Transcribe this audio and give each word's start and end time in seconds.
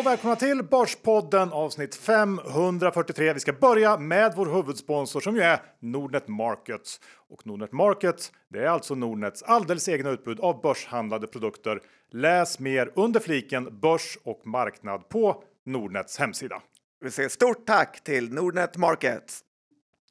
och 0.00 0.06
välkomna 0.06 0.36
till 0.36 0.62
Börspodden 0.62 1.52
avsnitt 1.52 1.94
543. 1.94 3.32
Vi 3.32 3.40
ska 3.40 3.52
börja 3.52 3.98
med 3.98 4.32
vår 4.36 4.46
huvudsponsor 4.46 5.20
som 5.20 5.36
ju 5.36 5.42
är 5.42 5.62
Nordnet 5.78 6.28
Markets. 6.28 7.00
Och 7.28 7.46
Nordnet 7.46 7.72
Markets, 7.72 8.32
det 8.48 8.58
är 8.58 8.66
alltså 8.66 8.94
Nordnets 8.94 9.42
alldeles 9.42 9.88
egna 9.88 10.10
utbud 10.10 10.40
av 10.40 10.60
börshandlade 10.60 11.26
produkter. 11.26 11.80
Läs 12.10 12.58
mer 12.58 12.92
under 12.94 13.20
fliken 13.20 13.80
börs 13.80 14.18
och 14.24 14.46
marknad 14.46 15.08
på 15.08 15.44
Nordnets 15.66 16.18
hemsida. 16.18 16.62
Vi 17.00 17.10
säger 17.10 17.28
stort 17.28 17.66
tack 17.66 18.04
till 18.04 18.32
Nordnet 18.32 18.76
Markets. 18.76 19.40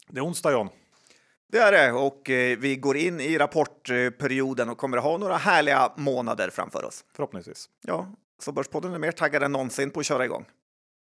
Det 0.08 0.18
är 0.18 0.24
onsdag 0.24 0.52
John. 0.52 0.68
Det 1.52 1.58
är 1.58 1.72
det 1.72 1.92
och 1.92 2.30
eh, 2.30 2.58
vi 2.58 2.76
går 2.76 2.96
in 2.96 3.20
i 3.20 3.38
rapportperioden 3.38 4.68
och 4.68 4.78
kommer 4.78 4.96
att 4.96 5.04
ha 5.04 5.18
några 5.18 5.36
härliga 5.36 5.92
månader 5.96 6.50
framför 6.50 6.84
oss. 6.84 7.04
Förhoppningsvis. 7.16 7.68
Ja, 7.86 8.06
så 8.42 8.52
Börspodden 8.52 8.94
är 8.94 8.98
mer 8.98 9.12
taggad 9.12 9.42
än 9.42 9.52
någonsin 9.52 9.90
på 9.90 10.00
att 10.00 10.06
köra 10.06 10.24
igång. 10.24 10.44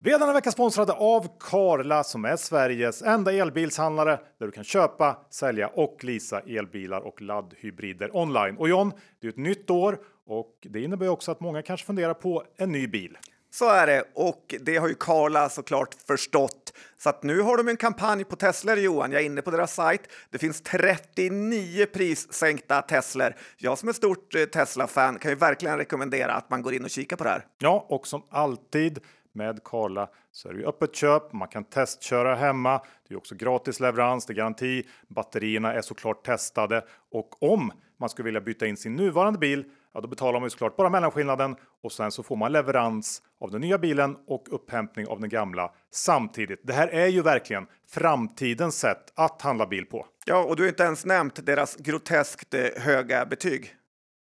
Vi 0.04 0.12
är 0.12 0.20
denna 0.20 0.34
vecka 0.34 0.52
sponsrade 0.52 0.94
av 0.94 1.28
Karla 1.40 2.04
som 2.04 2.26
är 2.26 2.36
Sveriges 2.36 3.02
enda 3.02 3.32
elbilshandlare 3.32 4.20
där 4.40 4.46
du 4.46 4.52
kan 4.52 4.64
köpa, 4.64 5.18
sälja 5.30 5.68
och 5.68 6.04
leasa 6.04 6.40
elbilar 6.40 7.02
och 7.02 7.22
laddhybrider 7.22 8.16
online. 8.16 8.58
Och 8.58 8.70
John, 8.70 8.92
det 9.20 9.28
är 9.28 9.32
ett 9.32 9.38
nytt 9.38 9.70
år 9.70 10.00
och 10.26 10.68
det 10.70 10.82
innebär 10.82 11.08
också 11.08 11.32
att 11.32 11.40
många 11.40 11.62
kanske 11.62 11.86
funderar 11.86 12.14
på 12.14 12.44
en 12.58 12.72
ny 12.72 12.88
bil. 12.88 13.18
Så 13.54 13.70
är 13.70 13.88
det 13.88 14.04
och 14.14 14.56
det 14.60 14.78
har 14.78 14.88
ju 14.88 14.96
Karla 14.96 15.50
såklart 15.50 15.96
förstått. 16.08 16.74
Så 16.98 17.10
att 17.10 17.24
nu 17.24 17.42
har 17.42 17.58
de 17.58 17.68
en 17.68 17.78
kampanj 17.78 18.24
på 18.24 18.36
Teslor 18.36 18.78
Johan. 18.78 19.12
Jag 19.12 19.22
är 19.22 19.26
inne 19.26 19.42
på 19.42 19.52
deras 19.52 19.74
sajt. 19.74 20.02
Det 20.30 20.38
finns 20.38 20.62
39 20.62 21.86
prissänkta 21.94 22.82
Teslor. 22.82 23.36
Jag 23.58 23.78
som 23.78 23.90
är 23.90 23.94
stort 23.94 24.36
eh, 24.36 24.46
Tesla-fan 24.46 25.20
kan 25.20 25.32
ju 25.32 25.38
verkligen 25.38 25.78
rekommendera 25.78 26.34
att 26.34 26.50
man 26.50 26.62
går 26.62 26.74
in 26.74 26.84
och 26.84 26.90
kikar 26.90 27.18
på 27.18 27.24
det 27.24 27.30
här. 27.30 27.46
Ja, 27.60 27.86
och 27.90 28.08
som 28.08 28.24
alltid 28.30 29.00
med 29.34 29.64
Karla 29.64 30.10
så 30.32 30.50
är 30.50 30.54
det 30.54 30.60
ju 30.60 30.66
öppet 30.66 30.96
köp. 30.96 31.34
Man 31.34 31.48
kan 31.48 31.64
testköra 31.64 32.36
hemma. 32.36 32.82
Det 33.08 33.14
är 33.14 33.18
också 33.18 33.36
gratis 33.36 33.80
leverans, 33.80 34.26
det 34.26 34.34
är 34.34 34.36
garanti. 34.36 34.84
Batterierna 35.08 35.74
är 35.74 35.82
såklart 35.82 36.26
testade 36.26 36.84
och 37.12 37.44
om 37.44 37.72
man 38.02 38.10
skulle 38.10 38.26
vilja 38.26 38.42
byta 38.42 38.68
in 38.68 38.78
sin 38.78 38.96
nuvarande 38.96 39.40
bil 39.40 39.66
ja, 39.94 40.02
då 40.02 40.08
betalar 40.08 40.40
man 40.40 40.46
ju 40.46 40.50
såklart 40.50 40.76
bara 40.76 40.90
mellanskillnaden 40.90 41.56
och 41.84 41.92
sen 41.92 42.12
så 42.12 42.24
får 42.24 42.36
man 42.36 42.52
leverans 42.52 43.22
av 43.40 43.52
den 43.52 43.62
nya 43.62 43.78
bilen 43.78 44.18
och 44.28 44.48
upphämtning 44.52 45.08
av 45.08 45.20
den 45.20 45.30
gamla 45.30 45.74
samtidigt. 45.92 46.60
Det 46.64 46.74
här 46.74 46.88
är 46.88 47.08
ju 47.08 47.22
verkligen 47.22 47.68
framtidens 47.88 48.80
sätt 48.80 49.14
att 49.16 49.42
handla 49.42 49.68
bil 49.68 49.86
på. 49.86 50.08
Ja, 50.26 50.44
och 50.44 50.56
du 50.56 50.64
har 50.64 50.70
inte 50.70 50.84
ens 50.84 51.06
nämnt 51.06 51.46
deras 51.46 51.76
groteskt 51.76 52.54
eh, 52.54 52.66
höga 52.78 53.26
betyg. 53.26 53.76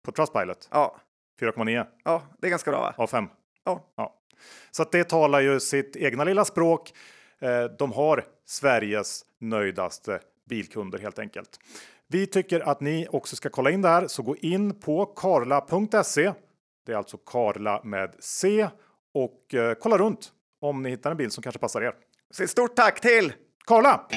På 0.06 0.12
Trustpilot? 0.12 0.70
Ja. 0.72 0.96
4,9? 1.42 1.86
Ja, 2.04 2.24
det 2.40 2.48
är 2.48 2.52
ganska 2.52 2.72
bra 2.72 2.82
va? 2.82 2.94
Av 2.98 3.08
5? 3.08 3.28
Ja. 3.64 3.94
ja. 3.96 4.16
Så 4.72 4.82
att 4.82 4.92
det 4.92 5.04
talar 5.04 5.40
ju 5.40 5.60
sitt 5.60 5.96
egna 5.96 6.24
lilla 6.24 6.46
språk. 6.46 6.94
Eh, 7.40 7.64
de 7.64 7.92
har 7.92 8.26
Sveriges 8.46 9.26
nöjdaste 9.40 10.20
bilkunder 10.50 11.00
helt 11.00 11.20
enkelt. 11.20 11.60
Vi 12.08 12.28
tycker 12.28 12.59
att 12.59 12.81
ni 12.81 13.08
också 13.09 13.36
ska 13.36 13.50
kolla 13.50 13.72
in 13.72 13.81
det 13.81 13.89
här, 13.89 14.08
så 14.08 14.23
gå 14.23 14.36
in 14.36 14.80
på 14.80 15.06
karla.se. 15.06 16.34
Det 16.86 16.92
är 16.92 16.97
alltså 16.97 17.17
Karla 17.17 17.81
med 17.84 18.16
C 18.20 18.67
och 19.14 19.53
eh, 19.53 19.73
kolla 19.73 19.97
runt 19.97 20.31
om 20.62 20.84
ni 20.84 20.89
hittar 20.89 21.12
en 21.12 21.17
bil 21.17 21.31
som 21.31 21.44
kanske 21.44 21.59
passar 21.59 21.81
er. 21.81 21.94
Så 22.31 22.47
stort 22.47 22.75
tack 22.75 23.02
till 23.02 23.34
Karla! 23.66 24.08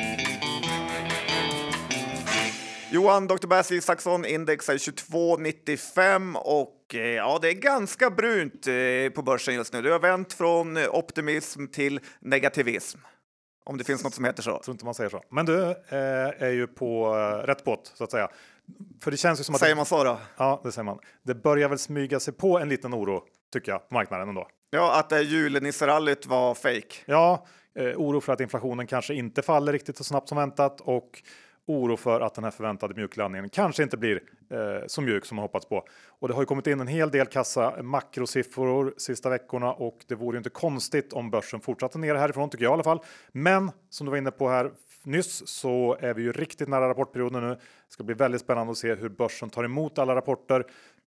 Johan, 2.90 3.26
Dr. 3.26 3.46
Bass 3.46 3.72
Isaksson, 3.72 4.24
index 4.24 4.68
är 4.68 4.74
22,95 4.74 6.34
och 6.36 6.94
eh, 6.94 7.00
ja, 7.00 7.38
det 7.42 7.48
är 7.48 7.52
ganska 7.54 8.10
brunt 8.10 8.66
eh, 8.66 9.14
på 9.14 9.22
börsen 9.22 9.54
just 9.54 9.72
nu. 9.72 9.82
Det 9.82 9.90
har 9.90 9.98
vänt 9.98 10.32
från 10.32 10.76
optimism 10.76 11.66
till 11.66 12.00
negativism. 12.20 12.98
Om 13.68 13.78
det 13.78 13.84
finns 13.84 14.04
något 14.04 14.14
som 14.14 14.24
heter 14.24 14.42
så. 14.42 14.50
Jag 14.50 14.62
tror 14.62 14.74
inte 14.74 14.84
man 14.84 14.94
säger 14.94 15.10
så. 15.10 15.22
Men 15.30 15.46
du 15.46 15.62
eh, 15.62 16.42
är 16.42 16.50
ju 16.50 16.66
på 16.66 17.16
eh, 17.16 17.46
rätt 17.46 17.64
båt 17.64 17.92
så 17.94 18.04
att 18.04 18.10
säga. 18.10 18.28
För 19.02 19.10
det 19.10 19.16
känns 19.16 19.40
ju 19.40 19.44
som 19.44 19.54
att... 19.54 19.60
Säger 19.60 19.74
man 19.74 19.86
så 19.86 20.04
då? 20.04 20.18
Ja, 20.36 20.60
det 20.64 20.72
säger 20.72 20.84
man. 20.84 20.98
Det 21.22 21.34
börjar 21.34 21.68
väl 21.68 21.78
smyga 21.78 22.20
sig 22.20 22.34
på 22.34 22.58
en 22.58 22.68
liten 22.68 22.94
oro, 22.94 23.22
tycker 23.52 23.72
jag, 23.72 23.88
på 23.88 23.94
marknaden 23.94 24.28
ändå. 24.28 24.48
Ja, 24.70 24.98
att 24.98 25.08
det 25.08 25.22
julenisserallyt 25.22 26.26
var 26.26 26.54
fake. 26.54 26.94
Ja, 27.06 27.46
eh, 27.74 27.84
oro 27.84 28.20
för 28.20 28.32
att 28.32 28.40
inflationen 28.40 28.86
kanske 28.86 29.14
inte 29.14 29.42
faller 29.42 29.72
riktigt 29.72 29.96
så 29.96 30.04
snabbt 30.04 30.28
som 30.28 30.38
väntat 30.38 30.80
och 30.80 31.22
oro 31.68 31.96
för 31.96 32.20
att 32.20 32.34
den 32.34 32.44
här 32.44 32.50
förväntade 32.50 32.94
mjuklandningen 32.94 33.48
kanske 33.48 33.82
inte 33.82 33.96
blir 33.96 34.22
eh, 34.50 34.86
så 34.86 35.00
mjuk 35.00 35.24
som 35.24 35.36
man 35.36 35.42
hoppats 35.42 35.66
på. 35.66 35.84
Och 36.08 36.28
det 36.28 36.34
har 36.34 36.42
ju 36.42 36.46
kommit 36.46 36.66
in 36.66 36.80
en 36.80 36.86
hel 36.86 37.10
del 37.10 37.26
kassa 37.26 37.82
makrosiffror 37.82 38.94
sista 38.96 39.30
veckorna 39.30 39.72
och 39.72 39.98
det 40.08 40.14
vore 40.14 40.34
ju 40.34 40.38
inte 40.38 40.50
konstigt 40.50 41.12
om 41.12 41.30
börsen 41.30 41.60
fortsatte 41.60 41.98
ner 41.98 42.14
härifrån 42.14 42.50
tycker 42.50 42.64
jag 42.64 42.70
i 42.70 42.74
alla 42.74 42.84
fall. 42.84 43.00
Men 43.32 43.70
som 43.90 44.06
du 44.06 44.10
var 44.10 44.18
inne 44.18 44.30
på 44.30 44.48
här 44.48 44.70
nyss 45.04 45.48
så 45.48 45.96
är 46.00 46.14
vi 46.14 46.22
ju 46.22 46.32
riktigt 46.32 46.68
nära 46.68 46.88
rapportperioden 46.88 47.42
nu. 47.42 47.48
Det 47.48 47.58
ska 47.88 48.04
bli 48.04 48.14
väldigt 48.14 48.40
spännande 48.40 48.70
att 48.70 48.78
se 48.78 48.94
hur 48.94 49.08
börsen 49.08 49.50
tar 49.50 49.64
emot 49.64 49.98
alla 49.98 50.14
rapporter. 50.14 50.64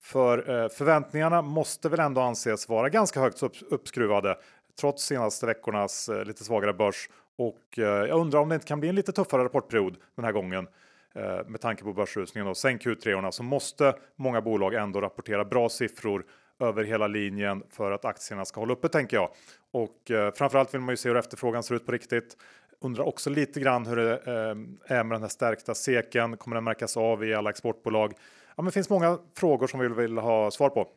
För 0.03 0.39
eh, 0.39 0.69
förväntningarna 0.69 1.43
måste 1.43 1.89
väl 1.89 2.01
ändå 2.01 2.21
anses 2.21 2.69
vara 2.69 2.89
ganska 2.89 3.21
högt 3.21 3.43
uppskruvade 3.71 4.37
trots 4.81 5.05
senaste 5.05 5.47
veckornas 5.47 6.09
eh, 6.09 6.25
lite 6.25 6.45
svagare 6.45 6.73
börs 6.73 7.09
och 7.39 7.79
eh, 7.79 7.85
jag 7.85 8.21
undrar 8.21 8.41
om 8.41 8.49
det 8.49 8.55
inte 8.55 8.67
kan 8.67 8.81
bli 8.81 8.89
en 8.89 8.95
lite 8.95 9.13
tuffare 9.13 9.45
rapportperiod 9.45 9.97
den 10.15 10.25
här 10.25 10.33
gången 10.33 10.69
eh, 11.15 11.47
med 11.47 11.61
tanke 11.61 11.85
på 11.85 11.93
börsrusningen 11.93 12.49
och 12.49 12.57
sen 12.57 12.79
Q3 12.79 13.31
så 13.31 13.43
måste 13.43 13.95
många 14.17 14.41
bolag 14.41 14.75
ändå 14.75 15.01
rapportera 15.01 15.45
bra 15.45 15.69
siffror 15.69 16.25
över 16.61 16.85
hela 16.85 17.07
linjen 17.07 17.63
för 17.71 17.93
att 17.93 18.05
aktierna 18.05 18.45
ska 18.45 18.61
hålla 18.61 18.73
uppe 18.73 18.89
tänker 18.89 19.17
jag. 19.17 19.31
Och 19.71 20.11
eh, 20.11 20.33
framförallt 20.35 20.75
vill 20.75 20.81
man 20.81 20.93
ju 20.93 20.97
se 20.97 21.09
hur 21.09 21.17
efterfrågan 21.17 21.63
ser 21.63 21.75
ut 21.75 21.87
på 21.87 21.93
riktigt. 21.93 22.37
Undrar 22.81 23.05
också 23.05 23.31
lite 23.31 23.61
grann 23.61 23.87
hur 23.87 23.97
det 23.97 24.13
eh, 24.13 24.97
är 24.97 25.05
med 25.05 25.15
den 25.15 25.23
här 25.23 25.29
stärkta 25.29 25.75
seken. 25.75 26.37
Kommer 26.37 26.55
den 26.55 26.65
märkas 26.65 26.97
av 26.97 27.25
i 27.25 27.35
alla 27.35 27.51
exportbolag? 27.51 28.13
Ja, 28.49 28.55
men 28.57 28.65
det 28.65 28.73
finns 28.73 28.91
många 28.91 29.19
frågor 29.37 29.67
som 29.67 29.81
vi 29.81 29.89
vill 29.89 30.19
ha 30.19 30.51
svar 30.51 30.69
på. 30.69 30.89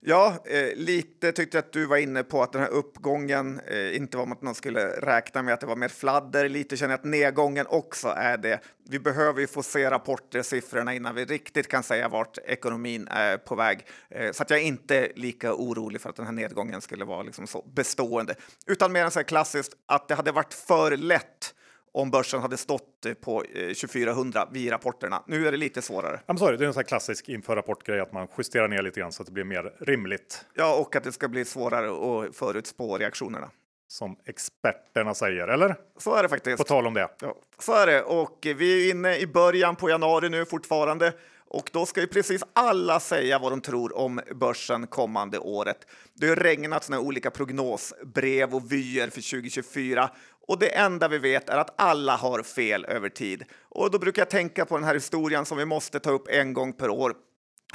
Ja, 0.00 0.36
eh, 0.44 0.76
lite 0.76 1.32
tyckte 1.32 1.56
jag 1.56 1.64
att 1.64 1.72
du 1.72 1.86
var 1.86 1.96
inne 1.96 2.22
på 2.22 2.42
att 2.42 2.52
den 2.52 2.62
här 2.62 2.68
uppgången 2.68 3.60
eh, 3.66 3.96
inte 3.96 4.16
var 4.16 4.32
att 4.32 4.42
man 4.42 4.54
skulle 4.54 4.86
räkna 4.86 5.42
med 5.42 5.54
att 5.54 5.60
det 5.60 5.66
var 5.66 5.76
mer 5.76 5.88
fladder. 5.88 6.48
Lite 6.48 6.76
känner 6.76 6.92
jag 6.92 6.98
att 6.98 7.04
nedgången 7.04 7.66
också 7.68 8.08
är 8.08 8.36
det. 8.36 8.60
Vi 8.90 8.98
behöver 8.98 9.40
ju 9.40 9.46
få 9.46 9.62
se 9.62 9.90
rapporter, 9.90 10.42
siffrorna 10.42 10.94
innan 10.94 11.14
vi 11.14 11.24
riktigt 11.24 11.68
kan 11.68 11.82
säga 11.82 12.08
vart 12.08 12.38
ekonomin 12.38 13.08
är 13.10 13.36
på 13.36 13.54
väg. 13.54 13.86
Eh, 14.10 14.32
så 14.32 14.42
att 14.42 14.50
jag 14.50 14.58
är 14.58 14.64
inte 14.64 15.12
lika 15.16 15.54
orolig 15.54 16.00
för 16.00 16.10
att 16.10 16.16
den 16.16 16.26
här 16.26 16.32
nedgången 16.32 16.80
skulle 16.80 17.04
vara 17.04 17.22
liksom 17.22 17.46
så 17.46 17.64
bestående, 17.74 18.34
utan 18.66 18.92
mer 18.92 19.04
än 19.04 19.10
så 19.10 19.18
här 19.18 19.24
klassiskt 19.24 19.72
att 19.86 20.08
det 20.08 20.14
hade 20.14 20.32
varit 20.32 20.54
för 20.54 20.96
lätt 20.96 21.54
om 22.00 22.10
börsen 22.10 22.40
hade 22.40 22.56
stått 22.56 23.06
på 23.20 23.44
2400 23.80 24.42
eh, 24.42 24.52
vid 24.52 24.72
rapporterna. 24.72 25.22
Nu 25.26 25.46
är 25.46 25.52
det 25.52 25.58
lite 25.58 25.82
svårare. 25.82 26.20
I'm 26.26 26.36
sorry, 26.36 26.56
det 26.56 26.64
är 26.64 26.66
en 26.66 26.74
sån 26.74 26.84
klassisk 26.84 27.28
inför 27.28 27.56
rapportgrej 27.56 28.00
att 28.00 28.12
man 28.12 28.28
justerar 28.38 28.68
ner 28.68 28.82
lite 28.82 29.00
grann 29.00 29.12
så 29.12 29.22
att 29.22 29.26
det 29.26 29.32
blir 29.32 29.44
mer 29.44 29.74
rimligt. 29.78 30.44
Ja, 30.54 30.74
och 30.74 30.96
att 30.96 31.04
det 31.04 31.12
ska 31.12 31.28
bli 31.28 31.44
svårare 31.44 31.88
att 31.88 32.36
förutspå 32.36 32.98
reaktionerna. 32.98 33.50
Som 33.88 34.16
experterna 34.24 35.14
säger, 35.14 35.48
eller? 35.48 35.76
Så 35.98 36.14
är 36.14 36.22
det 36.22 36.28
faktiskt. 36.28 36.58
På 36.58 36.64
tal 36.64 36.86
om 36.86 36.94
det. 36.94 37.08
Ja, 37.20 37.34
så 37.58 37.72
är 37.72 37.86
det. 37.86 38.02
Och 38.02 38.38
vi 38.42 38.86
är 38.86 38.90
inne 38.90 39.18
i 39.18 39.26
början 39.26 39.76
på 39.76 39.90
januari 39.90 40.28
nu 40.28 40.44
fortfarande. 40.44 41.12
Och 41.50 41.70
då 41.72 41.86
ska 41.86 42.00
ju 42.00 42.06
precis 42.06 42.42
alla 42.52 43.00
säga 43.00 43.38
vad 43.38 43.52
de 43.52 43.60
tror 43.60 43.96
om 43.96 44.20
börsen 44.34 44.86
kommande 44.86 45.38
året. 45.38 45.86
Det 46.14 46.28
har 46.28 46.36
regnat 46.36 46.84
såna 46.84 47.00
olika 47.00 47.30
prognosbrev 47.30 48.54
och 48.54 48.72
vyer 48.72 49.10
för 49.10 49.30
2024 49.30 50.10
och 50.48 50.58
det 50.58 50.76
enda 50.76 51.08
vi 51.08 51.18
vet 51.18 51.48
är 51.48 51.56
att 51.56 51.74
alla 51.76 52.16
har 52.16 52.42
fel 52.42 52.84
över 52.84 53.08
tid. 53.08 53.44
Och 53.68 53.90
då 53.90 53.98
brukar 53.98 54.22
jag 54.22 54.30
tänka 54.30 54.64
på 54.64 54.76
den 54.76 54.84
här 54.84 54.94
historien 54.94 55.44
som 55.44 55.58
vi 55.58 55.64
måste 55.64 56.00
ta 56.00 56.10
upp 56.10 56.28
en 56.28 56.52
gång 56.52 56.72
per 56.72 56.90
år 56.90 57.14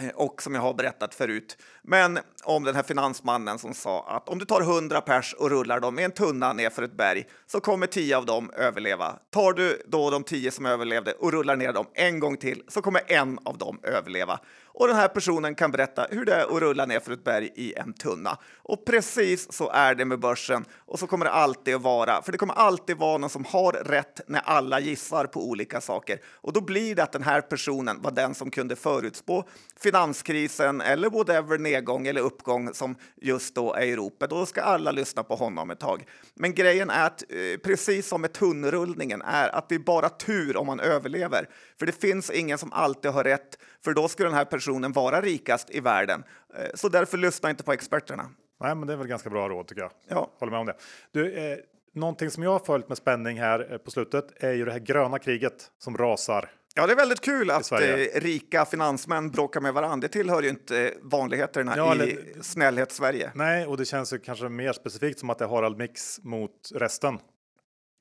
eh, 0.02 0.10
och 0.16 0.42
som 0.42 0.56
jag 0.56 0.62
har 0.62 0.74
berättat 0.74 1.16
förut. 1.16 1.58
Men 1.84 2.20
om 2.44 2.64
den 2.64 2.76
här 2.76 2.84
finansmannen 2.84 3.60
som 3.60 3.74
sa 3.74 4.04
att 4.08 4.30
om 4.30 4.40
du 4.40 4.46
tar 4.46 4.62
100 4.62 5.02
pers 5.02 5.34
och 5.34 5.50
rullar 5.50 5.80
dem 5.80 6.00
i 6.00 6.04
en 6.04 6.12
tunna 6.12 6.54
ner 6.54 6.70
för 6.70 6.84
ett 6.84 6.98
berg 6.98 7.28
så 7.48 7.60
kommer 7.60 7.88
10 7.88 8.18
av 8.18 8.26
dem 8.26 8.52
överleva. 8.58 9.20
Tar 9.30 9.54
du 9.54 9.82
då 9.88 10.10
de 10.10 10.24
10 10.24 10.52
som 10.52 10.66
överlevde 10.66 11.12
och 11.12 11.32
rullar 11.32 11.56
ner 11.56 11.74
dem 11.74 11.86
en 11.94 12.20
gång 12.20 12.38
till 12.38 12.64
så 12.68 12.82
kommer 12.82 13.02
en 13.08 13.40
av 13.46 13.58
dem 13.58 13.80
överleva. 13.84 14.40
Och 14.74 14.88
den 14.88 14.96
här 14.96 15.08
personen 15.08 15.56
kan 15.56 15.72
berätta 15.72 16.08
hur 16.10 16.26
det 16.26 16.34
är 16.36 16.44
att 16.56 16.62
rulla 16.62 16.86
ner 16.86 17.00
för 17.00 17.12
ett 17.12 17.24
berg 17.24 17.52
i 17.56 17.74
en 17.74 17.94
tunna. 17.94 18.38
Och 18.58 18.86
precis 18.86 19.54
så 19.54 19.70
är 19.70 19.96
det 19.96 20.06
med 20.06 20.20
börsen 20.20 20.66
och 20.78 21.00
så 21.00 21.08
kommer 21.08 21.26
det 21.26 21.32
alltid 21.32 21.76
att 21.76 21.82
vara. 21.82 22.22
För 22.22 22.32
det 22.32 22.38
kommer 22.38 22.54
alltid 22.54 22.98
vara 22.98 23.18
någon 23.18 23.30
som 23.30 23.46
har 23.46 23.72
rätt 23.72 24.22
när 24.28 24.42
alla 24.46 24.80
gissar 24.80 25.26
på 25.26 25.50
olika 25.50 25.82
saker. 25.82 26.20
Och 26.26 26.54
då 26.54 26.62
blir 26.62 26.96
det 26.96 27.04
att 27.04 27.12
den 27.12 27.24
här 27.24 27.42
personen 27.42 28.02
var 28.02 28.12
den 28.12 28.36
som 28.36 28.52
kunde 28.52 28.76
förutspå 28.76 29.44
finanskrisen 29.84 30.82
eller 30.82 31.10
whatever 31.10 31.58
nedgång 31.58 32.08
eller 32.08 32.22
uppgång 32.22 32.74
som 32.74 32.96
just 33.16 33.56
då 33.56 33.74
är 33.74 33.86
i 33.86 33.96
ropet. 33.96 34.30
Då 34.30 34.46
ska 34.46 34.62
alla 34.62 34.92
lyssna 34.92 35.24
på 35.24 35.36
honom 35.36 35.70
ett 35.70 35.80
tag. 35.80 36.06
Men 36.34 36.54
grejen 36.54 36.90
är 36.90 37.06
att 37.06 37.24
eh, 37.30 37.60
precis 37.64 38.08
som 38.08 38.22
med 38.22 38.34
tunnrullningen 38.34 39.22
är 39.22 39.56
att 39.56 39.70
det 39.70 39.76
är 39.76 39.80
bara 39.80 40.10
tur 40.10 40.58
om 40.58 40.68
man 40.68 40.80
överlever. 40.80 41.50
För 41.80 41.86
det 41.86 42.02
finns 42.02 42.30
ingen 42.30 42.58
som 42.58 42.74
alltid 42.74 43.12
har 43.12 43.24
rätt, 43.24 43.58
för 43.84 43.94
då 43.94 44.08
skulle 44.08 44.30
den 44.30 44.38
här 44.38 44.46
personen 44.46 44.92
vara 44.92 45.22
rikast 45.22 45.70
i 45.70 45.80
världen. 45.80 46.24
Eh, 46.58 46.70
så 46.76 46.90
därför 46.90 47.18
lyssna 47.18 47.50
inte 47.50 47.64
på 47.64 47.74
experterna. 47.74 48.30
Nej, 48.62 48.76
men 48.76 48.88
det 48.88 48.94
är 48.94 48.98
väl 48.98 49.08
ganska 49.08 49.30
bra 49.30 49.50
råd 49.50 49.68
tycker 49.68 49.82
jag. 49.82 49.92
Ja. 50.08 50.32
Håller 50.40 50.52
med 50.52 50.60
om 50.60 50.66
det. 50.66 50.76
Du, 51.12 51.34
eh, 51.34 51.58
någonting 51.94 52.32
som 52.32 52.44
jag 52.44 52.52
har 52.52 52.60
följt 52.60 52.90
med 52.90 52.98
spänning 52.98 53.40
här 53.40 53.72
eh, 53.72 53.78
på 53.78 53.92
slutet 53.92 54.44
är 54.44 54.54
ju 54.54 54.66
det 54.66 54.72
här 54.72 54.80
gröna 54.80 55.20
kriget 55.20 55.72
som 55.78 55.98
rasar. 55.98 56.50
Ja, 56.74 56.88
det 56.88 56.94
är 56.94 56.98
väldigt 56.98 57.22
kul 57.22 57.52
att 57.52 57.66
Sverige. 57.66 58.10
eh, 58.18 58.22
rika 58.22 58.66
finansmän 58.66 59.30
bråkar 59.32 59.62
med 59.62 59.74
varandra. 59.74 60.08
Det 60.08 60.14
tillhör 60.14 60.42
ju 60.44 60.50
inte 60.50 60.94
vanligheterna 61.02 61.74
Ja, 61.78 61.96
i 61.96 62.00
eller- 62.00 62.42
snällhets-Sverige. 62.42 63.32
Nej, 63.36 63.66
och 63.68 63.78
det 63.78 63.86
känns 63.86 64.14
ju 64.14 64.20
kanske 64.20 64.50
mer 64.50 64.74
specifikt 64.74 65.20
som 65.20 65.30
att 65.30 65.38
det 65.40 65.46
är 65.46 65.50
Harald 65.50 65.78
Mix 65.78 66.20
mot 66.24 66.70
resten. 66.76 67.20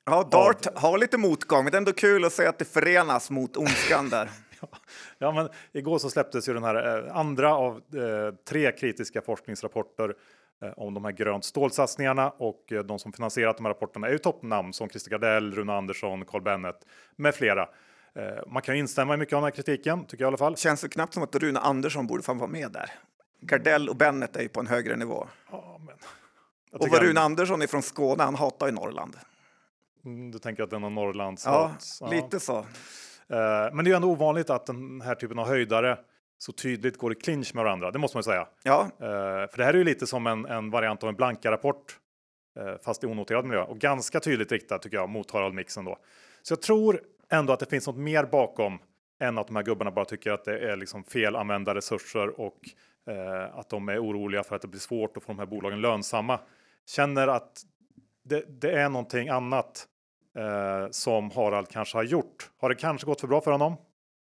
Ja, 0.05 0.27
Dart 0.31 0.67
har 0.75 0.97
lite 0.97 1.17
motgång, 1.17 1.63
men 1.63 1.71
det 1.71 1.75
är 1.75 1.77
ändå 1.77 1.93
kul 1.93 2.25
att 2.25 2.33
se 2.33 2.45
att 2.45 2.59
det 2.59 2.65
förenas 2.65 3.29
mot 3.29 3.57
ondskan 3.57 4.09
där. 4.09 4.29
Ja, 5.17 5.31
men 5.31 5.49
igår 5.73 5.97
så 5.97 6.09
släpptes 6.09 6.49
ju 6.49 6.53
den 6.53 6.63
här 6.63 7.05
eh, 7.07 7.15
andra 7.17 7.55
av 7.55 7.75
eh, 7.75 8.35
tre 8.49 8.71
kritiska 8.71 9.21
forskningsrapporter 9.21 10.13
eh, 10.63 10.69
om 10.77 10.93
de 10.93 11.05
här 11.05 11.11
grönt 11.11 11.45
stålsatsningarna 11.45 12.29
och 12.29 12.71
eh, 12.71 12.83
de 12.83 12.99
som 12.99 13.13
finansierat 13.13 13.57
de 13.57 13.65
här 13.65 13.73
rapporterna 13.73 14.07
är 14.07 14.11
ju 14.11 14.17
toppnamn 14.17 14.73
som 14.73 14.89
Christer 14.89 15.11
Gardell, 15.11 15.51
Rune 15.55 15.73
Andersson, 15.73 16.25
Carl 16.25 16.41
Bennet 16.41 16.75
med 17.15 17.35
flera. 17.35 17.69
Eh, 18.15 18.43
man 18.47 18.61
kan 18.61 18.75
instämma 18.75 19.13
i 19.13 19.17
mycket 19.17 19.33
av 19.33 19.41
den 19.41 19.43
här 19.43 19.51
kritiken, 19.51 20.05
tycker 20.05 20.23
jag 20.23 20.27
i 20.27 20.29
alla 20.29 20.37
fall. 20.37 20.57
Känns 20.57 20.81
det 20.81 20.89
knappt 20.89 21.13
som 21.13 21.23
att 21.23 21.35
Rune 21.35 21.59
Andersson 21.59 22.07
borde 22.07 22.23
fan 22.23 22.37
vara 22.37 22.49
med 22.49 22.71
där. 22.71 22.91
Gardell 23.41 23.89
och 23.89 23.95
Bennet 23.95 24.35
är 24.35 24.41
ju 24.41 24.49
på 24.49 24.59
en 24.59 24.67
högre 24.67 24.95
nivå. 24.95 25.27
Ja, 25.51 25.77
men... 25.79 25.95
Och 26.71 26.79
vad 26.89 26.91
han- 26.99 27.07
Rune 27.07 27.19
Andersson 27.21 27.61
är 27.61 27.67
från 27.67 27.81
Skåne, 27.81 28.23
han 28.23 28.35
hatar 28.35 28.65
ju 28.65 28.71
Norrland. 28.71 29.15
Mm, 30.05 30.31
Du 30.31 30.39
tänker 30.39 30.63
att 30.63 30.73
är 30.73 30.79
någon 30.79 30.95
Norrlands 30.95 31.45
Ja, 31.45 31.71
hat? 32.01 32.11
lite 32.11 32.39
så. 32.39 32.57
Eh, 32.57 32.65
Men 33.73 33.85
det 33.85 33.91
är 33.91 33.95
ändå 33.95 34.07
ovanligt 34.11 34.49
att 34.49 34.65
den 34.65 35.01
här 35.01 35.15
typen 35.15 35.39
av 35.39 35.47
höjdare 35.47 35.97
så 36.37 36.51
tydligt 36.51 36.97
går 36.97 37.11
i 37.11 37.15
clinch 37.15 37.55
med 37.55 37.63
varandra. 37.63 37.91
Det 37.91 37.99
måste 37.99 38.17
man 38.17 38.19
ju 38.19 38.23
säga. 38.23 38.47
Ja, 38.63 38.87
Eh, 38.99 39.05
För 39.49 39.57
det 39.57 39.63
här 39.65 39.73
är 39.73 39.77
ju 39.77 39.83
lite 39.83 40.07
som 40.07 40.27
en, 40.27 40.45
en 40.45 40.69
variant 40.69 41.03
av 41.03 41.09
en 41.09 41.15
blanka-rapport, 41.15 41.99
eh, 42.59 42.75
fast 42.85 43.03
i 43.03 43.07
onoterad 43.07 43.45
miljö 43.45 43.63
och 43.63 43.77
ganska 43.79 44.19
tydligt 44.19 44.51
riktad 44.51 44.79
tycker 44.79 44.97
jag 44.97 45.09
mot 45.09 45.31
Harald 45.31 45.53
Mixen 45.55 45.85
då. 45.85 45.97
Så 46.41 46.51
jag 46.51 46.61
tror 46.61 47.01
ändå 47.33 47.53
att 47.53 47.59
det 47.59 47.65
finns 47.65 47.87
något 47.87 47.97
mer 47.97 48.23
bakom 48.23 48.79
än 49.19 49.37
att 49.37 49.47
de 49.47 49.55
här 49.55 49.63
gubbarna 49.63 49.91
bara 49.91 50.05
tycker 50.05 50.31
att 50.31 50.45
det 50.45 50.71
är 50.71 50.75
liksom 50.75 51.03
fel 51.03 51.35
använda 51.35 51.75
resurser 51.75 52.39
och 52.39 52.59
eh, 53.09 53.59
att 53.59 53.69
de 53.69 53.89
är 53.89 54.03
oroliga 54.03 54.43
för 54.43 54.55
att 54.55 54.61
det 54.61 54.67
blir 54.67 54.79
svårt 54.79 55.17
att 55.17 55.23
få 55.23 55.31
de 55.31 55.39
här 55.39 55.45
bolagen 55.45 55.81
lönsamma. 55.81 56.39
Känner 56.85 57.27
att 57.27 57.61
det, 58.23 58.61
det 58.61 58.71
är 58.71 58.89
någonting 58.89 59.29
annat 59.29 59.87
eh, 60.37 60.89
som 60.91 61.31
Harald 61.31 61.69
kanske 61.69 61.97
har 61.97 62.03
gjort. 62.03 62.49
Har 62.57 62.69
det 62.69 62.75
kanske 62.75 63.05
gått 63.05 63.21
för 63.21 63.27
bra 63.27 63.41
för 63.41 63.51
honom? 63.51 63.75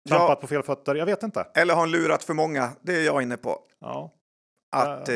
Ja. 0.03 0.17
Trampat 0.17 0.41
på 0.41 0.47
fel 0.47 0.63
fötter? 0.63 0.95
Jag 0.95 1.05
vet 1.05 1.23
inte. 1.23 1.47
eller 1.53 1.73
har 1.73 1.81
han 1.81 1.91
lurat 1.91 2.23
för 2.23 2.33
många? 2.33 2.69
Det 2.81 2.95
är 2.95 3.05
jag 3.05 3.21
inne 3.21 3.37
på. 3.37 3.59
Ja, 3.79 4.13
Att 4.71 5.09
eh, 5.09 5.15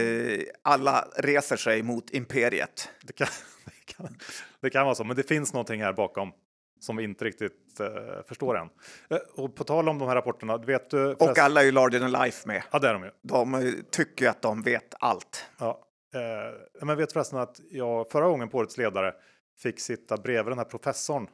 alla 0.61 1.07
reser 1.17 1.57
sig 1.57 1.83
mot 1.83 2.09
imperiet. 2.09 2.89
Det 3.03 3.13
kan, 3.13 3.27
det, 3.65 3.93
kan, 3.93 4.17
det 4.61 4.69
kan 4.69 4.85
vara 4.85 4.95
så, 4.95 5.03
men 5.03 5.15
det 5.15 5.23
finns 5.23 5.53
någonting 5.53 5.81
här 5.81 5.93
bakom 5.93 6.31
som 6.79 6.95
vi 6.95 7.03
inte 7.03 7.25
riktigt 7.25 7.79
eh, 7.79 7.87
förstår 8.27 8.57
än. 8.57 8.69
Eh, 9.09 9.17
och 9.35 9.55
på 9.55 9.63
tal 9.63 9.89
om 9.89 9.99
de 9.99 10.07
här 10.07 10.15
rapporterna, 10.15 10.57
vet 10.57 10.89
du? 10.89 11.13
Och 11.13 11.37
alla 11.39 11.61
är 11.61 11.65
ju 11.65 11.71
larger 11.71 11.99
than 11.99 12.11
life 12.11 12.47
med. 12.47 12.63
Ja, 12.71 12.79
det 12.79 12.87
är 12.89 12.93
de 12.93 13.03
ju. 13.03 13.11
De 13.21 13.73
tycker 13.91 14.25
ju 14.25 14.29
att 14.31 14.41
de 14.41 14.61
vet 14.61 14.93
allt. 14.99 15.45
Ja. 15.59 15.85
Eh, 16.13 16.85
men 16.85 16.97
vet 16.97 17.13
förresten 17.13 17.39
att 17.39 17.59
jag 17.71 18.09
förra 18.11 18.27
gången 18.27 18.49
på 18.49 18.57
Årets 18.57 18.77
ledare 18.77 19.13
fick 19.59 19.79
sitta 19.79 20.17
bredvid 20.17 20.51
den 20.51 20.57
här 20.57 20.65
professorn. 20.65 21.27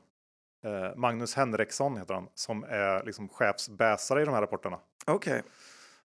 Eh, 0.66 0.96
Magnus 0.96 1.36
Henriksson 1.36 1.98
heter 1.98 2.14
han, 2.14 2.28
som 2.36 2.64
är 2.64 3.04
liksom 3.06 3.30
chefsbäsare 3.30 4.22
i 4.22 4.26
de 4.26 4.34
här 4.34 4.42
rapporterna. 4.42 4.80
Okej. 5.06 5.44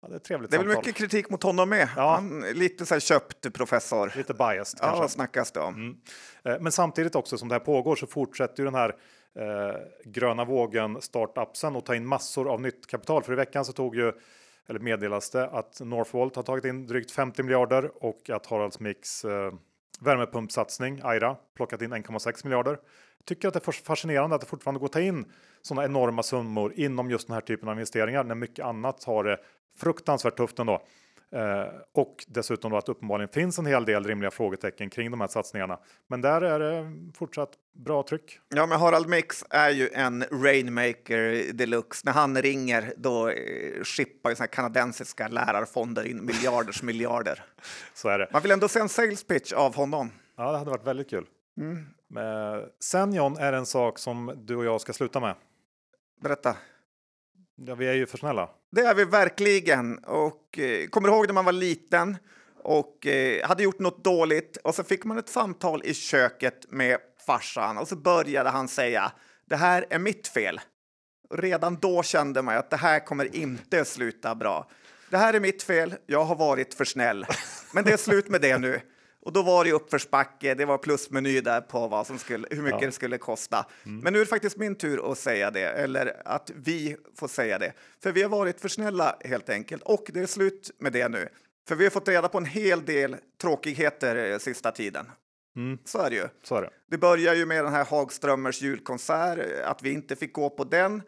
Ja, 0.01 0.07
det 0.09 0.15
är 0.15 0.19
trevligt 0.19 0.51
Det 0.51 0.57
är 0.57 0.59
samtal. 0.59 0.77
mycket 0.77 0.95
kritik 0.95 1.29
mot 1.29 1.43
honom 1.43 1.69
med. 1.69 1.89
Ja. 1.95 2.13
Han 2.15 2.39
lite 2.41 2.85
så 2.85 2.95
här 2.95 2.99
köpt 2.99 3.53
professor. 3.53 4.11
Lite 4.15 4.33
biased 4.33 4.79
Ja, 4.81 4.87
kanske. 4.87 5.07
snackas 5.09 5.51
det 5.51 5.59
om? 5.59 5.73
Mm. 5.75 5.95
Eh, 6.43 6.61
Men 6.61 6.71
samtidigt 6.71 7.15
också 7.15 7.37
som 7.37 7.47
det 7.47 7.55
här 7.55 7.59
pågår 7.59 7.95
så 7.95 8.07
fortsätter 8.07 8.59
ju 8.59 8.65
den 8.65 8.75
här 8.75 8.95
eh, 9.35 9.75
gröna 10.05 10.45
vågen 10.45 11.01
startupsen 11.01 11.75
och 11.75 11.85
ta 11.85 11.95
in 11.95 12.05
massor 12.05 12.49
av 12.49 12.61
nytt 12.61 12.87
kapital. 12.87 13.23
För 13.23 13.33
i 13.33 13.35
veckan 13.35 13.65
så 13.65 13.73
tog 13.73 13.95
ju, 13.95 14.11
eller 14.67 14.79
meddelas 14.79 15.29
det 15.29 15.47
att 15.47 15.81
Northvolt 15.81 16.35
har 16.35 16.43
tagit 16.43 16.65
in 16.65 16.87
drygt 16.87 17.11
50 17.11 17.43
miljarder 17.43 17.91
och 18.05 18.29
att 18.29 18.45
Haralds 18.45 18.79
Mix 18.79 19.25
eh, 19.25 19.53
värmepumpsatsning, 19.99 21.01
Aira, 21.03 21.35
plockat 21.55 21.81
in 21.81 21.93
1,6 21.93 22.45
miljarder. 22.45 22.79
Tycker 23.25 23.47
att 23.47 23.53
det 23.53 23.67
är 23.67 23.71
fascinerande 23.71 24.35
att 24.35 24.41
det 24.41 24.47
fortfarande 24.47 24.79
går 24.79 24.85
att 24.85 24.91
ta 24.91 25.01
in 25.01 25.31
sådana 25.61 25.85
enorma 25.85 26.23
summor 26.23 26.73
inom 26.75 27.11
just 27.11 27.27
den 27.27 27.33
här 27.33 27.41
typen 27.41 27.69
av 27.69 27.75
investeringar 27.75 28.23
när 28.23 28.35
mycket 28.35 28.65
annat 28.65 29.03
har 29.03 29.23
det 29.23 29.39
fruktansvärt 29.77 30.37
tufft 30.37 30.59
ändå. 30.59 30.81
Eh, 31.33 31.67
och 31.91 32.25
dessutom 32.27 32.71
då 32.71 32.77
att 32.77 32.89
uppenbarligen 32.89 33.29
finns 33.29 33.59
en 33.59 33.65
hel 33.65 33.85
del 33.85 34.03
rimliga 34.03 34.31
frågetecken 34.31 34.89
kring 34.89 35.11
de 35.11 35.21
här 35.21 35.27
satsningarna. 35.27 35.79
Men 36.07 36.21
där 36.21 36.41
är 36.41 36.59
det 36.59 36.93
fortsatt 37.13 37.51
bra 37.75 38.03
tryck. 38.03 38.39
Ja, 38.49 38.65
men 38.65 38.79
Harald 38.79 39.09
Mix 39.09 39.43
är 39.49 39.69
ju 39.69 39.89
en 39.93 40.23
rainmaker 40.31 41.53
deluxe. 41.53 42.01
När 42.05 42.13
han 42.13 42.41
ringer 42.41 42.93
då 42.97 43.29
eh, 43.29 43.83
skippar 43.83 44.29
ju 44.29 44.35
kanadensiska 44.35 45.27
lärarfonder 45.27 46.07
in 46.07 46.25
miljarders 46.25 46.83
miljarder. 46.83 47.43
Så 47.93 48.09
är 48.09 48.19
det. 48.19 48.29
Man 48.31 48.41
vill 48.41 48.51
ändå 48.51 48.67
se 48.67 48.79
en 48.79 48.89
sales 48.89 49.23
pitch 49.23 49.53
av 49.53 49.75
honom. 49.75 50.11
Ja, 50.37 50.51
det 50.51 50.57
hade 50.57 50.71
varit 50.71 50.87
väldigt 50.87 51.09
kul. 51.09 51.25
Men 52.07 52.65
sen 52.79 53.13
John 53.13 53.37
är 53.37 53.51
det 53.51 53.57
en 53.57 53.65
sak 53.65 53.99
som 53.99 54.33
du 54.37 54.55
och 54.55 54.65
jag 54.65 54.81
ska 54.81 54.93
sluta 54.93 55.19
med. 55.19 55.35
Berätta. 56.21 56.57
Ja, 57.55 57.75
vi 57.75 57.87
är 57.87 57.93
ju 57.93 58.05
för 58.05 58.17
snälla. 58.17 58.49
Det 58.75 58.81
är 58.81 58.95
vi 58.95 59.05
verkligen. 59.05 59.97
Och 59.97 60.59
eh, 60.59 60.87
kommer 60.87 61.07
du 61.09 61.15
ihåg 61.15 61.27
när 61.27 61.33
man 61.33 61.45
var 61.45 61.51
liten 61.51 62.17
och 62.63 63.07
eh, 63.07 63.47
hade 63.47 63.63
gjort 63.63 63.79
något 63.79 64.03
dåligt 64.03 64.57
och 64.57 64.75
så 64.75 64.83
fick 64.83 65.03
man 65.03 65.17
ett 65.17 65.29
samtal 65.29 65.81
i 65.85 65.93
köket 65.93 66.71
med 66.71 66.97
farsan 67.27 67.77
och 67.77 67.87
så 67.87 67.95
började 67.95 68.49
han 68.49 68.67
säga 68.67 69.11
det 69.45 69.55
här 69.55 69.85
är 69.89 69.99
mitt 69.99 70.27
fel. 70.27 70.61
Och 71.29 71.37
redan 71.37 71.75
då 71.75 72.03
kände 72.03 72.41
man 72.41 72.57
att 72.57 72.69
det 72.69 72.77
här 72.77 72.99
kommer 72.99 73.35
inte 73.35 73.85
sluta 73.85 74.35
bra. 74.35 74.69
Det 75.09 75.17
här 75.17 75.33
är 75.33 75.39
mitt 75.39 75.63
fel. 75.63 75.95
Jag 76.05 76.23
har 76.23 76.35
varit 76.35 76.73
för 76.73 76.85
snäll, 76.85 77.25
men 77.73 77.83
det 77.83 77.93
är 77.93 77.97
slut 77.97 78.29
med 78.29 78.41
det 78.41 78.57
nu. 78.57 78.81
Och 79.25 79.33
då 79.33 79.41
var 79.41 79.65
det 79.65 79.71
uppförsbacke. 79.71 80.53
Det 80.55 80.65
var 80.65 80.77
plusmeny 80.77 81.41
där 81.41 81.61
på 81.61 81.87
vad 81.87 82.07
som 82.07 82.17
skulle, 82.19 82.47
hur 82.51 82.61
mycket 82.61 82.81
Ja. 82.81 82.85
det 82.87 82.91
skulle 82.91 83.17
kosta. 83.17 83.65
Men 83.83 84.13
nu 84.13 84.19
är 84.19 84.23
det 84.23 84.29
faktiskt 84.29 84.57
min 84.57 84.75
tur 84.75 85.11
att 85.11 85.17
säga 85.17 85.51
det, 85.51 85.61
eller 85.69 86.21
att 86.25 86.51
vi 86.55 86.95
får 87.19 87.27
säga 87.27 87.59
det. 87.59 87.73
För 88.03 88.11
vi 88.11 88.21
har 88.21 88.29
varit 88.29 88.61
för 88.61 88.69
snälla 88.69 89.15
helt 89.19 89.49
enkelt. 89.49 89.83
Och 89.83 90.09
det 90.13 90.19
är 90.19 90.25
slut 90.25 90.71
med 90.79 90.93
det 90.93 91.09
nu. 91.09 91.29
För 91.67 91.75
vi 91.75 91.83
har 91.83 91.91
fått 91.91 92.07
reda 92.07 92.27
på 92.29 92.37
en 92.37 92.45
hel 92.45 92.85
del 92.85 93.15
tråkigheter 93.41 94.31
eh, 94.31 94.37
sista 94.37 94.71
tiden. 94.71 95.05
Mm. 95.55 95.77
Så 95.85 95.99
är 95.99 96.09
det 96.09 96.15
ju. 96.15 96.57
Är 96.57 96.61
det. 96.61 96.69
Det 96.91 96.97
börjar 96.97 97.33
ju 97.33 97.45
med 97.45 97.63
den 97.63 97.73
här 97.73 97.85
Hagströmers 97.85 98.61
julkonsert, 98.61 99.39
att 99.65 99.83
vi 99.83 99.91
inte 99.93 100.15
fick 100.15 100.33
gå 100.33 100.49
på 100.49 100.63
den, 100.63 101.01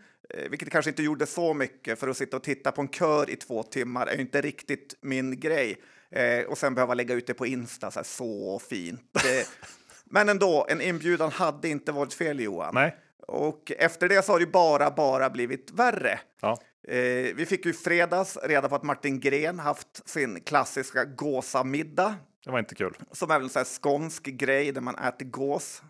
vilket 0.50 0.70
kanske 0.70 0.92
inte 0.92 1.04
gjorde 1.04 1.26
så 1.26 1.54
mycket 1.54 2.00
för 2.00 2.08
att 2.08 2.18
sitta 2.18 2.38
och 2.38 2.44
titta 2.44 2.72
på 2.72 2.82
en 2.82 2.88
kör 2.90 3.30
i 3.30 3.36
två 3.36 3.64
timmar 3.64 4.08
är 4.08 4.16
ju 4.16 4.22
inte 4.22 4.42
riktigt 4.42 4.96
min 5.02 5.40
grej. 5.40 5.78
Eh, 6.12 6.46
och 6.46 6.58
sen 6.58 6.76
behöva 6.76 6.94
lägga 6.94 7.16
ut 7.16 7.28
det 7.28 7.34
på 7.34 7.46
Insta, 7.46 7.92
så, 7.92 8.00
här, 8.00 8.04
så 8.04 8.60
fint. 8.60 9.16
Eh, 9.16 9.48
men 10.06 10.30
ändå, 10.30 10.66
en 10.70 10.82
inbjudan 10.82 11.32
hade 11.32 11.70
inte 11.70 11.92
varit 11.92 12.14
fel 12.14 12.40
Johan. 12.40 12.72
Nej. 12.74 12.98
Och 13.28 13.72
efter 13.78 14.10
det 14.10 14.26
så 14.26 14.32
har 14.32 14.40
det 14.40 14.46
bara, 14.46 14.92
bara 14.92 15.30
blivit 15.30 15.72
värre. 15.72 16.20
Ja. 16.42 16.60
Eh, 16.88 17.36
vi 17.36 17.46
fick 17.50 17.66
ju 17.66 17.74
fredags 17.74 18.38
reda 18.44 18.70
på 18.70 18.76
att 18.76 18.84
Martin 18.84 19.20
Gren 19.20 19.60
haft 19.60 20.10
sin 20.10 20.42
klassiska 20.42 21.06
gåsamiddag 21.06 22.16
Det 22.46 22.52
var 22.52 22.60
inte 22.60 22.76
kul. 22.76 22.98
som 23.12 23.32
är 23.32 23.36
väl 23.36 23.44
en 23.44 23.50
sån 23.50 23.60
här 23.60 23.66
skånsk 23.82 24.24
grej 24.24 24.72
där 24.72 24.82
man 24.82 24.96
äter 24.96 25.26
gås. 25.26 25.82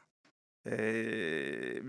Eh, 0.69 0.75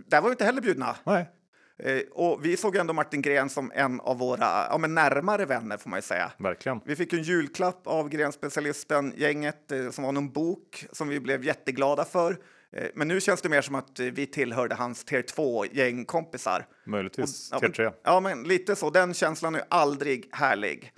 där 0.06 0.20
var 0.20 0.22
vi 0.22 0.30
inte 0.30 0.44
heller 0.44 0.60
bjudna. 0.62 0.96
Nej. 1.04 1.28
Eh, 1.78 2.00
och 2.12 2.44
vi 2.44 2.56
såg 2.56 2.76
ändå 2.76 2.92
Martin 2.92 3.22
Gren 3.22 3.48
som 3.48 3.72
en 3.74 4.00
av 4.00 4.18
våra 4.18 4.66
ja, 4.70 4.78
men 4.78 4.94
närmare 4.94 5.44
vänner 5.44 5.76
får 5.76 5.90
man 5.90 5.98
ju 5.98 6.02
säga. 6.02 6.32
Verkligen. 6.38 6.80
Vi 6.84 6.96
fick 6.96 7.12
en 7.12 7.22
julklapp 7.22 7.86
av 7.86 8.08
Grenspecialisten 8.08 9.12
gänget 9.16 9.72
eh, 9.72 9.90
som 9.90 10.04
var 10.04 10.12
någon 10.12 10.30
bok 10.32 10.86
som 10.92 11.08
vi 11.08 11.20
blev 11.20 11.44
jätteglada 11.44 12.04
för. 12.04 12.38
Eh, 12.72 12.88
men 12.94 13.08
nu 13.08 13.20
känns 13.20 13.42
det 13.42 13.48
mer 13.48 13.62
som 13.62 13.74
att 13.74 14.00
vi 14.00 14.26
tillhörde 14.26 14.74
hans 14.74 15.04
tier 15.04 15.22
2 15.22 15.66
gängkompisar. 15.66 16.66
Möjligtvis 16.86 17.48
Ja, 17.52 17.58
tier 17.58 17.70
3. 17.70 17.90
Ja, 18.04 18.20
men 18.20 18.42
lite 18.42 18.76
så. 18.76 18.90
Den 18.90 19.14
känslan 19.14 19.54
är 19.54 19.62
aldrig 19.68 20.28
härlig. 20.32 20.92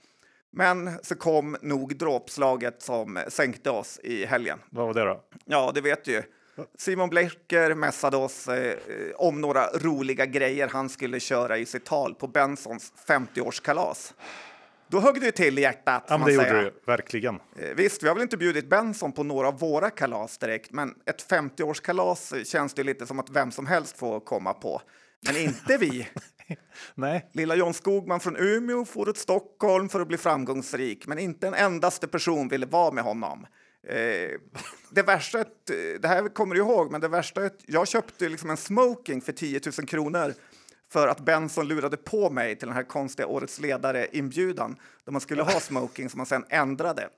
Men 0.51 0.91
så 1.03 1.15
kom 1.15 1.57
nog 1.63 1.97
dråpslaget 1.97 2.83
som 2.83 3.19
sänkte 3.29 3.71
oss 3.71 4.01
i 4.03 4.25
helgen. 4.25 4.59
Vad 4.71 4.87
var 4.87 4.95
det 4.95 5.05
då? 5.05 5.23
Ja, 5.45 5.73
det 5.75 5.81
vet 5.81 6.05
du 6.05 6.13
ju. 6.13 6.23
Simon 6.79 7.09
Blecker 7.09 7.75
mässade 7.75 8.17
oss 8.17 8.49
eh, 8.49 8.77
om 9.17 9.41
några 9.41 9.67
roliga 9.67 10.27
grejer 10.27 10.69
han 10.69 10.89
skulle 10.89 11.21
köra 11.21 11.59
i 11.59 11.67
sitt 11.67 11.85
tal 11.85 12.15
på 12.15 12.27
Bensons 12.27 12.93
50-årskalas. 13.07 14.15
Då 14.91 15.01
högg 15.01 15.21
det 15.21 15.33
till 15.33 15.59
i 15.59 15.63
hjärtat. 15.63 16.05
Ja, 16.09 16.19
det 16.27 16.33
gjorde 16.33 16.63
ju. 16.63 16.71
Verkligen. 16.87 17.35
Eh, 17.35 17.69
Visst, 17.77 18.03
vi 18.03 18.09
har 18.09 18.15
väl 18.15 18.23
inte 18.23 18.37
bjudit 18.37 18.71
Benson 18.71 19.13
på 19.13 19.23
några 19.23 19.49
av 19.49 19.59
våra 19.59 19.91
kalas 19.91 20.39
direkt, 20.39 20.73
men 20.73 20.95
ett 21.07 21.31
50-årskalas 21.31 22.45
känns 22.45 22.75
det 22.75 22.83
lite 22.83 23.07
som 23.07 23.19
att 23.19 23.31
vem 23.31 23.51
som 23.51 23.67
helst 23.67 23.99
får 23.99 24.21
komma 24.21 24.55
på. 24.55 24.83
Men 25.21 25.37
inte 25.37 25.77
vi. 25.77 26.09
Nej. 26.95 27.31
Lilla 27.33 27.55
John 27.55 27.75
Skogman 27.75 28.21
från 28.21 28.37
Umeå 28.37 28.85
for 28.85 29.05
till 29.05 29.15
Stockholm 29.15 29.89
för 29.89 30.01
att 30.01 30.09
bli 30.09 30.17
framgångsrik, 30.17 31.07
men 31.07 31.19
inte 31.19 31.47
en 31.47 31.55
endaste 31.55 32.09
person 32.09 32.49
ville 32.49 32.67
vara 32.67 32.91
med 32.91 33.05
honom. 33.05 33.47
Eh, 33.87 34.39
det 34.91 35.03
värsta, 35.03 35.39
eh, 35.39 35.45
det 36.01 36.09
här 36.09 36.29
kommer 36.35 36.55
du 36.55 36.61
ihåg, 36.61 36.91
men 36.93 37.01
det 37.01 37.09
värsta 37.09 37.43
är 37.43 37.47
att 37.47 37.61
jag 37.67 37.89
köpte 37.89 38.29
liksom 38.29 38.51
en 38.51 38.57
smoking 38.57 39.21
för 39.21 39.33
10 39.33 39.61
000 39.79 39.87
kronor 39.89 40.35
för 40.93 41.09
att 41.09 41.21
Benson 41.21 41.69
lurade 41.69 41.97
på 41.97 42.31
mig 42.31 42.57
till 42.57 42.69
den 42.69 42.77
här 42.77 42.83
konstiga 42.83 43.27
Årets 43.27 43.61
ledare-inbjudan 43.61 44.77
där 45.05 45.13
man 45.13 45.21
skulle 45.21 45.43
ha 45.43 45.61
smoking 45.61 46.11
som 46.11 46.19
man 46.19 46.27
sen 46.27 46.45
ändrade. 46.49 47.09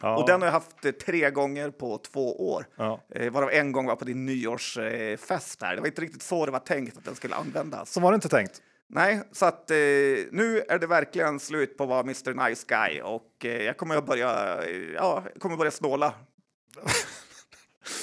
Ja. 0.00 0.16
Och 0.18 0.26
den 0.28 0.40
har 0.40 0.46
jag 0.46 0.52
haft 0.52 0.84
eh, 0.84 0.90
tre 0.92 1.30
gånger 1.30 1.70
på 1.70 1.98
två 1.98 2.50
år, 2.52 2.66
Ja. 2.76 3.00
eh, 3.14 3.32
varav 3.32 3.50
en 3.50 3.72
gång 3.72 3.86
var 3.86 3.96
på 3.96 4.04
din 4.04 4.26
nyårsfest. 4.26 5.62
här. 5.62 5.74
Det 5.74 5.80
var 5.80 5.88
inte 5.88 6.02
riktigt 6.02 6.22
så 6.22 6.46
det 6.46 6.52
var 6.52 6.58
tänkt 6.58 6.96
att 6.98 7.04
den 7.04 7.14
skulle 7.14 7.34
användas. 7.34 7.92
Så 7.92 8.00
var 8.00 8.12
det 8.12 8.14
inte 8.14 8.28
tänkt. 8.28 8.62
Nej, 8.92 9.20
så 9.32 9.46
att 9.46 9.70
eh, 9.70 9.76
nu 10.30 10.64
är 10.68 10.78
det 10.78 10.86
verkligen 10.86 11.40
slut 11.40 11.76
på 11.76 11.82
att 11.84 11.88
vara 11.90 12.00
Mr 12.00 12.48
Nice 12.48 12.64
Guy 12.68 13.00
och 13.02 13.44
eh, 13.44 13.62
jag 13.62 13.76
kommer 13.76 13.96
att 13.96 14.06
börja, 14.06 14.62
eh, 14.62 14.76
ja, 14.94 15.22
jag 15.32 15.42
kommer 15.42 15.54
att 15.54 15.58
börja 15.58 15.70
snåla. 15.70 16.14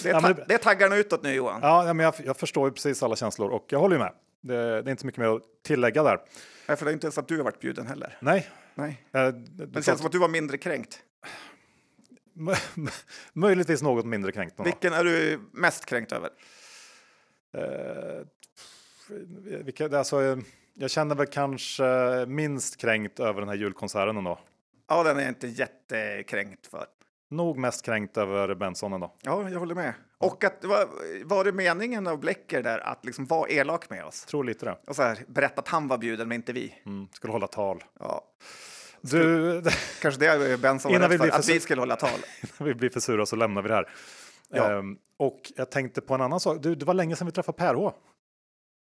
Det 0.03 0.09
är, 0.09 0.13
Ja, 0.13 0.21
det- 0.21 0.45
det 0.47 0.53
är 0.53 0.57
taggarna 0.57 0.95
utåt 0.95 1.23
nu 1.23 1.33
Johan. 1.33 1.59
Ja, 1.61 1.93
men 1.93 1.99
jag, 2.03 2.13
jag 2.25 2.37
förstår 2.37 2.67
ju 2.67 2.73
precis 2.73 3.03
alla 3.03 3.15
känslor 3.15 3.49
och 3.49 3.65
jag 3.69 3.79
håller 3.79 3.95
ju 3.95 3.99
med. 3.99 4.13
Det, 4.41 4.55
det 4.81 4.89
är 4.89 4.91
inte 4.91 5.05
mycket 5.05 5.19
mer 5.19 5.27
att 5.35 5.41
tillägga 5.63 6.03
där. 6.03 6.19
Nej, 6.67 6.77
för 6.77 6.85
det 6.85 6.91
är 6.91 6.93
inte 6.93 7.05
ens 7.07 7.17
att 7.17 7.27
du 7.27 7.37
har 7.37 7.43
varit 7.43 7.59
bjuden 7.59 7.87
heller. 7.87 8.17
Nej. 8.19 8.49
Nej. 8.75 9.03
Men 9.11 9.45
det 9.55 9.83
känns 9.83 9.97
som 9.97 10.05
att 10.05 10.11
du 10.11 10.19
var 10.19 10.27
mindre 10.29 10.57
kränkt. 10.57 10.99
Möjligtvis 13.33 13.81
något 13.81 14.05
mindre 14.05 14.31
kränkt. 14.31 14.55
Vilken 14.65 14.93
är 14.93 15.03
du 15.03 15.39
mest 15.51 15.85
kränkt 15.85 16.11
över? 16.11 16.29
Eh, 17.57 18.25
vilka, 19.63 19.97
alltså, 19.97 20.37
jag 20.79 20.91
känner 20.91 21.15
väl 21.15 21.27
kanske 21.27 22.25
minst 22.27 22.77
kränkt 22.77 23.19
över 23.19 23.41
den 23.41 23.49
här 23.49 23.55
julkonserten 23.55 24.17
ändå. 24.17 24.39
Ja, 24.89 25.03
den 25.03 25.17
är 25.17 25.21
jag 25.21 25.29
inte 25.29 25.47
jättekränkt 25.47 26.67
för. 26.67 26.85
Nog 27.29 27.57
mest 27.57 27.85
kränkt 27.85 28.17
över 28.17 28.55
Benson 28.55 28.93
ändå. 28.93 29.13
Ja, 29.21 29.49
jag 29.49 29.59
håller 29.59 29.75
med. 29.75 29.93
Och 30.17 30.43
att 30.43 30.63
var, 30.63 30.87
var 31.25 31.43
det 31.43 31.51
meningen 31.51 32.07
av 32.07 32.19
Blecker 32.19 32.63
där 32.63 32.79
att 32.79 33.05
liksom 33.05 33.25
vara 33.25 33.49
elak 33.49 33.89
med 33.89 34.05
oss? 34.05 34.25
Tror 34.25 34.43
lite 34.43 34.65
det. 34.65 34.77
Och 34.87 34.95
så 34.95 35.03
här, 35.03 35.19
berätta 35.27 35.61
att 35.61 35.67
han 35.67 35.87
var 35.87 35.97
bjuden 35.97 36.27
men 36.27 36.35
inte 36.35 36.53
vi. 36.53 36.73
Mm, 36.85 37.07
skulle 37.11 37.33
hålla 37.33 37.47
tal. 37.47 37.83
Ja, 37.99 38.21
Du, 39.01 39.63
kanske 40.01 40.19
det 40.19 40.27
är 40.27 40.57
Benson 40.57 40.91
var 40.91 40.97
Innan 40.97 41.09
vi 41.09 41.17
för, 41.17 41.29
att 41.29 41.49
vi 41.49 41.59
skulle 41.59 41.81
hålla 41.81 41.95
tal. 41.95 42.19
vi 42.59 42.73
blir 42.73 42.89
för 42.89 42.99
sura 42.99 43.25
så 43.25 43.35
lämnar 43.35 43.61
vi 43.61 43.67
det 43.67 43.75
här. 43.75 43.89
Ja. 44.49 44.71
Ehm, 44.71 44.97
och 45.17 45.39
jag 45.55 45.71
tänkte 45.71 46.01
på 46.01 46.13
en 46.13 46.21
annan 46.21 46.39
sak. 46.39 46.57
Du, 46.61 46.75
det 46.75 46.85
var 46.85 46.93
länge 46.93 47.15
sedan 47.15 47.27
vi 47.27 47.31
träffade 47.31 47.57
Per 47.57 47.73
H. 47.73 47.93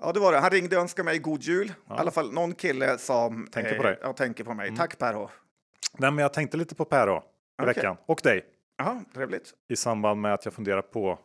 Ja, 0.02 0.12
det 0.12 0.20
var 0.20 0.32
det. 0.32 0.38
Han 0.38 0.50
ringde 0.50 0.76
och 0.76 0.82
önskade 0.82 1.04
mig 1.04 1.18
god 1.18 1.42
jul. 1.42 1.66
I 1.68 1.72
alla 1.88 2.10
fall 2.10 2.32
någon 2.32 2.54
kille 2.54 2.98
som 2.98 3.48
Tänker 3.52 3.76
på 3.76 3.82
dig. 3.82 3.92
Mm. 3.92 4.06
Ja, 4.06 4.12
tänker 4.12 4.44
på 4.44 4.54
mig. 4.54 4.76
Tack 4.76 4.98
Per 4.98 5.14
H. 5.14 5.30
Nej, 5.98 6.10
men 6.10 6.22
jag 6.22 6.32
tänkte 6.32 6.56
lite 6.56 6.74
på 6.74 6.84
Per 6.84 7.06
H 7.06 7.16
i 7.16 7.20
Okej. 7.62 7.74
veckan. 7.74 7.96
Och 8.06 8.20
dig. 8.22 8.44
Jaha, 8.78 9.04
trevligt. 9.14 9.52
I 9.68 9.76
samband 9.76 10.20
med 10.20 10.34
att 10.34 10.44
jag 10.44 10.54
funderar 10.54 10.82
på 10.82 11.18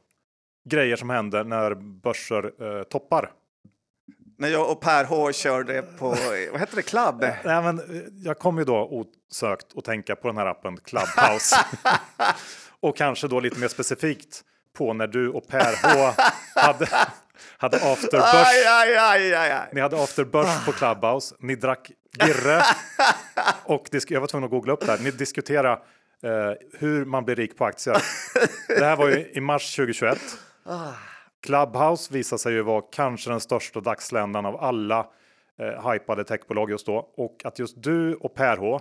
grejer 0.70 0.96
som 0.96 1.10
händer 1.10 1.44
när 1.44 1.74
börser 1.76 2.78
eh, 2.78 2.84
toppar. 2.84 3.32
När 4.38 4.48
jag 4.48 4.72
och 4.72 4.82
Per 4.82 5.06
H 5.06 5.32
körde 5.32 5.82
på, 5.82 6.08
vad 6.52 6.60
heter 6.60 6.76
det, 6.76 6.82
Club? 6.82 7.22
Nej, 7.22 7.64
men, 7.64 7.80
eh, 7.80 8.02
jag 8.24 8.40
kom 8.40 8.58
ju 8.58 8.64
då 8.64 9.06
osökt 9.32 9.78
att 9.78 9.86
tänka 9.86 10.16
på 10.16 10.28
den 10.28 10.38
här 10.38 10.46
appen 10.46 10.78
Clubhouse. 10.78 11.56
och 12.80 12.98
kanske 12.98 13.28
då 13.28 13.40
lite 13.40 13.60
mer 13.60 13.68
specifikt 13.68 14.44
på 14.78 14.94
när 14.94 15.08
du 15.08 15.30
och 15.30 15.48
Per 15.48 15.76
H 15.84 16.14
hade, 16.56 16.88
hade 17.58 17.78
afterbörs. 17.78 18.34
Aj, 18.34 18.66
aj, 18.66 18.98
aj, 18.98 19.34
aj, 19.34 19.52
aj. 19.52 19.70
Ni 19.74 19.82
hade 19.82 20.04
afterbörs 20.04 20.66
på 20.66 20.72
Clubhouse. 20.72 21.36
Ni 21.40 21.56
drack 21.56 21.92
birre. 22.20 22.62
och 23.64 23.88
jag 24.08 24.22
var 24.22 24.28
tvungen 24.28 24.46
att 24.46 24.52
googla 24.52 24.74
upp 24.74 24.80
det 24.80 24.92
här. 24.92 25.00
Ni 25.00 25.12
diskuterade 25.12 25.82
eh, 26.24 26.30
hur 26.80 27.06
man 27.06 27.26
blir 27.26 27.36
rik 27.36 27.58
på 27.58 27.66
aktier. 27.66 27.98
det 28.68 28.86
här 28.86 28.96
var 28.96 29.10
ju 29.10 29.32
i 29.34 29.42
mars 29.42 29.76
2021. 29.76 30.20
Clubhouse 31.44 32.14
visade 32.14 32.40
sig 32.40 32.54
ju 32.54 32.62
vara 32.62 32.84
kanske 32.92 33.30
den 33.30 33.40
största 33.40 33.80
dagsländan 33.80 34.46
av 34.46 34.64
alla 34.64 35.08
eh, 35.60 35.92
hypade 35.92 36.24
techbolag 36.24 36.72
just 36.72 36.86
då. 36.86 37.10
Och 37.18 37.42
att 37.44 37.60
just 37.60 37.84
du 37.84 38.16
och 38.16 38.34
Per 38.34 38.58
H 38.58 38.80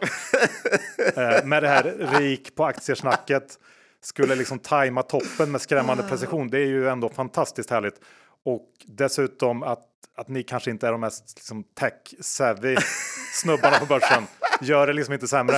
eh, 1.17 1.45
med 1.45 1.63
det 1.63 1.69
här 1.69 1.83
rik 2.19 2.55
på 2.55 2.65
aktiesnacket 2.65 3.59
skulle 4.03 4.35
liksom 4.35 4.59
tajma 4.59 5.03
toppen 5.03 5.51
med 5.51 5.61
skrämmande 5.61 6.03
precision. 6.03 6.49
Det 6.49 6.59
är 6.59 6.67
ju 6.67 6.89
ändå 6.89 7.09
fantastiskt 7.09 7.71
härligt. 7.71 8.01
Och 8.45 8.67
dessutom 8.87 9.63
att, 9.63 9.87
att 10.17 10.29
ni 10.29 10.43
kanske 10.43 10.71
inte 10.71 10.87
är 10.89 10.93
de 10.93 11.01
mest 11.01 11.33
liksom, 11.37 11.65
tech-savvy 11.81 12.77
snubbarna 13.33 13.79
på 13.79 13.87
börsen 13.87 14.23
gör 14.61 14.87
det 14.87 14.93
liksom 14.93 15.15
inte 15.15 15.29
sämre. 15.29 15.57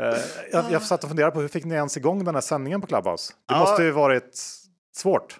Eh, 0.00 0.18
jag, 0.52 0.64
jag 0.70 0.82
satt 0.82 1.02
och 1.04 1.10
funderade 1.10 1.32
på 1.32 1.40
hur 1.40 1.48
fick 1.48 1.64
ni 1.64 1.74
ens 1.74 1.96
igång 1.96 2.24
den 2.24 2.34
här 2.34 2.42
sändningen 2.42 2.80
på 2.80 2.86
Clubhouse? 2.86 3.32
Det 3.46 3.54
Ja. 3.54 3.60
måste 3.60 3.82
ju 3.82 3.90
varit 3.90 4.38
svårt. 4.96 5.38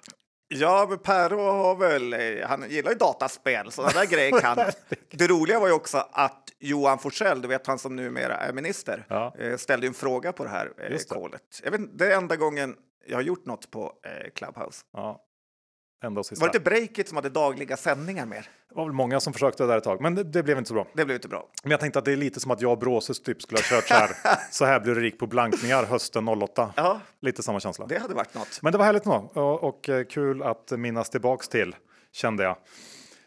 Ja, 0.49 0.87
men 0.89 0.99
Per 0.99 1.31
H 1.31 1.43
har 1.53 1.77
väl, 1.77 2.13
eh, 2.13 2.49
han 2.49 2.65
gillar 2.71 2.91
ju 2.91 2.97
dataspel, 2.97 3.73
så 3.73 3.83
där 3.83 4.07
grejer 4.07 4.41
kan. 4.41 4.57
Det 5.11 5.27
roliga 5.27 5.61
var 5.61 5.67
ju 5.67 5.73
också 5.73 6.09
att 6.13 6.43
Johan 6.59 6.99
Forssell, 6.99 7.43
du 7.43 7.49
vet 7.49 7.67
han 7.67 7.79
som 7.79 7.97
numera 7.97 8.37
är 8.37 8.53
minister, 8.53 9.07
Ja. 9.09 9.35
eh, 9.39 9.57
ställde 9.57 9.87
en 9.87 9.95
fråga 9.95 10.33
på 10.33 10.45
det 10.45 10.51
här 10.51 10.73
Just 10.91 11.09
det. 11.09 11.15
callet. 11.15 11.43
Jag 11.65 11.71
vet, 11.71 11.81
inte, 11.81 12.05
det 12.05 12.13
är 12.13 12.17
enda 12.17 12.37
gången 12.37 12.77
jag 13.07 13.17
har 13.17 13.23
gjort 13.23 13.47
något 13.47 13.71
på 13.71 13.93
Clubhouse. 14.35 14.85
Ja. 14.93 15.23
Ända 16.05 16.23
sista. 16.23 16.45
Var 16.45 16.53
det 16.53 16.59
inte 16.59 16.71
Breakit 16.71 17.09
som 17.09 17.17
hade 17.17 17.29
dagliga 17.29 17.77
sändningar 17.77 18.27
mer? 18.27 18.49
Det 18.69 18.75
var 18.75 18.85
väl 18.85 18.93
många 18.93 19.21
som 19.21 19.33
försökte 19.33 19.63
det 19.63 19.67
där 19.67 19.79
ett 19.79 19.85
tag, 19.85 20.01
men 20.01 20.15
det, 20.15 20.25
det 20.25 20.43
blev 20.43 20.59
inte 20.59 20.69
så 20.69 20.75
bra. 20.75 20.87
Det 20.95 21.05
blev 21.05 21.15
inte 21.15 21.29
bra. 21.29 21.49
Men 21.63 21.71
jag 21.71 21.81
tänkte 21.81 21.99
att 21.99 22.05
det 22.05 22.13
är 22.13 22.17
lite 22.17 22.41
som 22.41 22.51
att 22.51 22.61
jag 22.61 22.73
och 22.73 22.79
Bråses 22.79 23.23
typ 23.23 23.43
skulle 23.43 23.59
ha 23.59 23.63
kört 23.63 23.89
så 23.89 23.95
här. 23.95 24.11
så 24.51 24.65
här 24.65 24.81
blir 24.81 24.95
du 24.95 25.01
rik 25.01 25.19
på 25.19 25.27
blankningar 25.27 25.85
hösten 25.85 26.29
08. 26.29 26.73
Ja, 26.77 27.01
Lite 27.21 27.43
samma 27.43 27.61
känsla. 27.61 27.87
det 27.87 27.99
hade 27.99 28.15
varit 28.15 28.35
något. 28.35 28.59
Men 28.63 28.73
det 28.73 28.79
var 28.79 28.85
härligt 28.85 29.05
nog 29.05 29.37
och, 29.37 29.65
och 29.65 29.89
eh, 29.89 30.05
kul 30.05 30.43
att 30.43 30.71
minnas 30.71 31.11
tillbaks 31.11 31.49
till 31.49 31.77
kände 32.13 32.45
jag. 32.45 32.57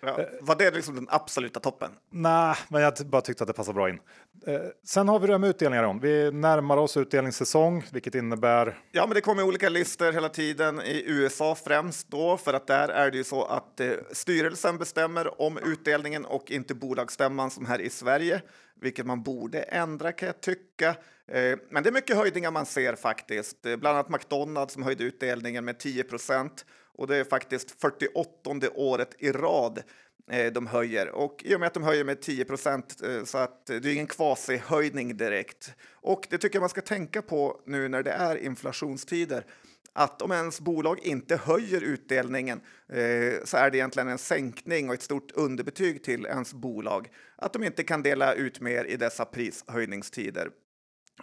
Ja. 0.01 0.19
Var 0.41 0.55
det 0.55 0.71
liksom 0.71 0.95
den 0.95 1.07
absoluta 1.09 1.59
toppen? 1.59 1.91
Nej, 2.09 2.55
men 2.69 2.81
jag 2.81 2.93
bara 3.05 3.21
tyckte 3.21 3.43
att 3.43 3.47
det 3.47 3.53
passade 3.53 3.75
bra 3.75 3.89
in. 3.89 3.99
Eh, 4.47 4.61
sen 4.85 5.09
har 5.09 5.19
vi 5.19 5.27
det 5.27 5.33
här 5.33 5.39
med 5.39 5.49
utdelningar. 5.49 5.83
John. 5.83 5.99
Vi 5.99 6.31
närmar 6.31 6.77
oss 6.77 6.97
utdelningssäsong, 6.97 7.85
vilket 7.91 8.15
innebär 8.15 8.77
Ja, 8.91 9.05
men 9.05 9.15
det 9.15 9.21
kommer 9.21 9.43
olika 9.43 9.69
listor 9.69 10.11
hela 10.11 10.29
tiden 10.29 10.81
i 10.81 11.03
USA 11.07 11.55
främst 11.55 12.07
då, 12.11 12.37
för 12.37 12.53
att 12.53 12.67
där 12.67 12.89
är 12.89 13.11
det 13.11 13.17
ju 13.17 13.23
så 13.23 13.43
att 13.43 13.79
eh, 13.79 13.91
styrelsen 14.11 14.77
bestämmer 14.77 15.41
om 15.41 15.57
utdelningen 15.57 16.25
och 16.25 16.51
inte 16.51 16.75
bolagsstämman 16.75 17.51
som 17.51 17.65
här 17.65 17.81
i 17.81 17.89
Sverige, 17.89 18.41
vilket 18.81 19.05
man 19.05 19.23
borde 19.23 19.61
ändra 19.61 20.11
kan 20.11 20.27
jag 20.27 20.41
tycka. 20.41 20.89
Eh, 21.31 21.57
men 21.69 21.83
det 21.83 21.89
är 21.89 21.93
mycket 21.93 22.15
höjningar 22.15 22.51
man 22.51 22.65
ser 22.65 22.95
faktiskt, 22.95 23.65
eh, 23.65 23.75
bland 23.75 23.97
annat 23.97 24.09
McDonalds 24.09 24.73
som 24.73 24.83
höjde 24.83 25.03
utdelningen 25.03 25.65
med 25.65 25.79
10 25.79 26.03
procent 26.03 26.65
och 26.99 27.07
det 27.07 27.15
är 27.15 27.23
faktiskt 27.23 27.81
48 27.81 28.69
året 28.75 29.15
i 29.19 29.31
rad 29.31 29.83
eh, 30.31 30.53
de 30.53 30.67
höjer. 30.67 31.09
Och 31.09 31.43
i 31.43 31.55
och 31.55 31.59
med 31.59 31.67
att 31.67 31.73
de 31.73 31.83
höjer 31.83 32.03
med 32.03 32.21
10 32.21 32.45
procent 32.45 33.01
eh, 33.03 33.23
så 33.23 33.37
att 33.37 33.65
det 33.65 33.85
är 33.85 33.93
ingen 33.93 34.07
kvasi-höjning 34.07 35.17
direkt. 35.17 35.73
Och 35.93 36.27
det 36.29 36.37
tycker 36.37 36.55
jag 36.55 36.61
man 36.61 36.69
ska 36.69 36.81
tänka 36.81 37.21
på 37.21 37.61
nu 37.65 37.87
när 37.87 38.03
det 38.03 38.11
är 38.11 38.35
inflationstider. 38.35 39.45
Att 39.93 40.21
om 40.21 40.31
ens 40.31 40.61
bolag 40.61 40.99
inte 40.99 41.37
höjer 41.37 41.81
utdelningen 41.81 42.61
eh, 42.89 43.43
så 43.43 43.57
är 43.57 43.71
det 43.71 43.77
egentligen 43.77 44.09
en 44.09 44.17
sänkning 44.17 44.89
och 44.89 44.93
ett 44.93 45.01
stort 45.01 45.31
underbetyg 45.31 46.03
till 46.03 46.25
ens 46.25 46.53
bolag. 46.53 47.07
Att 47.35 47.53
de 47.53 47.63
inte 47.63 47.83
kan 47.83 48.03
dela 48.03 48.33
ut 48.33 48.61
mer 48.61 48.85
i 48.85 48.97
dessa 48.97 49.25
prishöjningstider. 49.25 50.49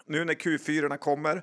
Nu 0.07 0.25
när 0.25 0.35
Q4 0.35 0.97
kommer 0.97 1.43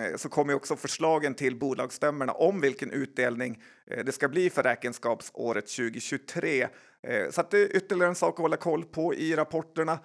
Eh, 0.00 0.16
så 0.16 0.28
kommer 0.28 0.54
också 0.54 0.76
förslagen 0.76 1.34
till 1.34 1.56
bolagsstämmorna 1.56 2.32
om 2.32 2.60
vilken 2.60 2.90
utdelning 2.90 3.62
eh, 3.86 4.04
det 4.04 4.12
ska 4.12 4.28
bli 4.28 4.50
för 4.50 4.62
räkenskapsåret 4.62 5.66
2023. 5.66 6.62
Eh, 6.62 7.30
så 7.30 7.40
att 7.40 7.50
det 7.50 7.58
är 7.58 7.76
ytterligare 7.76 8.08
en 8.08 8.14
sak 8.14 8.34
att 8.34 8.42
hålla 8.42 8.56
koll 8.56 8.84
på 8.84 9.14
i 9.14 9.36
rapporterna. 9.36 9.98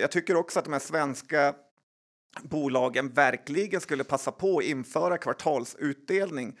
Jag 0.00 0.10
tycker 0.10 0.36
också 0.36 0.58
att 0.58 0.64
de 0.64 0.72
här 0.72 0.80
svenska 0.80 1.54
bolagen 2.42 3.08
verkligen 3.08 3.80
skulle 3.80 4.04
passa 4.04 4.32
på 4.32 4.58
att 4.58 4.64
införa 4.64 5.18
kvartalsutdelning 5.18 6.58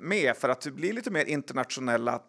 med 0.00 0.36
för 0.36 0.48
att 0.48 0.66
bli 0.66 0.92
lite 0.92 1.10
mer 1.10 1.24
internationella 1.24 2.22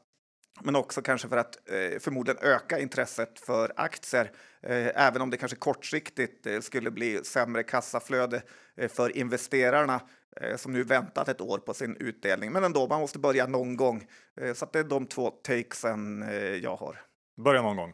men 0.63 0.75
också 0.75 1.01
kanske 1.01 1.27
för 1.27 1.37
att 1.37 1.69
eh, 1.69 1.99
förmodligen 1.99 2.43
öka 2.43 2.79
intresset 2.79 3.39
för 3.39 3.73
aktier, 3.75 4.31
eh, 4.61 5.07
även 5.07 5.21
om 5.21 5.29
det 5.29 5.37
kanske 5.37 5.57
kortsiktigt 5.57 6.47
eh, 6.47 6.59
skulle 6.59 6.91
bli 6.91 7.23
sämre 7.23 7.63
kassaflöde 7.63 8.41
eh, 8.77 8.89
för 8.89 9.17
investerarna 9.17 10.01
eh, 10.41 10.55
som 10.55 10.73
nu 10.73 10.83
väntat 10.83 11.29
ett 11.29 11.41
år 11.41 11.57
på 11.57 11.73
sin 11.73 11.95
utdelning. 11.95 12.51
Men 12.51 12.63
ändå, 12.63 12.87
man 12.87 13.01
måste 13.01 13.19
börja 13.19 13.47
någon 13.47 13.77
gång. 13.77 14.07
Eh, 14.41 14.53
så 14.53 14.67
det 14.73 14.79
är 14.79 14.83
de 14.83 15.05
två 15.05 15.29
takesen 15.29 16.25
jag 16.63 16.75
har. 16.75 17.01
börja 17.37 17.61
någon 17.61 17.77
gång. 17.77 17.93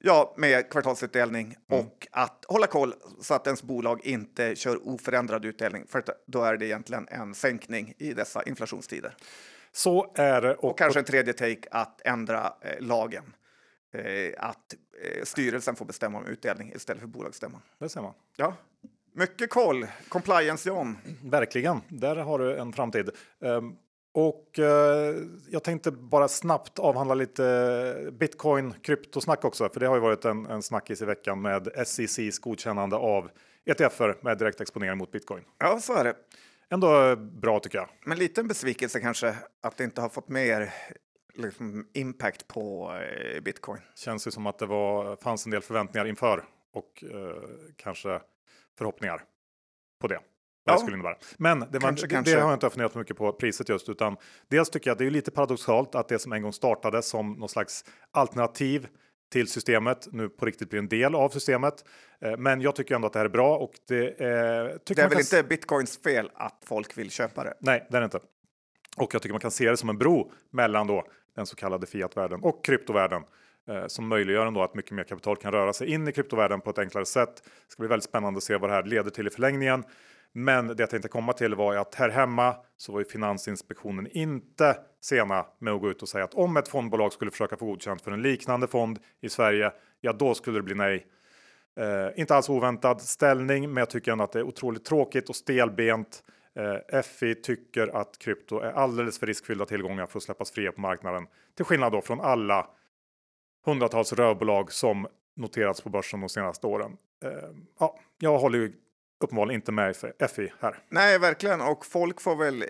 Ja, 0.00 0.34
med 0.36 0.70
kvartalsutdelning 0.70 1.56
och 1.70 2.06
att 2.10 2.44
hålla 2.48 2.66
koll 2.66 2.94
så 3.20 3.34
att 3.34 3.46
ens 3.46 3.62
bolag 3.62 4.00
inte 4.06 4.56
kör 4.56 4.88
oförändrad 4.88 5.44
utdelning, 5.44 5.86
för 5.88 6.04
då 6.26 6.42
är 6.42 6.56
det 6.56 6.66
egentligen 6.66 7.08
en 7.08 7.34
sänkning 7.34 7.94
i 7.98 8.12
dessa 8.12 8.42
inflationstider. 8.42 9.16
Så 9.74 10.12
är 10.14 10.40
det. 10.42 10.54
Och, 10.54 10.64
Och 10.64 10.78
kanske 10.78 10.98
en 10.98 11.04
tredje 11.04 11.32
take 11.32 11.68
att 11.70 12.00
ändra 12.04 12.52
eh, 12.60 12.80
lagen. 12.80 13.34
Eh, 13.92 14.32
att 14.38 14.74
eh, 15.02 15.24
styrelsen 15.24 15.76
får 15.76 15.84
bestämma 15.84 16.18
om 16.18 16.26
utdelning 16.26 16.72
istället 16.74 17.00
för 17.00 17.08
bolagsstämman. 17.08 17.60
Det 17.78 17.88
ser 17.88 18.00
man. 18.00 18.14
Ja, 18.36 18.56
Mycket 19.16 19.50
koll. 19.50 19.86
Compliance 20.08 20.68
John. 20.68 20.96
Verkligen, 21.24 21.80
där 21.88 22.16
har 22.16 22.38
du 22.38 22.56
en 22.56 22.72
framtid. 22.72 23.10
Um, 23.38 23.76
och 24.12 24.58
uh, 24.58 24.64
jag 25.50 25.62
tänkte 25.64 25.90
bara 25.90 26.28
snabbt 26.28 26.78
avhandla 26.78 27.14
lite 27.14 28.10
bitcoin 28.12 28.74
kryptosnack 28.82 29.44
också, 29.44 29.68
för 29.68 29.80
det 29.80 29.86
har 29.86 29.94
ju 29.94 30.00
varit 30.00 30.24
en, 30.24 30.46
en 30.46 30.62
snackis 30.62 31.02
i 31.02 31.04
veckan 31.04 31.42
med 31.42 31.68
SECs 31.86 32.38
godkännande 32.38 32.96
av 32.96 33.30
ETFer 33.64 34.16
med 34.20 34.38
direkt 34.38 34.60
exponering 34.60 34.98
mot 34.98 35.12
bitcoin. 35.12 35.44
Ja, 35.58 35.80
så 35.80 35.94
är 35.94 36.04
det. 36.04 36.14
Ändå 36.74 37.16
bra 37.16 37.60
tycker 37.60 37.78
jag. 37.78 37.88
Men 38.04 38.18
lite 38.18 38.40
en 38.40 38.48
besvikelse 38.48 39.00
kanske 39.00 39.36
att 39.62 39.76
det 39.76 39.84
inte 39.84 40.00
har 40.00 40.08
fått 40.08 40.28
mer 40.28 40.74
liksom, 41.34 41.86
impact 41.94 42.48
på 42.48 42.94
eh, 42.94 43.40
bitcoin. 43.40 43.80
Känns 43.96 44.26
ju 44.26 44.30
som 44.30 44.46
att 44.46 44.58
det 44.58 44.66
var, 44.66 45.16
fanns 45.16 45.46
en 45.46 45.50
del 45.50 45.62
förväntningar 45.62 46.06
inför 46.06 46.44
och 46.72 47.04
eh, 47.04 47.42
kanske 47.76 48.20
förhoppningar 48.78 49.22
på 50.00 50.08
det. 50.08 50.14
Vad 50.14 50.22
ja. 50.64 50.72
det 50.72 50.80
skulle 50.80 50.96
innebära. 50.96 51.16
Men 51.36 51.60
det, 51.60 51.66
var, 51.72 51.80
kanske, 51.80 52.06
det, 52.06 52.14
kanske. 52.14 52.34
det 52.34 52.40
har 52.40 52.48
jag 52.48 52.56
inte 52.56 52.70
funderat 52.70 52.92
så 52.92 52.98
mycket 52.98 53.16
på 53.16 53.32
priset 53.32 53.68
just, 53.68 53.88
utan 53.88 54.16
dels 54.48 54.70
tycker 54.70 54.90
jag 54.90 54.92
att 54.92 54.98
det 54.98 55.06
är 55.06 55.10
lite 55.10 55.30
paradoxalt 55.30 55.94
att 55.94 56.08
det 56.08 56.18
som 56.18 56.32
en 56.32 56.42
gång 56.42 56.52
startade 56.52 57.02
som 57.02 57.32
någon 57.32 57.48
slags 57.48 57.84
alternativ 58.10 58.88
till 59.32 59.48
systemet 59.48 60.08
nu 60.12 60.28
på 60.28 60.46
riktigt 60.46 60.70
blir 60.70 60.78
en 60.78 60.88
del 60.88 61.14
av 61.14 61.28
systemet. 61.28 61.84
Eh, 62.20 62.36
men 62.36 62.60
jag 62.60 62.76
tycker 62.76 62.94
ändå 62.94 63.06
att 63.06 63.12
det 63.12 63.18
här 63.18 63.26
är 63.26 63.30
bra 63.30 63.56
och 63.56 63.72
det, 63.88 64.06
eh, 64.06 64.08
det 64.16 64.90
är 64.90 64.94
väl 64.94 65.10
kan... 65.10 65.20
inte 65.20 65.42
bitcoins 65.42 65.98
fel 66.02 66.30
att 66.34 66.62
folk 66.66 66.98
vill 66.98 67.10
köpa 67.10 67.44
det? 67.44 67.54
Nej, 67.60 67.86
det 67.90 67.96
är 67.96 68.00
det 68.00 68.04
inte. 68.04 68.20
Och 68.96 69.14
jag 69.14 69.22
tycker 69.22 69.32
man 69.32 69.40
kan 69.40 69.50
se 69.50 69.70
det 69.70 69.76
som 69.76 69.88
en 69.88 69.98
bro 69.98 70.32
mellan 70.50 70.86
då 70.86 71.06
den 71.36 71.46
så 71.46 71.56
kallade 71.56 71.86
fiatvärlden 71.86 72.40
och 72.42 72.64
kryptovärlden 72.64 73.22
eh, 73.68 73.86
som 73.86 74.08
möjliggör 74.08 74.46
ändå 74.46 74.62
att 74.62 74.74
mycket 74.74 74.92
mer 74.92 75.04
kapital 75.04 75.36
kan 75.36 75.52
röra 75.52 75.72
sig 75.72 75.88
in 75.90 76.08
i 76.08 76.12
kryptovärlden 76.12 76.60
på 76.60 76.70
ett 76.70 76.78
enklare 76.78 77.06
sätt. 77.06 77.42
Det 77.44 77.72
ska 77.72 77.80
bli 77.80 77.88
väldigt 77.88 78.08
spännande 78.08 78.38
att 78.38 78.44
se 78.44 78.56
vad 78.56 78.70
det 78.70 78.74
här 78.74 78.82
leder 78.82 79.10
till 79.10 79.26
i 79.26 79.30
förlängningen. 79.30 79.84
Men 80.36 80.66
det 80.66 80.80
jag 80.80 80.90
tänkte 80.90 81.08
komma 81.08 81.32
till 81.32 81.54
var 81.54 81.76
att 81.76 81.94
här 81.94 82.08
hemma 82.08 82.56
så 82.76 82.92
var 82.92 82.98
ju 82.98 83.04
Finansinspektionen 83.04 84.06
inte 84.10 84.76
sena 85.00 85.46
med 85.58 85.72
att 85.72 85.80
gå 85.80 85.90
ut 85.90 86.02
och 86.02 86.08
säga 86.08 86.24
att 86.24 86.34
om 86.34 86.56
ett 86.56 86.68
fondbolag 86.68 87.12
skulle 87.12 87.30
försöka 87.30 87.56
få 87.56 87.66
godkänt 87.66 88.02
för 88.02 88.10
en 88.10 88.22
liknande 88.22 88.66
fond 88.66 88.98
i 89.20 89.28
Sverige, 89.28 89.72
ja 90.00 90.12
då 90.12 90.34
skulle 90.34 90.58
det 90.58 90.62
bli 90.62 90.74
nej. 90.74 91.06
Eh, 91.76 92.20
inte 92.20 92.34
alls 92.34 92.48
oväntad 92.48 93.00
ställning, 93.00 93.62
men 93.70 93.76
jag 93.76 93.90
tycker 93.90 94.12
ändå 94.12 94.24
att 94.24 94.32
det 94.32 94.38
är 94.38 94.42
otroligt 94.42 94.84
tråkigt 94.84 95.28
och 95.28 95.36
stelbent. 95.36 96.22
Eh, 96.54 97.02
FI 97.02 97.34
tycker 97.34 97.96
att 97.96 98.18
krypto 98.18 98.60
är 98.60 98.72
alldeles 98.72 99.18
för 99.18 99.26
riskfyllda 99.26 99.66
tillgångar 99.66 100.06
för 100.06 100.18
att 100.18 100.22
släppas 100.22 100.50
fria 100.50 100.72
på 100.72 100.80
marknaden. 100.80 101.26
Till 101.56 101.64
skillnad 101.64 101.92
då 101.92 102.00
från 102.00 102.20
alla 102.20 102.66
hundratals 103.64 104.12
rövbolag 104.12 104.72
som 104.72 105.06
noterats 105.36 105.80
på 105.80 105.88
börsen 105.88 106.20
de 106.20 106.28
senaste 106.28 106.66
åren. 106.66 106.96
Eh, 107.24 107.30
ja, 107.78 107.98
jag 108.18 108.38
håller 108.38 108.58
ju 108.58 108.72
uppenbarligen 109.18 109.60
inte 109.60 109.72
med 109.72 109.96
FI 110.30 110.52
här. 110.60 110.78
Nej, 110.88 111.18
verkligen. 111.18 111.60
Och 111.60 111.86
folk 111.86 112.20
får 112.20 112.36
väl... 112.36 112.62
Eh, 112.62 112.68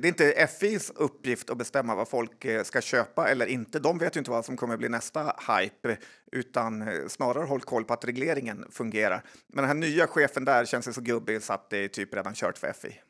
det 0.00 0.04
är 0.04 0.06
inte 0.06 0.48
FIs 0.60 0.90
uppgift 0.90 1.50
att 1.50 1.58
bestämma 1.58 1.94
vad 1.94 2.08
folk 2.08 2.44
eh, 2.44 2.62
ska 2.62 2.80
köpa 2.80 3.28
eller 3.28 3.46
inte. 3.46 3.78
De 3.78 3.98
vet 3.98 4.16
ju 4.16 4.18
inte 4.18 4.30
vad 4.30 4.44
som 4.44 4.56
kommer 4.56 4.76
bli 4.76 4.88
nästa 4.88 5.36
hype, 5.48 5.96
utan 6.32 6.82
eh, 6.82 7.06
snarare 7.08 7.44
håll 7.44 7.60
koll 7.60 7.84
på 7.84 7.94
att 7.94 8.04
regleringen 8.04 8.66
fungerar. 8.70 9.22
Men 9.46 9.62
den 9.62 9.66
här 9.66 9.74
nya 9.74 10.06
chefen 10.06 10.44
där 10.44 10.64
känns 10.64 10.88
ju 10.88 10.92
så 10.92 11.00
gubbig 11.00 11.42
så 11.42 11.52
att 11.52 11.70
det 11.70 11.78
är 11.78 11.88
typ 11.88 12.14
redan 12.14 12.34
kört 12.34 12.58
för 12.58 12.72
FI. 12.72 13.00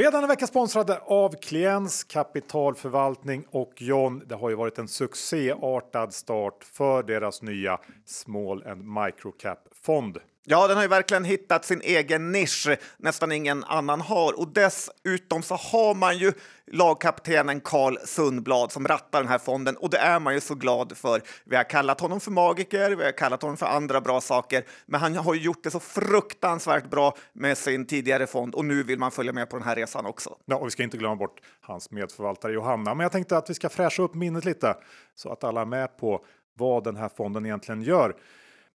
Redan 0.00 0.22
en 0.22 0.28
vecka 0.28 0.46
sponsrade 0.46 0.98
av 0.98 1.34
Kliens 1.40 2.04
kapitalförvaltning 2.04 3.44
och 3.50 3.72
John. 3.76 4.22
Det 4.26 4.34
har 4.34 4.50
ju 4.50 4.56
varit 4.56 4.78
en 4.78 4.88
succéartad 4.88 6.14
start 6.14 6.64
för 6.64 7.02
deras 7.02 7.42
nya 7.42 7.78
Small 8.04 8.66
and 8.66 8.84
Microcap 8.84 9.58
fond. 9.82 10.18
Ja, 10.44 10.66
den 10.66 10.76
har 10.76 10.84
ju 10.84 10.88
verkligen 10.88 11.24
hittat 11.24 11.64
sin 11.64 11.80
egen 11.80 12.32
nisch, 12.32 12.68
nästan 12.96 13.32
ingen 13.32 13.64
annan 13.64 14.00
har. 14.00 14.38
Och 14.38 14.48
dessutom 14.48 15.42
så 15.42 15.54
har 15.54 15.94
man 15.94 16.18
ju 16.18 16.32
lagkaptenen 16.66 17.60
Carl 17.60 17.98
Sundblad 18.04 18.72
som 18.72 18.88
rattar 18.88 19.20
den 19.20 19.28
här 19.28 19.38
fonden 19.38 19.76
och 19.76 19.90
det 19.90 19.98
är 19.98 20.20
man 20.20 20.34
ju 20.34 20.40
så 20.40 20.54
glad 20.54 20.96
för. 20.96 21.22
Vi 21.44 21.56
har 21.56 21.64
kallat 21.64 22.00
honom 22.00 22.20
för 22.20 22.30
magiker, 22.30 22.90
vi 22.90 23.04
har 23.04 23.12
kallat 23.12 23.42
honom 23.42 23.56
för 23.56 23.66
andra 23.66 24.00
bra 24.00 24.20
saker, 24.20 24.64
men 24.86 25.00
han 25.00 25.16
har 25.16 25.34
ju 25.34 25.40
gjort 25.40 25.64
det 25.64 25.70
så 25.70 25.80
fruktansvärt 25.80 26.90
bra 26.90 27.16
med 27.32 27.58
sin 27.58 27.86
tidigare 27.86 28.26
fond 28.26 28.54
och 28.54 28.64
nu 28.64 28.82
vill 28.82 28.98
man 28.98 29.10
följa 29.10 29.32
med 29.32 29.50
på 29.50 29.56
den 29.56 29.66
här 29.66 29.76
resan 29.76 30.06
också. 30.06 30.36
Ja, 30.44 30.56
och 30.56 30.66
vi 30.66 30.70
ska 30.70 30.82
inte 30.82 30.96
glömma 30.96 31.16
bort 31.16 31.40
hans 31.60 31.90
medförvaltare 31.90 32.52
Johanna, 32.52 32.94
men 32.94 33.04
jag 33.04 33.12
tänkte 33.12 33.36
att 33.36 33.50
vi 33.50 33.54
ska 33.54 33.68
fräscha 33.68 34.02
upp 34.02 34.14
minnet 34.14 34.44
lite 34.44 34.76
så 35.14 35.32
att 35.32 35.44
alla 35.44 35.60
är 35.60 35.66
med 35.66 35.96
på 35.96 36.24
vad 36.54 36.84
den 36.84 36.96
här 36.96 37.10
fonden 37.16 37.46
egentligen 37.46 37.82
gör. 37.82 38.14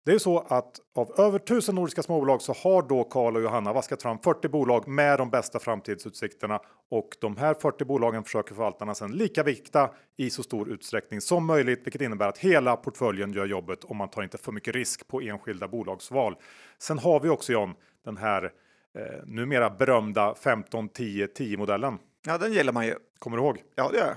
Det 0.06 0.12
är 0.12 0.18
så 0.18 0.38
att 0.38 0.80
av 0.94 1.14
över 1.18 1.38
tusen 1.38 1.74
nordiska 1.74 2.02
småbolag 2.02 2.42
så 2.42 2.52
har 2.52 2.82
då 2.82 3.04
Karl 3.04 3.36
och 3.36 3.42
Johanna 3.42 3.72
vaskat 3.72 4.02
fram 4.02 4.18
40 4.18 4.48
bolag 4.48 4.88
med 4.88 5.18
de 5.18 5.30
bästa 5.30 5.58
framtidsutsikterna 5.58 6.60
och 6.90 7.08
de 7.20 7.36
här 7.36 7.54
40 7.54 7.84
bolagen 7.84 8.24
försöker 8.24 8.54
förvaltarna 8.54 8.94
sedan 8.94 9.12
lika 9.12 9.42
vikta 9.42 9.90
i 10.16 10.30
så 10.30 10.42
stor 10.42 10.68
utsträckning 10.68 11.20
som 11.20 11.46
möjligt, 11.46 11.86
vilket 11.86 12.02
innebär 12.02 12.28
att 12.28 12.38
hela 12.38 12.76
portföljen 12.76 13.32
gör 13.32 13.46
jobbet 13.46 13.84
och 13.84 13.96
man 13.96 14.08
tar 14.08 14.22
inte 14.22 14.38
för 14.38 14.52
mycket 14.52 14.74
risk 14.74 15.08
på 15.08 15.20
enskilda 15.20 15.68
bolagsval. 15.68 16.36
Sen 16.78 16.98
har 16.98 17.20
vi 17.20 17.28
också 17.28 17.52
John 17.52 17.74
den 18.04 18.16
här 18.16 18.44
eh, 18.44 19.26
numera 19.26 19.70
berömda 19.70 20.34
15 20.34 20.88
10 20.88 21.26
10 21.26 21.56
modellen. 21.56 21.98
Ja, 22.26 22.38
den 22.38 22.52
gillar 22.52 22.72
man 22.72 22.86
ju. 22.86 22.94
Kommer 23.18 23.36
du 23.36 23.42
ihåg? 23.42 23.62
Ja, 23.74 23.88
det 23.92 23.98
gör 23.98 24.06
jag. 24.06 24.16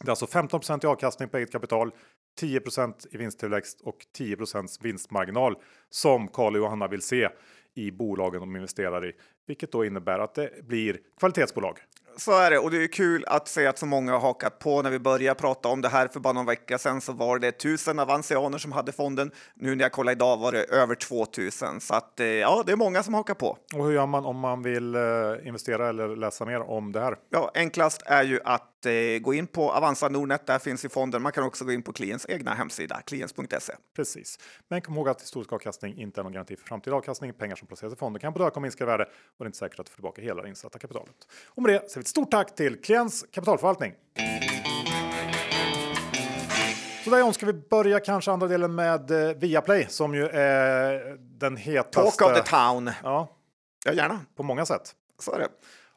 Det 0.00 0.08
är 0.08 0.10
alltså 0.10 0.26
15 0.26 0.60
i 0.82 0.86
avkastning 0.86 1.28
på 1.28 1.36
eget 1.36 1.52
kapital 1.52 1.90
10% 2.40 3.06
i 3.10 3.16
vinsttillväxt 3.16 3.80
och 3.80 3.96
10% 4.18 4.82
vinstmarginal 4.82 5.56
som 5.90 6.28
Karl 6.28 6.54
och 6.54 6.58
Johanna 6.58 6.88
vill 6.88 7.02
se 7.02 7.28
i 7.74 7.90
bolagen 7.90 8.40
de 8.40 8.56
investerar 8.56 9.06
i, 9.06 9.12
vilket 9.46 9.72
då 9.72 9.84
innebär 9.84 10.18
att 10.18 10.34
det 10.34 10.66
blir 10.68 10.98
kvalitetsbolag. 11.18 11.78
Så 12.16 12.38
är 12.38 12.50
det 12.50 12.58
och 12.58 12.70
det 12.70 12.84
är 12.84 12.86
kul 12.86 13.24
att 13.26 13.48
se 13.48 13.66
att 13.66 13.78
så 13.78 13.86
många 13.86 14.12
har 14.12 14.20
hakat 14.20 14.58
på. 14.58 14.82
När 14.82 14.90
vi 14.90 14.98
började 14.98 15.40
prata 15.40 15.68
om 15.68 15.80
det 15.80 15.88
här 15.88 16.08
för 16.08 16.20
bara 16.20 16.32
någon 16.32 16.46
vecka 16.46 16.78
sedan 16.78 17.00
så 17.00 17.12
var 17.12 17.38
det 17.38 17.52
tusen 17.52 17.98
avansianer 17.98 18.58
som 18.58 18.72
hade 18.72 18.92
fonden. 18.92 19.30
Nu 19.54 19.74
när 19.74 19.84
jag 19.84 19.92
kollade 19.92 20.12
idag 20.12 20.36
var 20.36 20.52
det 20.52 20.64
över 20.64 20.94
2000 20.94 21.80
så 21.80 21.94
att 21.94 22.20
eh, 22.20 22.26
ja, 22.26 22.62
det 22.66 22.72
är 22.72 22.76
många 22.76 23.02
som 23.02 23.14
hakar 23.14 23.34
på. 23.34 23.58
Och 23.74 23.84
hur 23.84 23.92
gör 23.92 24.06
man 24.06 24.24
om 24.24 24.38
man 24.38 24.62
vill 24.62 24.94
eh, 24.94 25.02
investera 25.44 25.88
eller 25.88 26.16
läsa 26.16 26.44
mer 26.44 26.60
om 26.60 26.92
det 26.92 27.00
här? 27.00 27.16
Ja, 27.30 27.50
enklast 27.54 28.02
är 28.06 28.22
ju 28.22 28.40
att 28.44 28.73
gå 29.22 29.34
in 29.34 29.46
på 29.46 29.72
Avanza 29.72 30.08
Nordnet. 30.08 30.46
Där 30.46 30.58
finns 30.58 30.84
ju 30.84 30.88
fonden. 30.88 31.22
Man 31.22 31.32
kan 31.32 31.44
också 31.44 31.64
gå 31.64 31.72
in 31.72 31.82
på 31.82 31.92
Kliens 31.92 32.26
egna 32.28 32.54
hemsida, 32.54 33.00
kliens.se. 33.06 33.72
Precis, 33.96 34.38
men 34.68 34.80
kom 34.80 34.94
ihåg 34.94 35.08
att 35.08 35.22
historisk 35.22 35.52
avkastning 35.52 35.98
inte 35.98 36.20
är 36.20 36.22
någon 36.22 36.32
garanti 36.32 36.56
för 36.56 36.66
framtida 36.66 36.96
avkastning. 36.96 37.32
Pengar 37.32 37.56
som 37.56 37.68
placeras 37.68 37.92
i 37.92 37.96
fonden 37.96 38.20
kan 38.20 38.32
både 38.32 38.44
öka 38.44 38.54
och 38.54 38.62
minska 38.62 38.86
värde 38.86 39.04
och 39.04 39.10
det 39.38 39.44
är 39.44 39.46
inte 39.46 39.58
säkert 39.58 39.80
att 39.80 39.88
får 39.88 39.96
tillbaka 39.96 40.22
hela 40.22 40.42
det 40.42 40.48
insatta 40.48 40.78
kapitalet. 40.78 41.14
Och 41.46 41.62
med 41.62 41.72
det 41.72 41.78
säger 41.78 41.96
vi 41.96 42.00
ett 42.00 42.08
stort 42.08 42.30
tack 42.30 42.54
till 42.54 42.80
Kliens 42.82 43.26
kapitalförvaltning. 43.30 43.94
Så 47.04 47.10
där 47.10 47.18
John, 47.18 47.34
ska 47.34 47.46
vi 47.46 47.52
börja 47.52 48.00
kanske 48.00 48.30
andra 48.30 48.48
delen 48.48 48.74
med 48.74 49.10
eh, 49.10 49.36
Viaplay 49.36 49.86
som 49.88 50.14
ju 50.14 50.28
är 50.28 51.16
den 51.18 51.56
hetaste. 51.56 52.18
Talk 52.18 52.30
of 52.30 52.44
the 52.44 52.50
town. 52.50 52.90
Ja, 53.02 53.28
ja 53.84 53.92
gärna. 53.92 54.20
På 54.36 54.42
många 54.42 54.66
sätt. 54.66 54.94
Så 55.18 55.32
är 55.32 55.38
det. 55.38 55.48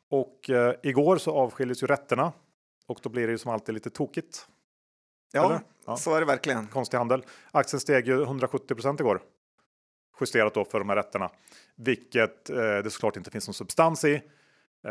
Och 0.09 0.49
eh, 0.49 0.73
igår 0.83 1.17
så 1.17 1.33
avskildes 1.33 1.83
ju 1.83 1.87
rätterna 1.87 2.33
och 2.87 2.99
då 3.03 3.09
blir 3.09 3.27
det 3.27 3.31
ju 3.31 3.37
som 3.37 3.51
alltid 3.51 3.73
lite 3.73 3.89
tokigt. 3.89 4.47
Ja, 5.31 5.61
ja, 5.85 5.97
så 5.97 6.15
är 6.15 6.19
det 6.19 6.25
verkligen. 6.25 6.67
Konstig 6.67 6.97
handel. 6.97 7.25
Aktien 7.51 7.79
steg 7.79 8.07
ju 8.07 8.25
170% 8.25 9.01
igår. 9.01 9.21
Justerat 10.19 10.53
då 10.53 10.65
för 10.65 10.79
de 10.79 10.89
här 10.89 10.95
rätterna, 10.95 11.29
vilket 11.75 12.49
eh, 12.49 12.57
det 12.57 12.89
såklart 12.91 13.17
inte 13.17 13.31
finns 13.31 13.47
någon 13.47 13.53
substans 13.53 14.05
i. 14.05 14.13
Eh, 14.13 14.21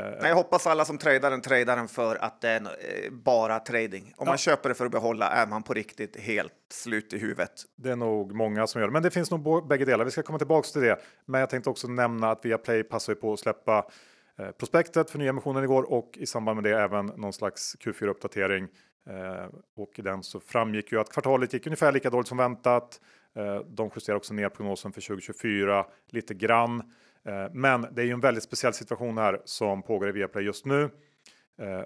Nej, 0.01 0.29
jag 0.29 0.35
hoppas 0.35 0.67
alla 0.67 0.85
som 0.85 0.99
tradar 0.99 1.31
den 1.31 1.41
tradar 1.41 1.77
den 1.77 1.89
för 1.89 2.17
att 2.17 2.41
det 2.41 2.49
är 2.49 2.61
eh, 2.61 3.11
bara 3.11 3.59
trading. 3.59 4.05
Om 4.05 4.13
ja. 4.17 4.25
man 4.25 4.39
köper 4.39 4.69
det 4.69 4.75
för 4.75 4.87
att 4.87 4.93
behålla 4.93 5.29
är 5.29 5.47
man 5.47 5.63
på 5.63 5.75
riktigt 5.75 6.17
helt 6.17 6.53
slut 6.71 7.13
i 7.13 7.19
huvudet. 7.19 7.53
Det 7.77 7.91
är 7.91 7.97
nog 7.97 8.35
många 8.35 8.67
som 8.67 8.81
gör 8.81 8.89
det, 8.89 8.93
men 8.93 9.03
det 9.03 9.11
finns 9.11 9.31
nog 9.31 9.69
bägge 9.69 9.85
delar. 9.85 10.05
Vi 10.05 10.11
ska 10.11 10.23
komma 10.23 10.39
tillbaks 10.39 10.73
till 10.73 10.83
det. 10.83 11.01
Men 11.25 11.41
jag 11.41 11.51
tänkte 11.51 11.71
också 11.71 11.89
nämna 11.89 12.31
att 12.31 12.45
Viaplay 12.45 12.83
passar 12.83 13.15
på 13.15 13.33
att 13.33 13.41
släppa 13.41 13.87
Eh, 14.39 14.51
prospektet 14.51 15.11
för 15.11 15.19
nyemissionen 15.19 15.65
igår 15.65 15.93
och 15.93 16.19
i 16.19 16.27
samband 16.27 16.63
med 16.63 16.73
det 16.73 16.81
även 16.81 17.07
någon 17.07 17.33
slags 17.33 17.77
Q4 17.77 18.07
uppdatering. 18.07 18.69
Eh, 19.07 19.47
och 19.77 19.99
i 19.99 20.03
den 20.03 20.23
så 20.23 20.41
framgick 20.41 20.93
ju 20.93 21.01
att 21.01 21.13
kvartalet 21.13 21.53
gick 21.53 21.67
ungefär 21.67 21.93
lika 21.93 22.11
dåligt 22.11 22.29
som 22.29 22.39
väntat. 22.39 23.01
Eh, 23.35 23.61
de 23.61 23.91
justerar 23.95 24.17
också 24.17 24.35
ner 24.35 24.49
prognosen 24.49 24.93
för 24.93 25.01
2024 25.01 25.87
lite 26.11 26.35
grann. 26.35 26.93
Men 27.53 27.87
det 27.93 28.03
är 28.03 28.07
ju 28.07 28.13
en 28.13 28.21
väldigt 28.21 28.45
speciell 28.45 28.73
situation 28.73 29.19
här 29.19 29.41
som 29.45 29.83
pågår 29.83 30.09
i 30.09 30.13
Viaplay 30.13 30.45
just 30.45 30.67
nu. 30.67 30.91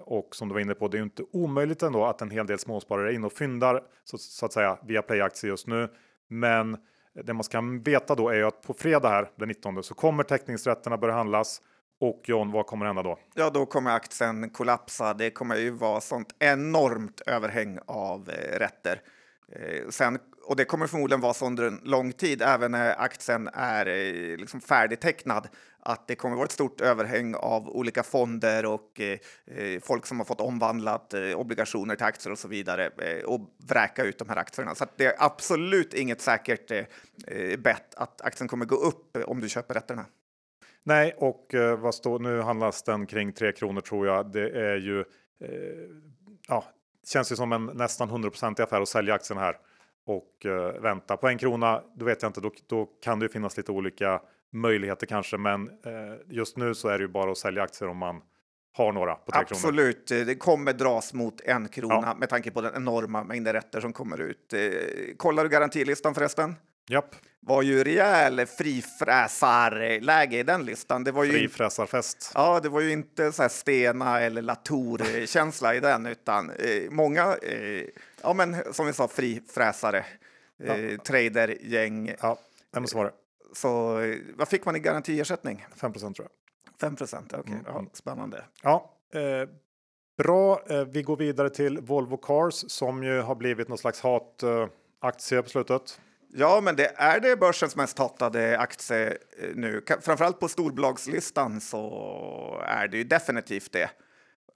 Och 0.01 0.35
som 0.35 0.47
du 0.47 0.53
var 0.53 0.61
inne 0.61 0.73
på, 0.73 0.87
det 0.87 0.95
är 0.95 0.99
ju 0.99 1.03
inte 1.03 1.23
omöjligt 1.31 1.83
ändå 1.83 2.05
att 2.05 2.21
en 2.21 2.29
hel 2.29 2.47
del 2.47 2.59
småsparare 2.59 3.11
är 3.11 3.15
inne 3.15 3.25
och 3.25 3.33
fyndar 3.33 3.83
så, 4.03 4.17
så 4.17 4.45
att 4.45 4.53
säga 4.53 4.77
Viaplay 4.83 5.21
aktier 5.21 5.51
just 5.51 5.67
nu. 5.67 5.89
Men 6.27 6.77
det 7.13 7.33
man 7.33 7.43
ska 7.43 7.61
veta 7.83 8.15
då 8.15 8.29
är 8.29 8.35
ju 8.35 8.43
att 8.43 8.61
på 8.61 8.73
fredag 8.73 9.09
här 9.09 9.29
den 9.35 9.47
19 9.47 9.83
så 9.83 9.93
kommer 9.93 10.23
teckningsrätterna 10.23 10.97
börja 10.97 11.13
handlas 11.13 11.61
och 12.01 12.21
John, 12.25 12.51
vad 12.51 12.65
kommer 12.65 12.85
hända 12.85 13.03
då? 13.03 13.19
Ja, 13.33 13.49
då 13.49 13.65
kommer 13.65 13.91
aktien 13.91 14.49
kollapsa. 14.49 15.13
Det 15.13 15.29
kommer 15.29 15.55
ju 15.55 15.69
vara 15.69 16.01
sånt 16.01 16.35
enormt 16.39 17.21
överhäng 17.21 17.79
av 17.85 18.29
eh, 18.29 18.59
rätter. 18.59 19.01
Eh, 19.51 19.89
sen, 19.89 20.19
och 20.43 20.55
det 20.55 20.65
kommer 20.65 20.87
förmodligen 20.87 21.21
vara 21.21 21.33
så 21.33 21.45
under 21.45 21.63
en 21.63 21.79
lång 21.83 22.11
tid, 22.11 22.41
även 22.41 22.71
när 22.71 23.01
aktien 23.01 23.49
är 23.53 23.85
eh, 23.85 24.37
liksom 24.37 24.61
färdigtecknad, 24.61 25.47
att 25.79 26.07
det 26.07 26.15
kommer 26.15 26.35
vara 26.35 26.45
ett 26.45 26.51
stort 26.51 26.81
överhäng 26.81 27.35
av 27.35 27.69
olika 27.69 28.03
fonder 28.03 28.65
och 28.65 29.01
eh, 29.01 29.19
eh 29.57 29.79
folk 29.81 30.05
som 30.05 30.19
har 30.19 30.25
fått 30.25 30.41
omvandlat 30.41 31.13
eh, 31.13 31.21
obligationer 31.21 31.95
till 31.95 32.05
aktier 32.05 32.31
och 32.31 32.39
så 32.39 32.47
vidare 32.47 32.91
eh, 32.97 33.23
och 33.23 33.41
vräka 33.67 34.03
ut 34.03 34.19
de 34.19 34.29
här 34.29 34.37
aktierna. 34.37 34.75
Så 34.75 34.85
det 34.95 35.05
är 35.05 35.15
absolut 35.17 35.93
inget 35.93 36.21
säkert 36.21 36.71
eh, 36.71 36.85
eh, 37.27 37.59
bett 37.59 37.95
att 37.95 38.21
aktien 38.21 38.47
kommer 38.47 38.65
gå 38.65 38.75
upp 38.75 39.17
om 39.25 39.41
du 39.41 39.49
köper 39.49 39.73
rätterna. 39.73 40.05
Nej, 40.83 41.13
och 41.17 41.55
vad 41.77 41.95
står 41.95 42.19
nu 42.19 42.41
handlas 42.41 42.83
den 42.83 43.05
kring 43.05 43.33
3 43.33 43.51
kronor 43.51 43.81
tror 43.81 44.07
jag. 44.07 44.31
Det 44.31 44.49
är 44.49 44.77
ju 44.77 45.03
ja, 46.47 46.63
känns 47.07 47.31
ju 47.31 47.35
som 47.35 47.51
en 47.51 47.65
nästan 47.65 48.09
100% 48.09 48.63
affär 48.63 48.81
att 48.81 48.89
sälja 48.89 49.13
aktien 49.13 49.39
här 49.39 49.57
och 50.05 50.45
uh, 50.45 50.81
vänta 50.81 51.17
på 51.17 51.27
en 51.27 51.37
krona. 51.37 51.83
Då 51.95 52.05
vet 52.05 52.21
jag 52.21 52.29
inte, 52.29 52.41
då, 52.41 52.51
då 52.67 52.85
kan 52.85 53.19
det 53.19 53.25
ju 53.25 53.29
finnas 53.29 53.57
lite 53.57 53.71
olika 53.71 54.21
möjligheter 54.51 55.07
kanske, 55.07 55.37
men 55.37 55.69
uh, 55.69 56.15
just 56.27 56.57
nu 56.57 56.75
så 56.75 56.87
är 56.87 56.97
det 56.97 57.01
ju 57.01 57.07
bara 57.07 57.31
att 57.31 57.37
sälja 57.37 57.63
aktier 57.63 57.89
om 57.89 57.97
man 57.97 58.21
har 58.73 58.93
några 58.93 59.15
på 59.15 59.31
3 59.31 59.41
Absolut, 59.41 60.07
kronor. 60.07 60.25
det 60.25 60.35
kommer 60.35 60.73
dras 60.73 61.13
mot 61.13 61.41
en 61.41 61.67
krona 61.67 62.03
ja. 62.03 62.15
med 62.19 62.29
tanke 62.29 62.51
på 62.51 62.61
den 62.61 62.75
enorma 62.75 63.23
mängden 63.23 63.53
rätter 63.53 63.81
som 63.81 63.93
kommer 63.93 64.21
ut. 64.21 64.53
Eh, 64.53 64.59
kollar 65.17 65.43
du 65.43 65.49
garantilistan 65.49 66.13
förresten? 66.13 66.55
Japp. 66.91 67.15
var 67.39 67.61
ju 67.61 67.83
rejäl 67.83 68.45
frifräsarläge 68.45 70.37
i 70.37 70.43
den 70.43 70.65
listan. 70.65 71.03
Det 71.03 71.11
var 71.11 71.23
ju 71.23 71.31
Frifräsarfest. 71.31 72.31
Ja, 72.35 72.59
det 72.59 72.69
var 72.69 72.81
ju 72.81 72.91
inte 72.91 73.31
så 73.31 73.41
här 73.41 73.49
Stena 73.49 74.19
eller 74.19 74.41
Latour-känsla 74.41 75.75
i 75.75 75.79
den, 75.79 76.05
utan 76.05 76.49
eh, 76.49 76.89
många, 76.89 77.35
eh, 77.41 77.85
ja 78.21 78.33
men 78.33 78.73
som 78.73 78.85
vi 78.85 78.93
sa, 78.93 79.07
frifräsare, 79.07 80.05
eh, 80.63 80.85
ja. 80.85 80.97
tradergäng. 80.97 82.15
Ja, 82.21 82.37
det 82.73 82.79
måste 82.79 82.97
vara 82.97 83.07
det. 83.07 83.13
Så 83.53 83.99
eh, 83.99 84.17
vad 84.35 84.47
fick 84.47 84.65
man 84.65 84.75
i 84.75 84.79
garantiersättning? 84.79 85.65
5% 85.75 85.99
tror 85.99 86.15
jag. 86.17 86.29
5 86.81 86.95
procent, 86.95 87.33
okej. 87.33 87.39
Okay. 87.39 87.53
Mm. 87.53 87.65
Ja, 87.67 87.85
spännande. 87.93 88.43
Ja, 88.63 88.93
eh, 89.13 89.49
bra. 90.17 90.63
Eh, 90.69 90.85
vi 90.85 91.03
går 91.03 91.17
vidare 91.17 91.49
till 91.49 91.79
Volvo 91.79 92.17
Cars 92.17 92.53
som 92.67 93.03
ju 93.03 93.21
har 93.21 93.35
blivit 93.35 93.67
någon 93.67 93.77
slags 93.77 94.01
hataktie 94.01 95.41
på 95.41 95.49
slutet. 95.49 95.99
Ja, 96.33 96.61
men 96.61 96.75
det 96.75 96.91
är 96.95 97.19
det 97.19 97.37
börsens 97.37 97.75
mest 97.75 97.97
hatade 97.97 98.59
aktie 98.59 99.07
eh, 99.09 99.49
nu. 99.55 99.81
Framförallt 100.01 100.39
på 100.39 100.47
storbolagslistan 100.47 101.61
så 101.61 102.63
är 102.65 102.87
det 102.87 102.97
ju 102.97 103.03
definitivt 103.03 103.71
det, 103.71 103.89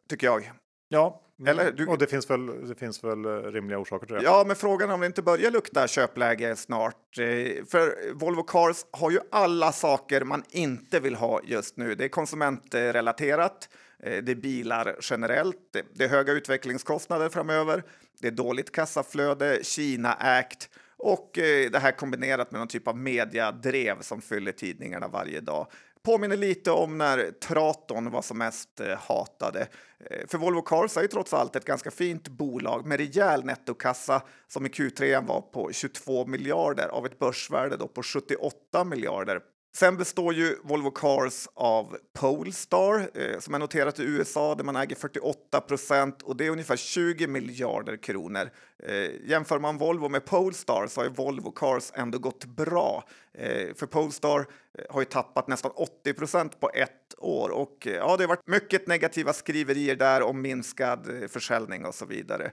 tycker 0.10 0.28
jag. 0.28 0.52
Ja, 0.88 1.22
Eller, 1.48 1.72
du... 1.72 1.88
och 1.88 1.98
det 1.98 2.08
finns, 2.08 2.30
väl, 2.30 2.68
det 2.68 2.76
finns 2.76 3.04
väl 3.04 3.26
eh, 3.26 3.30
rimliga 3.32 3.80
orsaker 3.80 4.06
till 4.06 4.16
det. 4.16 4.24
Ja, 4.24 4.44
men 4.48 4.56
frågan 4.56 4.90
är 4.90 4.94
om 4.94 5.00
det 5.00 5.06
inte 5.06 5.22
börjar 5.22 5.52
lukta 5.52 5.88
köpläge 5.88 6.56
snart. 6.56 7.18
Eh, 7.18 7.26
för 7.70 8.14
Volvo 8.14 8.44
Cars 8.44 8.86
har 8.92 9.12
ju 9.12 9.20
alla 9.32 9.72
saker 9.72 10.24
man 10.24 10.44
inte 10.50 11.00
vill 11.00 11.16
ha 11.16 11.42
just 11.44 11.78
nu. 11.78 11.96
Det 11.96 12.06
är 12.06 12.10
konsumentrelaterat, 12.10 13.70
det 14.00 14.32
är 14.32 14.36
bilar 14.36 14.96
generellt, 15.02 15.76
det 15.94 16.04
är 16.04 16.10
höga 16.10 16.34
utvecklingskostnader 16.34 17.30
framöver, 17.30 17.84
det 18.22 18.28
är 18.28 18.32
dåligt 18.32 18.72
kassaflöde, 18.72 19.60
Kina-ägt 19.64 20.70
och 21.06 21.38
eh, 21.38 21.72
det 21.72 21.80
här 21.80 21.92
kombinerat 21.92 22.52
med 22.52 22.60
någon 22.60 22.68
typ 22.68 22.88
av 22.88 22.98
mediadrev 22.98 24.02
som 24.02 24.22
fyller 24.22 24.52
tidningarna 24.52 25.08
varje 25.08 25.42
dag. 25.42 25.68
Påminner 26.04 26.38
lite 26.38 26.72
om 26.72 26.98
när 26.98 27.32
Traton 27.32 28.12
var 28.12 28.22
som 28.22 28.38
mest 28.38 28.80
eh, 28.80 28.98
hatade. 28.98 29.68
Eh, 30.00 30.28
för 30.28 30.38
Volvo 30.38 30.62
Cars 30.62 30.98
är 30.98 31.02
ju 31.02 31.08
trots 31.08 31.34
allt 31.34 31.56
ett 31.56 31.66
ganska 31.66 31.92
fint 31.92 32.28
bolag 32.28 32.86
med 32.86 32.98
rejäl 32.98 33.46
nettokassa 33.46 34.22
som 34.48 34.66
i 34.66 34.70
Q3 34.70 35.28
var 35.28 35.42
på 35.42 35.72
22 35.72 36.26
miljarder 36.26 36.88
av 36.88 37.06
ett 37.06 37.20
börsvärde 37.20 37.78
då 37.78 37.88
på 37.88 38.04
78 38.04 38.84
miljarder 38.84 39.40
Sen 39.76 39.98
består 39.98 40.34
ju 40.34 40.56
Volvo 40.64 40.92
Cars 40.92 41.48
av 41.54 41.98
Polestar 42.14 43.10
eh, 43.14 43.40
som 43.40 43.54
är 43.54 43.60
noterat 43.60 44.00
i 44.00 44.04
USA 44.04 44.56
där 44.56 44.64
man 44.64 44.76
äger 44.76 44.96
48 44.96 45.62
procent 45.62 46.22
och 46.22 46.38
det 46.38 46.46
är 46.46 46.50
ungefär 46.50 46.76
20 46.76 47.28
miljarder 47.28 47.98
kronor. 47.98 48.50
Eh, 48.84 49.10
jämför 49.26 49.60
man 49.60 49.78
Volvo 49.78 50.10
med 50.10 50.26
Polestar 50.26 50.88
så 50.88 51.02
har 51.02 51.06
ju 51.06 51.14
Volvo 51.14 51.52
Cars 51.52 51.92
ändå 51.94 52.20
gått 52.20 52.46
bra. 52.46 53.04
Eh, 53.34 53.76
för 53.76 53.86
Polestar 53.86 54.40
eh, 54.40 54.86
har 54.90 55.02
ju 55.02 55.06
tappat 55.06 55.48
nästan 55.48 55.72
80 55.76 56.14
procent 56.14 56.60
på 56.60 56.70
ett 56.74 57.16
år 57.18 57.50
och 57.50 57.88
eh, 57.88 57.94
ja, 57.94 58.18
det 58.18 58.24
har 58.24 58.28
varit 58.28 58.48
mycket 58.48 58.88
negativa 58.88 59.34
skriverier 59.34 59.96
där 59.96 60.22
om 60.22 60.42
minskad 60.42 61.24
eh, 61.24 61.28
försäljning 61.28 61.86
och 61.86 61.96
så 61.96 62.06
vidare. 62.06 62.52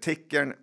tickern 0.00 0.54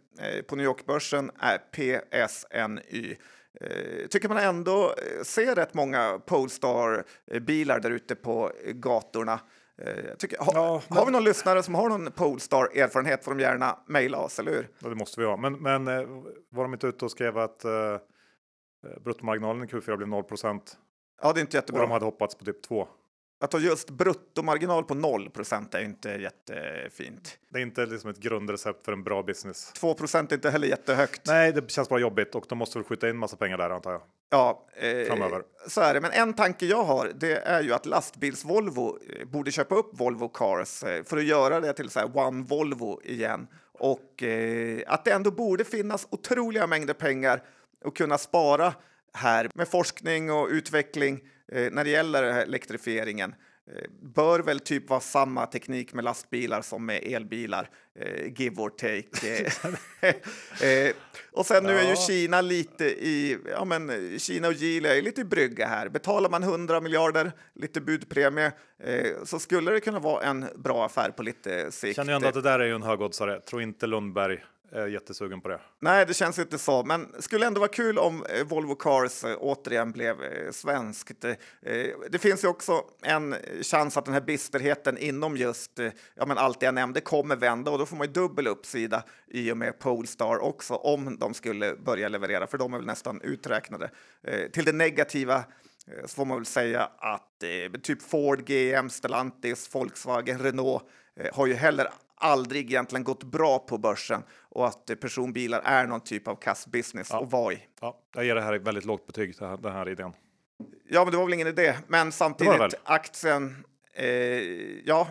på 0.47 0.55
New 0.55 0.65
York-börsen 0.65 1.31
är 1.39 1.57
PSNY. 1.57 3.17
Eh, 3.61 4.07
tycker 4.07 4.29
man 4.29 4.37
ändå 4.37 4.85
eh, 4.85 5.23
ser 5.23 5.55
rätt 5.55 5.73
många 5.73 6.21
Polestar-bilar 6.25 7.79
där 7.79 7.91
ute 7.91 8.15
på 8.15 8.51
gatorna. 8.73 9.39
Eh, 9.77 10.15
tycker, 10.17 10.37
ha, 10.37 10.51
ja, 10.53 10.81
men... 10.89 10.97
Har 10.97 11.05
vi 11.05 11.11
någon 11.11 11.23
lyssnare 11.23 11.63
som 11.63 11.75
har 11.75 11.89
någon 11.89 12.11
Polestar-erfarenhet 12.11 13.23
får 13.23 13.35
de 13.35 13.43
gärna 13.43 13.79
mejla 13.87 14.17
oss, 14.17 14.39
eller 14.39 14.51
hur? 14.51 14.69
Ja, 14.79 14.89
det 14.89 14.95
måste 14.95 15.19
vi 15.19 15.25
ha. 15.25 15.37
Men, 15.37 15.53
men 15.53 15.85
var 16.49 16.63
de 16.63 16.73
inte 16.73 16.87
ute 16.87 17.05
och 17.05 17.11
skrev 17.11 17.37
att 17.37 17.65
uh, 17.65 17.97
bruttomarginalen 19.03 19.63
i 19.63 19.67
Q4 19.67 19.97
blev 19.97 20.09
0% 20.09 20.61
Ja, 21.21 21.33
det 21.33 21.39
är 21.39 21.41
inte 21.41 21.57
jättebra. 21.57 21.81
Och 21.81 21.87
de 21.87 21.93
hade 21.93 22.05
hoppats 22.05 22.35
på 22.35 22.45
typ 22.45 22.61
2. 22.61 22.87
Att 23.41 23.53
ha 23.53 23.59
just 23.59 23.89
bruttomarginal 23.89 24.83
på 24.83 24.93
0% 24.93 25.75
är 25.75 25.83
inte 25.83 26.09
jättefint. 26.09 27.37
Det 27.49 27.59
är 27.59 27.61
inte 27.61 27.85
liksom 27.85 28.09
ett 28.09 28.17
grundrecept 28.17 28.85
för 28.85 28.93
en 28.93 29.03
bra 29.03 29.23
business. 29.23 29.73
2 29.73 29.95
är 30.13 30.33
inte 30.33 30.49
heller 30.49 30.67
jättehögt. 30.67 31.21
Nej, 31.27 31.51
det 31.51 31.71
känns 31.71 31.89
bara 31.89 31.99
jobbigt 31.99 32.35
och 32.35 32.45
de 32.49 32.57
måste 32.57 32.77
väl 32.77 32.85
skjuta 32.85 33.09
in 33.09 33.17
massa 33.17 33.37
pengar 33.37 33.57
där 33.57 33.69
antar 33.69 33.91
jag. 33.91 34.01
Ja, 34.29 34.67
eh, 34.75 35.07
Framöver. 35.07 35.43
så 35.67 35.81
är 35.81 35.93
det. 35.93 36.01
Men 36.01 36.11
en 36.11 36.33
tanke 36.33 36.65
jag 36.65 36.83
har, 36.83 37.11
det 37.15 37.37
är 37.37 37.61
ju 37.61 37.73
att 37.73 37.85
lastbils-Volvo 37.85 38.97
eh, 39.09 39.27
borde 39.27 39.51
köpa 39.51 39.75
upp 39.75 39.89
Volvo 39.93 40.27
Cars 40.27 40.83
eh, 40.83 41.03
för 41.03 41.17
att 41.17 41.23
göra 41.23 41.59
det 41.59 41.73
till 41.73 41.89
så 41.89 41.99
här 41.99 42.17
One 42.17 42.43
Volvo 42.43 43.01
igen. 43.03 43.47
Och 43.73 44.23
eh, 44.23 44.81
att 44.87 45.05
det 45.05 45.11
ändå 45.11 45.31
borde 45.31 45.63
finnas 45.63 46.07
otroliga 46.09 46.67
mängder 46.67 46.93
pengar 46.93 47.43
att 47.85 47.95
kunna 47.95 48.17
spara 48.17 48.73
här 49.13 49.49
med 49.53 49.67
forskning 49.67 50.31
och 50.31 50.47
utveckling 50.49 51.19
eh, 51.51 51.71
när 51.71 51.83
det 51.83 51.89
gäller 51.89 52.23
elektrifieringen 52.23 53.35
eh, 53.71 53.89
bör 54.15 54.39
väl 54.39 54.59
typ 54.59 54.89
vara 54.89 54.99
samma 54.99 55.45
teknik 55.45 55.93
med 55.93 56.03
lastbilar 56.03 56.61
som 56.61 56.85
med 56.85 57.03
elbilar, 57.03 57.69
eh, 57.99 58.41
give 58.41 58.61
or 58.61 58.69
take. 58.69 59.43
eh, 60.61 60.95
och 61.31 61.45
sen 61.45 61.63
nu 61.63 61.71
är 61.71 61.89
ju 61.89 61.95
Kina 61.95 62.41
lite 62.41 62.85
i, 62.85 63.37
ja 63.49 63.65
men 63.65 64.19
Kina 64.19 64.47
och 64.47 64.53
Geely 64.53 64.89
är 64.89 65.01
lite 65.01 65.21
i 65.21 65.25
brygga 65.25 65.67
här. 65.67 65.89
Betalar 65.89 66.29
man 66.29 66.43
100 66.43 66.81
miljarder, 66.81 67.31
lite 67.55 67.81
budpremie, 67.81 68.51
eh, 68.83 69.23
så 69.23 69.39
skulle 69.39 69.71
det 69.71 69.79
kunna 69.79 69.99
vara 69.99 70.23
en 70.23 70.45
bra 70.55 70.85
affär 70.85 71.09
på 71.11 71.23
lite 71.23 71.71
sikt. 71.71 71.95
Känner 71.95 72.11
ju 72.11 72.15
ändå 72.15 72.27
att 72.27 72.33
det 72.33 72.41
där 72.41 72.59
är 72.59 72.65
ju 72.65 72.75
en 72.75 72.83
högoddsare. 72.83 73.41
Tror 73.41 73.61
inte 73.61 73.87
Lundberg 73.87 74.43
är 74.71 74.87
jättesugen 74.87 75.41
på 75.41 75.49
det. 75.49 75.59
Nej, 75.79 76.05
det 76.05 76.13
känns 76.13 76.39
inte 76.39 76.57
så, 76.57 76.83
men 76.83 77.15
skulle 77.19 77.45
ändå 77.45 77.59
vara 77.59 77.71
kul 77.71 77.97
om 77.97 78.25
eh, 78.25 78.43
Volvo 78.43 78.75
Cars 78.75 79.23
eh, 79.23 79.35
återigen 79.39 79.91
blev 79.91 80.23
eh, 80.23 80.51
svenskt. 80.51 81.25
Det 82.09 82.21
finns 82.21 82.43
ju 82.43 82.47
också 82.47 82.83
en 83.01 83.35
chans 83.61 83.97
att 83.97 84.05
den 84.05 84.13
här 84.13 84.21
bisterheten 84.21 84.97
inom 84.97 85.37
just 85.37 85.79
ja, 86.15 86.25
men 86.25 86.37
allt 86.37 86.59
det 86.59 86.65
jag 86.65 86.75
nämnde 86.75 87.01
kommer 87.01 87.35
vända 87.35 87.71
och 87.71 87.77
då 87.77 87.85
får 87.85 87.97
man 87.97 88.07
ju 88.07 88.13
dubbel 88.13 88.47
uppsida 88.47 89.03
i 89.27 89.51
och 89.51 89.57
med 89.57 89.79
Polestar 89.79 90.37
också 90.37 90.73
om 90.73 91.17
de 91.19 91.33
skulle 91.33 91.75
börja 91.75 92.09
leverera, 92.09 92.47
för 92.47 92.57
de 92.57 92.73
är 92.73 92.77
väl 92.77 92.85
nästan 92.85 93.21
uträknade. 93.21 93.89
Till 94.53 94.65
det 94.65 94.71
negativa 94.71 95.43
så 96.01 96.15
får 96.15 96.25
man 96.25 96.37
väl 96.37 96.45
säga 96.45 96.89
att 96.97 97.43
typ 97.83 98.01
Ford, 98.01 98.45
GM, 98.45 98.89
Stellantis, 98.89 99.75
Volkswagen, 99.75 100.39
Renault 100.39 100.83
har 101.33 101.47
ju 101.47 101.53
heller 101.53 101.87
aldrig 102.21 102.65
egentligen 102.65 103.03
gått 103.03 103.23
bra 103.23 103.59
på 103.59 103.77
börsen 103.77 104.23
och 104.49 104.67
att 104.67 104.85
personbilar 105.01 105.61
är 105.63 105.87
någon 105.87 106.01
typ 106.01 106.27
av 106.27 106.35
kassbusiness 106.35 107.07
ja. 107.11 107.19
och 107.19 107.31
var 107.31 107.51
i. 107.51 107.59
Ja, 107.81 107.99
jag 108.15 108.25
ger 108.25 108.35
det 108.35 108.41
här 108.41 108.53
ett 108.53 108.61
väldigt 108.61 108.85
lågt 108.85 109.07
betyg, 109.07 109.35
den 109.39 109.49
här, 109.49 109.57
den 109.57 109.71
här 109.71 109.89
idén. 109.89 110.13
Ja, 110.89 111.03
men 111.03 111.11
det 111.11 111.17
var 111.17 111.25
väl 111.25 111.33
ingen 111.33 111.47
idé. 111.47 111.75
Men 111.87 112.11
samtidigt, 112.11 112.73
aktien, 112.83 113.65
eh, 113.93 114.05
ja, 114.85 115.07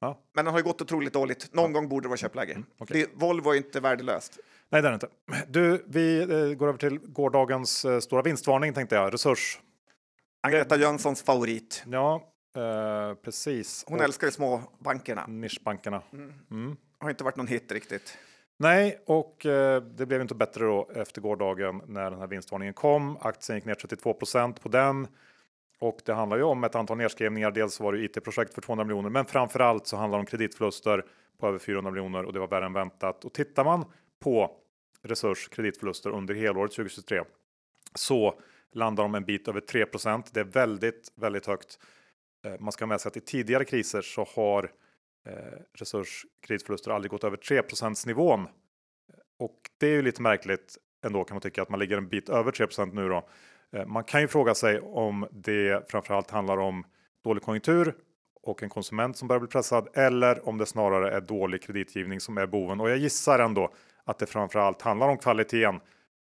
ja, 0.00 0.18
men 0.34 0.44
den 0.44 0.52
har 0.52 0.60
ju 0.60 0.64
gått 0.64 0.82
otroligt 0.82 1.12
dåligt. 1.12 1.54
Någon 1.54 1.72
ja. 1.72 1.80
gång 1.80 1.88
borde 1.88 2.04
det 2.04 2.08
vara 2.08 2.16
köpläge. 2.16 2.52
Mm, 2.52 2.66
okay. 2.78 3.02
det, 3.02 3.10
Volvo 3.14 3.50
är 3.50 3.54
inte 3.54 3.80
värdelöst. 3.80 4.38
Nej, 4.68 4.82
det 4.82 4.88
är 4.88 4.92
det 4.92 4.94
inte. 4.94 5.08
Du, 5.48 5.84
vi 5.86 6.20
eh, 6.20 6.56
går 6.56 6.68
över 6.68 6.78
till 6.78 6.98
gårdagens 6.98 7.84
eh, 7.84 7.98
stora 7.98 8.22
vinstvarning 8.22 8.72
tänkte 8.74 8.94
jag, 8.94 9.14
Resurs. 9.14 9.58
Agneta 10.40 10.76
Jönssons 10.76 11.22
favorit. 11.22 11.84
Ja, 11.86 12.32
Eh, 12.56 13.14
precis. 13.14 13.84
Hon 13.88 13.98
och 13.98 14.04
älskar 14.04 14.26
ju 14.26 14.30
små 14.30 14.62
bankerna. 14.78 15.26
Nischbankerna. 15.26 16.02
Mm. 16.12 16.32
Mm. 16.50 16.76
Har 16.98 17.10
inte 17.10 17.24
varit 17.24 17.36
någon 17.36 17.46
hit 17.46 17.72
riktigt. 17.72 18.18
Nej, 18.56 19.02
och 19.06 19.46
eh, 19.46 19.82
det 19.82 20.06
blev 20.06 20.20
inte 20.20 20.34
bättre 20.34 20.64
då 20.64 20.90
efter 20.94 21.20
gårdagen 21.20 21.82
när 21.86 22.10
den 22.10 22.20
här 22.20 22.26
vinstvarningen 22.26 22.74
kom. 22.74 23.16
Aktien 23.20 23.56
gick 23.56 23.64
ner 23.64 23.74
32% 23.74 24.60
på 24.60 24.68
den. 24.68 25.08
Och 25.78 26.00
det 26.04 26.12
handlar 26.12 26.36
ju 26.36 26.42
om 26.42 26.64
ett 26.64 26.74
antal 26.74 26.96
nedskrivningar. 26.96 27.50
Dels 27.50 27.80
var 27.80 27.92
det 27.92 28.04
IT-projekt 28.04 28.54
för 28.54 28.60
200 28.60 28.84
miljoner, 28.84 29.10
men 29.10 29.24
framför 29.24 29.60
allt 29.60 29.86
så 29.86 29.96
handlar 29.96 30.18
det 30.18 30.20
om 30.20 30.26
kreditförluster 30.26 31.04
på 31.38 31.48
över 31.48 31.58
400 31.58 31.90
miljoner 31.90 32.24
och 32.24 32.32
det 32.32 32.38
var 32.38 32.48
värre 32.48 32.66
än 32.66 32.72
väntat. 32.72 33.24
Och 33.24 33.32
tittar 33.32 33.64
man 33.64 33.84
på 34.20 34.50
Resurs 35.02 35.48
kreditförluster 35.48 36.10
under 36.10 36.34
helåret 36.34 36.72
2023 36.72 37.22
så 37.94 38.40
landar 38.72 39.04
de 39.04 39.14
en 39.14 39.24
bit 39.24 39.48
över 39.48 39.60
3% 39.60 40.24
Det 40.32 40.40
är 40.40 40.44
väldigt, 40.44 41.12
väldigt 41.14 41.46
högt. 41.46 41.78
Eh, 42.46 42.52
man 42.58 42.72
ska 42.72 42.84
ha 42.84 42.88
med 42.88 43.00
sig 43.00 43.08
att 43.08 43.16
i 43.16 43.20
tidigare 43.20 43.64
kriser 43.64 44.02
så 44.02 44.26
har 44.34 44.70
eh, 45.26 45.32
Resurs 45.74 46.26
kreditförluster 46.46 46.90
aldrig 46.90 47.10
gått 47.10 47.24
över 47.24 47.36
3 47.36 47.62
nivån. 48.06 48.48
Och 49.38 49.60
det 49.78 49.86
är 49.86 49.92
ju 49.92 50.02
lite 50.02 50.22
märkligt 50.22 50.78
ändå 51.04 51.24
kan 51.24 51.34
man 51.34 51.42
tycka 51.42 51.62
att 51.62 51.68
man 51.68 51.80
ligger 51.80 51.96
en 51.96 52.08
bit 52.08 52.28
över 52.28 52.52
3% 52.52 52.94
nu 52.94 53.08
då. 53.08 53.28
Eh, 53.72 53.86
man 53.86 54.04
kan 54.04 54.20
ju 54.20 54.28
fråga 54.28 54.54
sig 54.54 54.80
om 54.80 55.26
det 55.30 55.90
framförallt 55.90 56.30
handlar 56.30 56.58
om 56.58 56.84
dålig 57.24 57.42
konjunktur 57.42 57.94
och 58.42 58.62
en 58.62 58.68
konsument 58.68 59.16
som 59.16 59.28
börjar 59.28 59.40
bli 59.40 59.48
pressad 59.48 59.88
eller 59.94 60.48
om 60.48 60.58
det 60.58 60.66
snarare 60.66 61.10
är 61.10 61.20
dålig 61.20 61.62
kreditgivning 61.62 62.20
som 62.20 62.38
är 62.38 62.46
boven. 62.46 62.80
Och 62.80 62.90
jag 62.90 62.98
gissar 62.98 63.38
ändå 63.38 63.72
att 64.04 64.18
det 64.18 64.26
framförallt 64.26 64.82
handlar 64.82 65.08
om 65.08 65.18
kvaliteten 65.18 65.80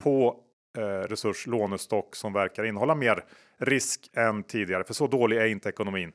på 0.03 0.43
eh, 0.77 0.81
resurs 0.81 1.47
lånestock 1.47 2.15
som 2.15 2.33
verkar 2.33 2.63
innehålla 2.63 2.95
mer 2.95 3.25
risk 3.57 4.09
än 4.13 4.43
tidigare. 4.43 4.83
För 4.83 4.93
så 4.93 5.07
dålig 5.07 5.37
är 5.37 5.45
inte 5.45 5.69
ekonomin. 5.69 6.11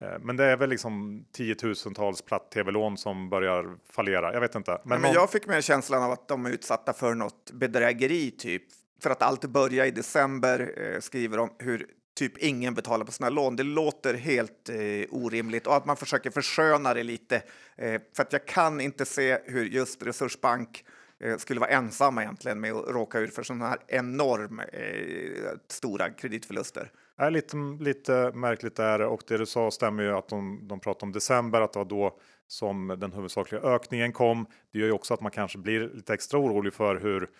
Eh, 0.00 0.18
men 0.20 0.36
det 0.36 0.44
är 0.44 0.56
väl 0.56 0.70
liksom 0.70 1.24
tiotusentals 1.32 2.22
platt-tv-lån 2.22 2.96
som 2.96 3.30
börjar 3.30 3.76
fallera. 3.90 4.32
Jag 4.32 4.40
vet 4.40 4.54
inte. 4.54 4.70
Men, 4.70 4.80
men 4.84 5.00
någon... 5.00 5.12
jag 5.12 5.30
fick 5.30 5.46
mer 5.46 5.60
känslan 5.60 6.02
av 6.02 6.10
att 6.10 6.28
de 6.28 6.46
är 6.46 6.50
utsatta 6.50 6.92
för 6.92 7.14
något 7.14 7.50
bedrägeri 7.52 8.30
typ. 8.30 8.62
För 9.02 9.10
att 9.10 9.22
allt 9.22 9.44
börjar 9.44 9.86
i 9.86 9.90
december 9.90 10.72
eh, 10.76 11.00
skriver 11.00 11.36
de 11.36 11.50
hur 11.58 11.86
typ 12.14 12.38
ingen 12.38 12.74
betalar 12.74 13.04
på 13.04 13.12
sina 13.12 13.28
lån. 13.28 13.56
Det 13.56 13.62
låter 13.62 14.14
helt 14.14 14.68
eh, 14.68 14.76
orimligt 15.10 15.66
och 15.66 15.76
att 15.76 15.86
man 15.86 15.96
försöker 15.96 16.30
försköna 16.30 16.94
det 16.94 17.02
lite. 17.02 17.42
Eh, 17.76 18.00
för 18.16 18.22
att 18.22 18.32
jag 18.32 18.46
kan 18.46 18.80
inte 18.80 19.04
se 19.04 19.38
hur 19.44 19.64
just 19.64 20.02
Resursbank 20.02 20.84
Eh, 21.20 21.36
skulle 21.36 21.60
vara 21.60 21.70
ensamma 21.70 22.22
egentligen 22.22 22.60
med 22.60 22.72
att 22.72 22.88
råka 22.88 23.18
ut 23.18 23.34
för 23.34 23.42
sådana 23.42 23.68
här 23.68 23.78
enormt 23.88 24.60
eh, 24.72 25.58
stora 25.68 26.10
kreditförluster. 26.10 26.90
Är 27.16 27.30
lite, 27.30 27.56
lite 27.80 28.32
märkligt 28.34 28.78
är 28.78 28.98
det 28.98 29.06
och 29.06 29.22
det 29.26 29.38
du 29.38 29.46
sa 29.46 29.70
stämmer 29.70 30.02
ju 30.02 30.16
att 30.16 30.28
de, 30.28 30.68
de 30.68 30.80
pratar 30.80 31.06
om 31.06 31.12
december, 31.12 31.60
att 31.60 31.72
det 31.72 31.78
var 31.78 31.86
då 31.86 32.18
som 32.46 32.96
den 32.98 33.12
huvudsakliga 33.12 33.60
ökningen 33.62 34.12
kom. 34.12 34.46
Det 34.72 34.78
gör 34.78 34.86
ju 34.86 34.92
också 34.92 35.14
att 35.14 35.20
man 35.20 35.30
kanske 35.30 35.58
blir 35.58 35.80
lite 35.80 36.14
extra 36.14 36.38
orolig 36.38 36.74
för 36.74 36.96
hur 36.96 37.30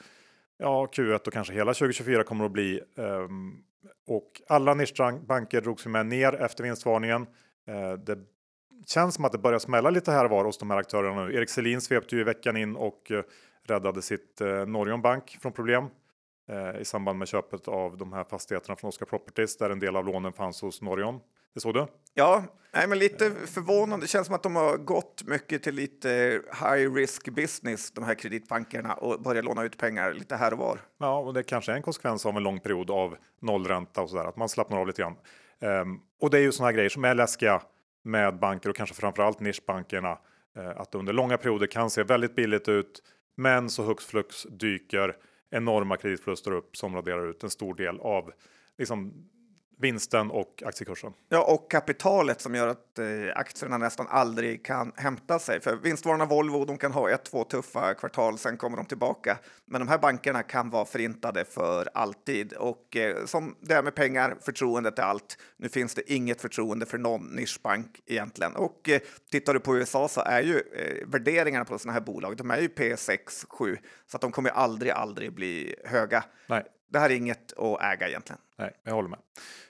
ja, 0.58 0.88
Q1 0.92 1.26
och 1.26 1.32
kanske 1.32 1.54
hela 1.54 1.74
2024 1.74 2.24
kommer 2.24 2.44
att 2.44 2.52
bli. 2.52 2.80
Um, 2.94 3.64
och 4.06 4.42
alla 4.48 4.74
nischbanker 4.74 5.60
drogs 5.60 5.86
med 5.86 6.06
ner 6.06 6.34
efter 6.34 6.64
vinstvarningen. 6.64 7.22
Uh, 7.22 7.92
det 8.06 8.18
känns 8.86 9.14
som 9.14 9.24
att 9.24 9.32
det 9.32 9.38
börjar 9.38 9.58
smälla 9.58 9.90
lite 9.90 10.12
här 10.12 10.24
och 10.24 10.30
var 10.30 10.44
hos 10.44 10.58
de 10.58 10.70
här 10.70 10.78
aktörerna 10.78 11.24
nu. 11.24 11.34
Erik 11.34 11.50
Selin 11.50 11.80
svepte 11.80 12.14
ju 12.14 12.20
i 12.20 12.24
veckan 12.24 12.56
in 12.56 12.76
och 12.76 13.10
uh, 13.10 13.22
räddade 13.68 14.02
sitt 14.02 14.40
uh, 14.40 14.66
Norion 14.66 15.02
Bank 15.02 15.38
från 15.42 15.52
problem 15.52 15.84
i 16.80 16.84
samband 16.84 17.18
med 17.18 17.28
köpet 17.28 17.68
av 17.68 17.96
de 17.96 18.12
här 18.12 18.24
fastigheterna 18.24 18.76
från 18.76 18.88
Oscar 18.88 19.06
Properties 19.06 19.56
där 19.56 19.70
en 19.70 19.80
del 19.80 19.96
av 19.96 20.06
lånen 20.06 20.32
fanns 20.32 20.62
hos 20.62 20.82
Norion. 20.82 21.20
Det 21.54 21.60
såg 21.60 21.74
du? 21.74 21.86
Ja, 22.14 22.44
nej, 22.74 22.88
men 22.88 22.98
lite 22.98 23.30
förvånande. 23.30 24.04
Det 24.04 24.08
känns 24.08 24.26
som 24.26 24.34
att 24.34 24.42
de 24.42 24.56
har 24.56 24.76
gått 24.76 25.22
mycket 25.26 25.62
till 25.62 25.74
lite 25.74 26.40
high 26.60 26.94
risk 26.94 27.28
business, 27.28 27.90
de 27.90 28.04
här 28.04 28.14
kreditbankerna, 28.14 28.94
och 28.94 29.22
börjat 29.22 29.44
låna 29.44 29.64
ut 29.64 29.78
pengar 29.78 30.12
lite 30.12 30.36
här 30.36 30.52
och 30.52 30.58
var. 30.58 30.80
Ja, 30.98 31.18
och 31.18 31.34
det 31.34 31.42
kanske 31.42 31.72
är 31.72 31.76
en 31.76 31.82
konsekvens 31.82 32.26
av 32.26 32.36
en 32.36 32.42
lång 32.42 32.60
period 32.60 32.90
av 32.90 33.16
nollränta 33.40 34.02
och 34.02 34.10
så 34.10 34.16
där, 34.16 34.24
att 34.24 34.36
man 34.36 34.48
slappnar 34.48 34.78
av 34.78 34.86
lite 34.86 35.02
grann. 35.02 35.16
Um, 35.60 36.00
och 36.20 36.30
det 36.30 36.38
är 36.38 36.42
ju 36.42 36.52
här 36.60 36.72
grejer 36.72 36.88
som 36.88 37.04
är 37.04 37.14
läskiga 37.14 37.62
med 38.04 38.38
banker 38.38 38.70
och 38.70 38.76
kanske 38.76 38.94
framförallt 38.94 39.40
nischbankerna. 39.40 40.18
Uh, 40.58 40.68
att 40.80 40.94
under 40.94 41.12
långa 41.12 41.38
perioder 41.38 41.66
kan 41.66 41.90
se 41.90 42.02
väldigt 42.02 42.34
billigt 42.34 42.68
ut, 42.68 43.02
men 43.34 43.70
så 43.70 43.82
hux 43.82 44.06
flux 44.06 44.46
dyker 44.50 45.16
enorma 45.50 45.96
kreditförluster 45.96 46.52
upp 46.52 46.76
som 46.76 46.94
raderar 46.94 47.26
ut 47.26 47.44
en 47.44 47.50
stor 47.50 47.74
del 47.74 48.00
av 48.00 48.32
liksom, 48.78 49.28
vinsten 49.84 50.30
och 50.30 50.62
aktiekursen. 50.66 51.12
Ja, 51.28 51.54
och 51.54 51.70
kapitalet 51.70 52.40
som 52.40 52.54
gör 52.54 52.68
att 52.68 52.98
eh, 52.98 53.06
aktierna 53.34 53.78
nästan 53.78 54.06
aldrig 54.10 54.64
kan 54.64 54.92
hämta 54.96 55.38
sig. 55.38 55.60
För 55.60 55.76
vinstvarorna 55.76 56.24
Volvo, 56.24 56.64
de 56.64 56.78
kan 56.78 56.92
ha 56.92 57.10
ett, 57.10 57.24
två 57.24 57.44
tuffa 57.44 57.94
kvartal, 57.94 58.38
sen 58.38 58.56
kommer 58.56 58.76
de 58.76 58.86
tillbaka. 58.86 59.38
Men 59.66 59.80
de 59.80 59.88
här 59.88 59.98
bankerna 59.98 60.42
kan 60.42 60.70
vara 60.70 60.84
förintade 60.84 61.44
för 61.44 61.88
alltid. 61.94 62.52
Och 62.52 62.96
eh, 62.96 63.24
som 63.26 63.56
det 63.60 63.74
är 63.74 63.82
med 63.82 63.94
pengar, 63.94 64.36
förtroendet 64.40 64.98
är 64.98 65.02
allt. 65.02 65.38
Nu 65.56 65.68
finns 65.68 65.94
det 65.94 66.12
inget 66.12 66.40
förtroende 66.40 66.86
för 66.86 66.98
någon 66.98 67.26
nischbank 67.26 68.00
egentligen. 68.06 68.56
Och 68.56 68.88
eh, 68.88 69.00
tittar 69.30 69.54
du 69.54 69.60
på 69.60 69.76
USA 69.76 70.08
så 70.08 70.20
är 70.20 70.42
ju 70.42 70.56
eh, 70.56 71.06
värderingarna 71.06 71.64
på 71.64 71.78
sådana 71.78 71.92
här 71.92 72.06
bolag, 72.06 72.36
de 72.36 72.50
är 72.50 72.60
ju 72.60 72.68
P6, 72.68 73.18
7, 73.48 73.78
så 74.06 74.16
att 74.16 74.20
de 74.20 74.32
kommer 74.32 74.50
aldrig, 74.50 74.92
aldrig 74.92 75.34
bli 75.34 75.74
höga. 75.84 76.24
Nej. 76.46 76.64
Det 76.94 77.00
här 77.00 77.10
är 77.10 77.14
inget 77.14 77.52
att 77.58 77.82
äga 77.82 78.08
egentligen. 78.08 78.40
Nej, 78.58 78.72
jag 78.82 78.92
håller 78.92 79.08
med. 79.08 79.18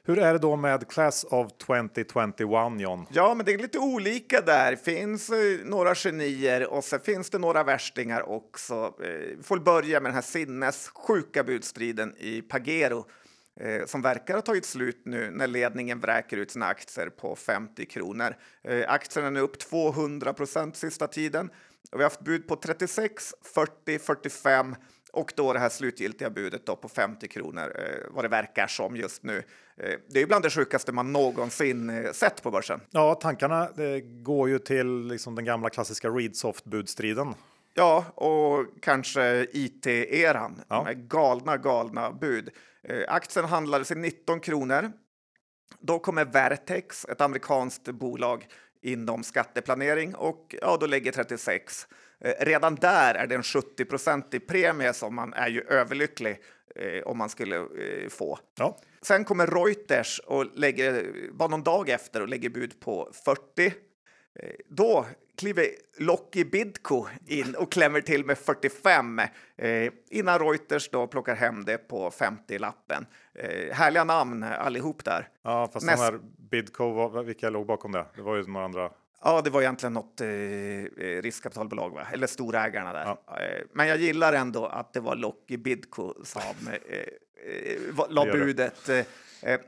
Hur 0.03 0.19
är 0.19 0.33
det 0.33 0.39
då 0.39 0.57
med 0.57 0.89
Class 0.89 1.25
of 1.25 1.53
2021 1.59 2.41
John? 2.81 3.07
Ja, 3.11 3.35
men 3.35 3.47
det 3.47 3.53
är 3.53 3.59
lite 3.59 3.79
olika 3.79 4.41
där. 4.41 4.77
Finns 4.77 5.31
eh, 5.31 5.65
några 5.65 5.95
genier 5.95 6.73
och 6.73 6.85
så 6.85 6.99
finns 6.99 7.31
det 7.31 7.39
några 7.39 7.65
värstingar 7.65 8.29
också. 8.29 8.95
Eh, 9.03 9.37
vi 9.37 9.43
får 9.43 9.59
börja 9.59 10.01
med 10.01 10.11
den 10.11 10.15
här 10.15 10.23
sinnessjuka 10.23 11.45
budstriden 11.45 12.15
i 12.19 12.43
Pagero 12.43 13.07
eh, 13.61 13.87
som 13.87 14.03
verkar 14.03 14.35
ha 14.35 14.43
tagit 14.43 14.67
slut 14.67 15.03
nu 15.05 15.31
när 15.31 15.47
ledningen 15.47 16.01
vräker 16.01 16.37
ut 16.37 16.51
sina 16.51 16.67
aktier 16.67 17.09
på 17.09 17.37
50 17.37 17.87
kronor. 17.87 18.37
Aktien 18.87 19.27
är 19.27 19.31
nu 19.31 19.41
upp 19.41 19.59
200 19.59 20.33
procent 20.33 20.77
sista 20.77 21.07
tiden. 21.07 21.51
Och 21.93 22.01
vi 22.01 22.03
har 22.03 22.11
haft 22.11 22.25
bud 22.25 22.49
på 22.49 22.57
36, 22.57 23.35
40, 23.55 23.99
45 23.99 24.75
och 25.15 25.33
då 25.37 25.53
det 25.53 25.59
här 25.59 25.69
slutgiltiga 25.69 26.31
budet 26.31 26.67
då 26.67 26.77
på 26.77 26.89
50 26.89 27.29
kronor, 27.29 27.73
eh, 27.79 28.07
vad 28.11 28.25
det 28.25 28.29
verkar 28.29 28.67
som 28.67 28.97
just 28.97 29.23
nu. 29.23 29.43
Eh, 29.77 29.99
det 30.09 30.23
är 30.23 30.27
bland 30.27 30.45
det 30.45 30.51
sjukaste 30.51 30.93
man 30.93 31.13
någonsin 31.13 31.91
eh, 31.91 32.13
sett 32.13 32.43
på 32.43 32.51
börsen. 32.51 32.81
Ja, 32.91 33.15
tankarna 33.15 33.69
går 34.05 34.49
ju 34.49 34.59
till 34.59 35.07
liksom 35.07 35.35
den 35.35 35.45
gamla 35.45 35.71
klassiska 35.71 36.09
Readsoft-budstriden. 36.09 37.35
Ja, 37.75 38.05
och 38.15 38.67
kanske 38.81 39.47
IT-eran. 39.53 40.61
Ja. 40.69 40.85
De 40.89 40.95
galna, 40.95 41.57
galna 41.57 42.13
bud. 42.13 42.51
Eh, 42.83 43.05
aktien 43.09 43.45
handlades 43.45 43.91
i 43.91 43.95
19 43.95 44.41
kronor. 44.41 44.93
Då 45.81 45.99
kommer 45.99 46.25
Vertex, 46.25 47.05
ett 47.05 47.21
amerikanskt 47.21 47.85
bolag 47.85 48.47
inom 48.83 49.23
skatteplanering 49.23 50.15
och 50.15 50.55
ja, 50.61 50.77
då 50.81 50.87
lägger 50.87 51.13
36. 51.13 51.87
Eh, 52.25 52.45
redan 52.45 52.75
där 52.75 53.15
är 53.15 53.27
det 53.27 53.35
en 53.35 53.43
70% 53.43 54.39
premie 54.39 54.93
som 54.93 55.15
man 55.15 55.33
är 55.33 55.49
ju 55.49 55.61
överlycklig 55.61 56.41
eh, 56.77 57.03
om 57.03 57.19
man 57.19 57.29
skulle 57.29 57.57
eh, 57.57 58.09
få. 58.09 58.39
Ja. 58.59 58.79
Sen 59.03 59.25
kommer 59.25 59.47
Reuters 59.47 60.21
och 60.27 60.47
lägger, 60.55 61.05
bara 61.33 61.49
någon 61.49 61.63
dag 61.63 61.89
efter 61.89 62.23
och 62.23 62.29
lägger 62.29 62.51
bud 62.51 62.81
på 62.81 63.11
40. 63.25 63.67
Eh, 63.67 63.73
då 64.69 65.07
kliver 65.39 65.67
Locky 65.99 66.45
Bidco 66.45 67.07
in 67.27 67.55
och 67.55 67.73
klämmer 67.73 68.01
till 68.01 68.25
med 68.25 68.39
45 68.39 69.19
eh, 69.57 69.93
innan 70.11 70.39
Reuters 70.39 70.91
då 70.91 71.07
plockar 71.07 71.35
hem 71.35 71.65
det 71.65 71.79
på 71.79 72.11
50-lappen. 72.11 73.07
Eh, 73.35 73.75
härliga 73.75 74.05
namn 74.05 74.43
allihop 74.43 75.05
där. 75.05 75.29
Ja, 75.43 75.71
fast 75.73 75.87
Näst... 75.87 75.99
de 75.99 76.05
här 76.05 76.21
Bidco, 76.51 77.23
vilka 77.23 77.51
låg 77.51 77.67
bakom 77.67 77.93
det? 77.93 78.07
Det 78.17 78.23
var 78.23 78.37
ju 78.37 78.47
några 78.47 78.65
andra. 78.65 78.91
Ja, 79.27 79.41
det 79.41 79.51
var 79.51 79.63
egentligen 79.63 79.93
något 79.93 80.21
eh, 80.21 80.29
eh, 80.29 81.23
riskkapitalbolag, 81.23 81.91
va? 81.91 82.07
eller 82.13 82.27
storägarna 82.27 82.93
där. 82.93 83.05
Ja. 83.05 83.39
Eh, 83.41 83.63
men 83.73 83.89
jag 83.89 83.99
gillar 83.99 84.33
ändå 84.33 84.67
att 84.67 84.93
det 84.93 85.01
var 85.01 85.17
Locky 85.17 85.57
Bidco 85.57 86.15
som 86.25 86.43
eh, 86.89 86.99
eh, 87.53 88.11
la 88.11 88.25
budet. 88.25 88.91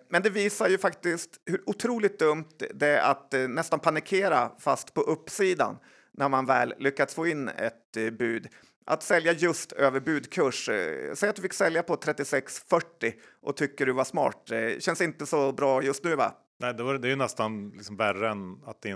Men 0.09 0.23
det 0.23 0.31
visar 0.31 0.69
ju 0.69 0.79
faktiskt 0.79 1.40
hur 1.47 1.62
otroligt 1.66 2.19
dumt 2.19 2.59
det 2.75 2.87
är 2.87 3.11
att 3.11 3.35
nästan 3.49 3.81
panikera 3.81 4.51
fast 4.59 4.95
på 4.95 5.01
uppsidan 5.01 5.79
när 6.12 6.29
man 6.29 6.47
väl 6.47 6.75
lyckats 6.79 7.14
få 7.14 7.27
in 7.27 7.49
ett 7.49 8.12
bud. 8.19 8.49
Att 8.87 9.03
sälja 9.03 9.33
just 9.33 9.73
över 9.73 10.01
budkurs. 10.01 10.71
Säg 11.14 11.29
att 11.29 11.37
du 11.37 11.42
fick 11.42 11.53
sälja 11.53 11.83
på 11.83 11.97
36,40 11.97 13.12
och 13.42 13.57
tycker 13.57 13.87
du 13.87 13.92
var 13.92 14.05
smart. 14.05 14.51
Känns 14.79 15.01
inte 15.01 15.27
så 15.27 15.53
bra 15.53 15.83
just 15.83 16.05
nu, 16.05 16.16
va? 16.16 16.35
Nej, 16.59 16.75
det, 16.75 16.83
var, 16.83 16.95
det 16.95 17.09
är 17.09 17.11
ju 17.11 17.16
nästan 17.16 17.71
liksom 17.71 17.97
värre 17.97 18.31
än 18.31 18.64
att 18.64 18.83
det 18.83 18.88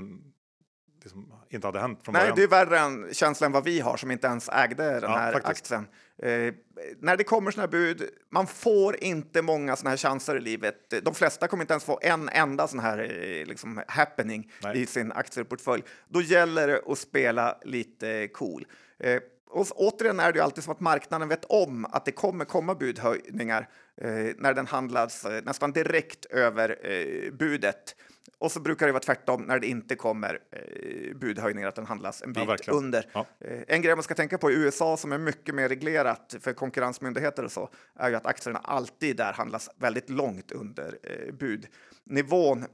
liksom 1.02 1.32
inte 1.50 1.66
hade 1.66 1.80
hänt 1.80 2.00
från 2.02 2.12
Nej, 2.12 2.22
början. 2.22 2.36
det 2.36 2.42
är 2.42 2.48
värre 2.48 2.78
än 2.78 3.14
känslan 3.14 3.52
vad 3.52 3.64
vi 3.64 3.80
har 3.80 3.96
som 3.96 4.10
inte 4.10 4.26
ens 4.26 4.48
ägde 4.48 4.84
den 4.84 5.02
ja, 5.02 5.16
här 5.16 5.32
faktiskt. 5.32 5.72
aktien. 5.72 5.86
Eh, 6.22 6.54
när 7.00 7.16
det 7.16 7.24
kommer 7.24 7.50
sådana 7.50 7.66
här 7.66 7.70
bud, 7.70 8.02
man 8.30 8.46
får 8.46 8.96
inte 8.96 9.42
många 9.42 9.76
sådana 9.76 9.90
här 9.90 9.96
chanser 9.96 10.36
i 10.36 10.40
livet. 10.40 10.76
De 11.02 11.14
flesta 11.14 11.48
kommer 11.48 11.64
inte 11.64 11.72
ens 11.72 11.84
få 11.84 11.98
en 12.02 12.28
enda 12.28 12.68
sån 12.68 12.80
här 12.80 12.98
eh, 12.98 13.46
liksom, 13.46 13.82
happening 13.88 14.52
Nej. 14.62 14.82
i 14.82 14.86
sin 14.86 15.12
aktieportfölj. 15.12 15.82
Då 16.08 16.22
gäller 16.22 16.68
det 16.68 16.82
att 16.86 16.98
spela 16.98 17.58
lite 17.64 18.28
cool. 18.28 18.66
Eh, 18.98 19.20
och 19.50 19.66
återigen 19.76 20.20
är 20.20 20.32
det 20.32 20.38
ju 20.38 20.44
alltid 20.44 20.64
som 20.64 20.72
att 20.72 20.80
marknaden 20.80 21.28
vet 21.28 21.44
om 21.44 21.84
att 21.84 22.04
det 22.04 22.12
kommer 22.12 22.44
komma 22.44 22.74
budhöjningar 22.74 23.68
eh, 24.00 24.08
när 24.38 24.54
den 24.54 24.66
handlas 24.66 25.24
eh, 25.24 25.44
nästan 25.44 25.72
direkt 25.72 26.24
över 26.24 26.78
eh, 26.82 27.32
budet. 27.32 27.96
Och 28.40 28.53
så 28.53 28.61
brukar 28.61 28.87
det 28.87 28.92
vara 28.92 29.03
tvärtom 29.03 29.42
när 29.42 29.59
det 29.59 29.66
inte 29.66 29.96
kommer 29.96 30.38
eh, 30.53 31.16
budhöjningar, 31.16 31.68
att 31.68 31.74
den 31.74 31.87
handlas 31.87 32.22
en 32.22 32.33
bit 32.33 32.48
verkligen. 32.48 32.79
under. 32.79 33.07
Ja. 33.12 33.26
Eh, 33.40 33.61
en 33.68 33.83
grej 33.83 33.94
man 33.94 34.03
ska 34.03 34.14
tänka 34.14 34.38
på 34.38 34.50
i 34.50 34.55
USA 34.55 34.96
som 34.96 35.12
är 35.12 35.18
mycket 35.18 35.55
mer 35.55 35.68
reglerat 35.68 36.35
för 36.40 36.53
konkurrensmyndigheter 36.53 37.44
och 37.44 37.53
så 37.53 37.68
är 37.94 38.11
ju 38.11 38.16
att 38.16 38.26
aktierna 38.26 38.59
alltid 38.59 39.16
där 39.16 39.33
handlas 39.33 39.70
väldigt 39.76 40.11
långt 40.11 40.53
under 40.53 40.98
eh, 41.03 41.35
budnivån. 41.35 42.66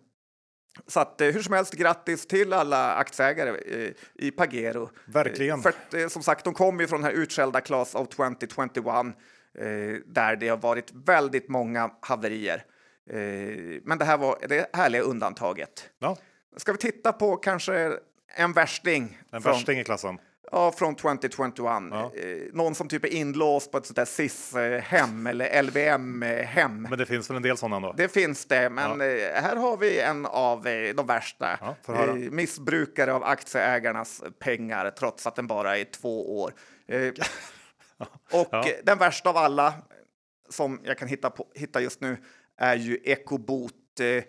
Så 0.86 1.00
att 1.00 1.20
eh, 1.20 1.28
hur 1.28 1.42
som 1.42 1.54
helst, 1.54 1.74
grattis 1.74 2.26
till 2.26 2.52
alla 2.52 2.94
aktieägare 2.94 3.50
eh, 3.50 3.92
i 4.14 4.30
Pagero. 4.30 4.90
Verkligen. 5.04 5.62
För 5.62 5.68
att, 5.68 6.12
som 6.12 6.22
sagt, 6.22 6.44
de 6.44 6.54
kommer 6.54 6.80
ju 6.80 6.88
från 6.88 7.00
den 7.02 7.10
här 7.10 7.22
utskällda 7.22 7.60
Class 7.60 7.94
of 7.94 8.08
2021 8.08 8.86
eh, 8.86 9.64
där 10.06 10.36
det 10.36 10.48
har 10.48 10.56
varit 10.56 10.92
väldigt 10.92 11.48
många 11.48 11.90
haverier. 12.00 12.64
Eh, 13.10 13.80
men 13.84 13.98
det 13.98 14.04
här 14.04 14.18
var 14.18 14.38
det 14.48 14.76
härliga 14.76 15.02
undantaget. 15.02 15.90
Ja, 15.98 16.16
Ska 16.56 16.72
vi 16.72 16.78
titta 16.78 17.12
på 17.12 17.36
kanske 17.36 17.98
en 18.36 18.52
värsting? 18.52 19.18
en 19.32 19.42
från, 19.42 19.52
värsting 19.52 19.78
i 19.80 19.84
klassen. 19.84 20.18
Ja, 20.52 20.72
från 20.72 20.94
2021. 20.94 21.52
Ja. 21.58 22.10
Eh, 22.14 22.36
någon 22.52 22.74
som 22.74 22.88
typ 22.88 23.04
är 23.04 23.08
inlåst 23.08 23.72
på 23.72 23.78
ett 23.78 23.86
sånt 23.86 23.96
där 23.96 24.04
SIS-hem 24.04 25.26
eller 25.26 25.62
LVM-hem. 25.62 26.82
Men 26.82 26.98
det 26.98 27.06
finns 27.06 27.30
väl 27.30 27.36
en 27.36 27.42
del 27.42 27.56
sådana 27.56 27.76
ändå? 27.76 27.94
Det 27.96 28.08
finns 28.08 28.44
det, 28.46 28.70
men 28.70 29.00
Ja. 29.00 29.06
eh, 29.06 29.42
här 29.42 29.56
har 29.56 29.76
vi 29.76 30.00
en 30.00 30.26
av 30.26 30.62
de 30.96 31.06
värsta. 31.06 31.74
Ja, 31.86 32.14
missbrukare 32.14 33.12
av 33.12 33.24
aktieägarnas 33.24 34.22
pengar 34.38 34.90
trots 34.90 35.26
att 35.26 35.34
den 35.36 35.46
bara 35.46 35.78
är 35.78 35.84
två 35.84 36.40
år. 36.42 36.52
Och 38.32 38.66
den 38.84 38.98
värsta 38.98 39.30
av 39.30 39.36
alla 39.36 39.74
som 40.48 40.80
jag 40.84 40.98
kan 40.98 41.08
hitta, 41.08 41.30
på, 41.30 41.46
hitta 41.54 41.80
just 41.80 42.00
nu 42.00 42.16
är 42.56 42.76
ju 42.76 42.98
Ecobot. 43.04 44.00
Eh, 44.00 44.06
eh, 44.06 44.24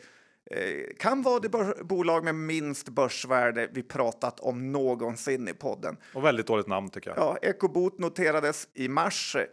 kan 0.99 1.21
vara 1.21 1.39
det 1.39 1.49
bolag 1.83 2.23
med 2.23 2.35
minst 2.35 2.89
börsvärde 2.89 3.69
vi 3.71 3.83
pratat 3.83 4.39
om 4.39 4.71
någonsin 4.71 5.47
i 5.47 5.53
podden. 5.53 5.97
Och 6.13 6.25
väldigt 6.25 6.47
dåligt 6.47 6.67
namn 6.67 6.89
tycker 6.89 7.09
jag. 7.09 7.19
Ja, 7.19 7.37
Ecobot 7.41 7.99
noterades 7.99 8.67
i 8.73 8.87
mars 8.87 9.35
eh, 9.35 9.45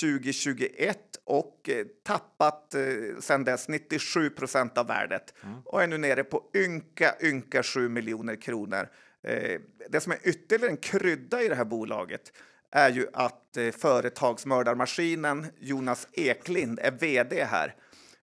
2021 0.00 0.98
och 1.24 1.68
eh, 1.68 1.86
tappat 2.02 2.74
eh, 2.74 2.80
sedan 3.20 3.44
dess 3.44 3.68
97 3.68 4.30
procent 4.30 4.78
av 4.78 4.86
värdet 4.86 5.34
och 5.64 5.82
är 5.82 5.86
nu 5.86 5.98
nere 5.98 6.24
på 6.24 6.42
ynka, 6.54 7.14
ynka 7.22 7.62
7 7.62 7.88
miljoner 7.88 8.36
kronor. 8.36 8.88
Eh, 9.22 9.60
det 9.88 10.00
som 10.00 10.12
är 10.12 10.18
ytterligare 10.22 10.70
en 10.70 10.76
krydda 10.76 11.42
i 11.42 11.48
det 11.48 11.54
här 11.54 11.64
bolaget 11.64 12.32
är 12.70 12.90
ju 12.90 13.06
att 13.12 13.56
eh, 13.56 13.70
företagsmördarmaskinen 13.70 15.46
Jonas 15.58 16.08
Eklind 16.12 16.78
är 16.82 16.90
vd 16.90 17.44
här. 17.44 17.74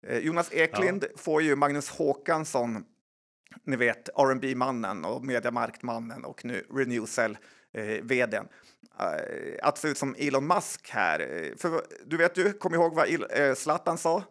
Eh, 0.07 0.19
Jonas 0.19 0.53
Eklind 0.53 1.05
får 1.17 1.43
ju 1.43 1.57
Magnus 1.57 1.89
Håkansson 1.91 2.85
ni 3.65 3.77
vet 3.77 4.09
rb 4.19 4.57
mannen 4.57 5.05
och 5.05 5.25
Mediamarkt-mannen 5.25 6.25
och 6.25 6.45
nu 6.45 6.67
Renewcell 6.75 7.39
eh, 7.75 7.85
vdn. 8.03 8.49
Att 9.63 9.79
se 9.79 9.89
ut 9.89 9.99
som 9.99 10.15
Elon 10.19 10.47
Musk 10.47 10.91
här. 10.91 11.21
Eh, 11.21 11.57
För 11.57 11.81
du 12.07 12.17
vet 12.17 12.37
ju, 12.37 12.53
kom 12.53 12.75
ihåg 12.75 12.95
vad 12.95 13.07
Il- 13.09 13.49
eh, 13.49 13.55
Zlatan 13.55 13.99
sa? 13.99 14.23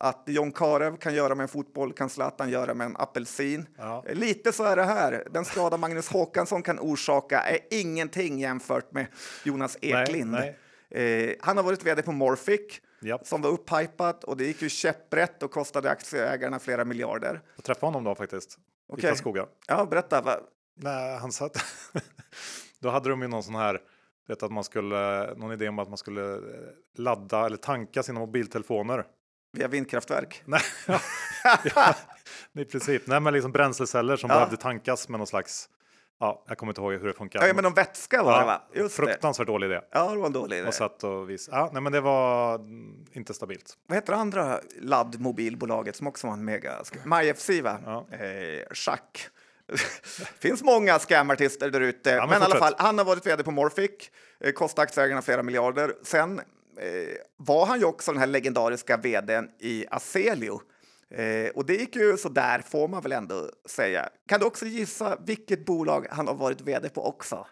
Att 0.00 0.22
John 0.26 0.52
Karev 0.52 0.96
kan 0.96 1.14
göra 1.14 1.34
med 1.34 1.42
en 1.44 1.48
fotboll 1.48 1.92
kan 1.92 2.08
Zlatan 2.10 2.50
göra 2.50 2.74
med 2.74 2.84
en 2.84 2.96
apelsin. 2.96 3.66
Ja. 3.78 4.04
Eh, 4.06 4.14
Lite 4.14 4.52
så 4.52 4.64
är 4.64 4.76
det 4.76 4.84
här. 4.84 5.28
Den 5.30 5.44
skada 5.44 5.76
Magnus 5.76 6.08
Håkansson 6.08 6.62
kan 6.62 6.78
orsaka 6.78 7.40
är 7.40 7.58
ingenting 7.70 8.38
jämfört 8.38 8.92
med 8.92 9.06
Jonas 9.44 9.78
Eklind. 9.80 10.30
nej. 10.30 10.58
Eh, 10.90 11.34
han 11.40 11.56
har 11.56 11.64
varit 11.64 11.86
vd 11.86 12.02
på 12.02 12.12
Morphic 12.12 12.80
Japp. 13.04 13.26
som 13.26 13.42
var 13.42 13.50
upphypat 13.50 14.24
och 14.24 14.36
det 14.36 14.44
gick 14.44 14.62
ju 14.62 14.68
käpprätt 14.68 15.42
och 15.42 15.50
kostade 15.50 15.90
aktieägarna 15.90 16.58
flera 16.58 16.84
miljarder. 16.84 17.40
Jag 17.56 17.64
träffade 17.64 17.86
honom 17.86 18.04
då 18.04 18.14
faktiskt. 18.14 18.58
Okej. 18.88 19.04
I 19.04 19.08
Karlskoga. 19.08 19.46
Ja, 19.66 19.84
berätta. 19.84 20.20
Va? 20.20 20.36
Nej, 20.76 21.18
han 21.18 21.32
satt... 21.32 21.56
då 22.80 22.90
hade 22.90 23.08
de 23.08 23.22
ju 23.22 23.28
någon 23.28 23.42
sån 23.42 23.54
här, 23.54 23.80
vet 24.28 24.42
att 24.42 24.52
man 24.52 24.64
skulle, 24.64 25.34
någon 25.36 25.52
idé 25.52 25.68
om 25.68 25.78
att 25.78 25.88
man 25.88 25.98
skulle 25.98 26.34
eh, 26.34 26.40
ladda 26.96 27.46
eller 27.46 27.56
tanka 27.56 28.02
sina 28.02 28.20
mobiltelefoner. 28.20 29.06
Via 29.52 29.68
vindkraftverk? 29.68 30.42
Nej, 30.46 30.60
ja, 31.74 31.94
i 32.52 32.64
princip. 32.64 33.06
Nej, 33.06 33.20
men 33.20 33.32
liksom 33.34 33.52
bränsleceller 33.52 34.16
som 34.16 34.30
Ja. 34.30 34.36
behövde 34.36 34.56
tankas 34.56 35.08
med 35.08 35.20
någon 35.20 35.26
slags, 35.26 35.68
ja, 36.24 36.44
jag 36.48 36.58
kommer 36.58 36.70
inte 36.70 36.80
ihåg 36.80 36.92
hur 36.92 37.06
det 37.06 37.12
funkar. 37.12 37.46
Ja, 37.46 37.54
men 37.54 37.66
om 37.66 37.74
vätska 37.74 38.22
var 38.22 38.40
det 38.40 38.46
va? 38.46 38.62
Just 38.74 38.96
det. 38.96 39.06
fruktansvärt 39.06 39.46
dålig 39.46 39.66
idé. 39.66 39.80
Ja, 39.90 40.10
det 40.10 40.18
var 40.18 40.26
en 40.26 40.32
dålig 40.32 40.58
idé. 40.58 40.68
Och 40.68 40.74
satt 40.74 41.04
och 41.04 41.30
vis. 41.30 41.48
Ja, 41.52 41.70
nej, 41.72 41.82
men 41.82 41.92
det 41.92 42.00
var 42.00 42.54
mm, 42.54 43.04
inte 43.12 43.34
stabilt. 43.34 43.76
Vad 43.86 43.96
heter 43.96 44.12
det 44.12 44.18
andra 44.18 44.60
laddmobilbolaget 44.80 45.96
som 45.96 46.06
också 46.06 46.26
var 46.26 46.34
en 46.34 46.44
mega... 46.44 46.72
MyFC 47.04 47.50
va? 47.62 47.78
Ja. 47.84 48.06
Eh, 48.10 48.66
Schack. 48.70 49.28
finns 50.38 50.62
många 50.62 50.98
scamartister 50.98 51.70
där 51.70 51.80
ute. 51.80 52.16
men 52.16 52.28
men 52.28 52.42
i 52.42 52.44
alla 52.44 52.58
fall, 52.58 52.74
han 52.78 52.98
har 52.98 53.04
varit 53.04 53.26
vd 53.26 53.42
på 53.42 53.50
Morphic, 53.50 53.90
eh, 54.40 54.52
kostat 54.52 54.82
aktieägarna 54.82 55.22
flera 55.22 55.42
miljarder. 55.42 55.94
Sen 56.02 56.38
eh, 56.78 56.84
var 57.36 57.66
han 57.66 57.78
ju 57.78 57.84
också 57.84 58.12
den 58.12 58.20
här 58.20 58.26
legendariska 58.26 58.96
vdn 58.96 59.48
i 59.58 59.86
Aselio. 59.90 60.60
Eh, 61.16 61.50
och 61.54 61.66
det 61.66 61.74
gick 61.74 61.96
ju 61.96 62.16
så 62.16 62.28
där 62.28 62.58
får 62.58 62.88
man 62.88 63.02
väl 63.02 63.12
ändå 63.12 63.50
säga. 63.68 64.08
Kan 64.28 64.40
du 64.40 64.46
också 64.46 64.66
gissa 64.66 65.18
vilket 65.26 65.66
bolag 65.66 66.06
han 66.10 66.26
har 66.28 66.34
varit 66.34 66.60
vd 66.60 66.88
på 66.88 67.06
också? 67.06 67.46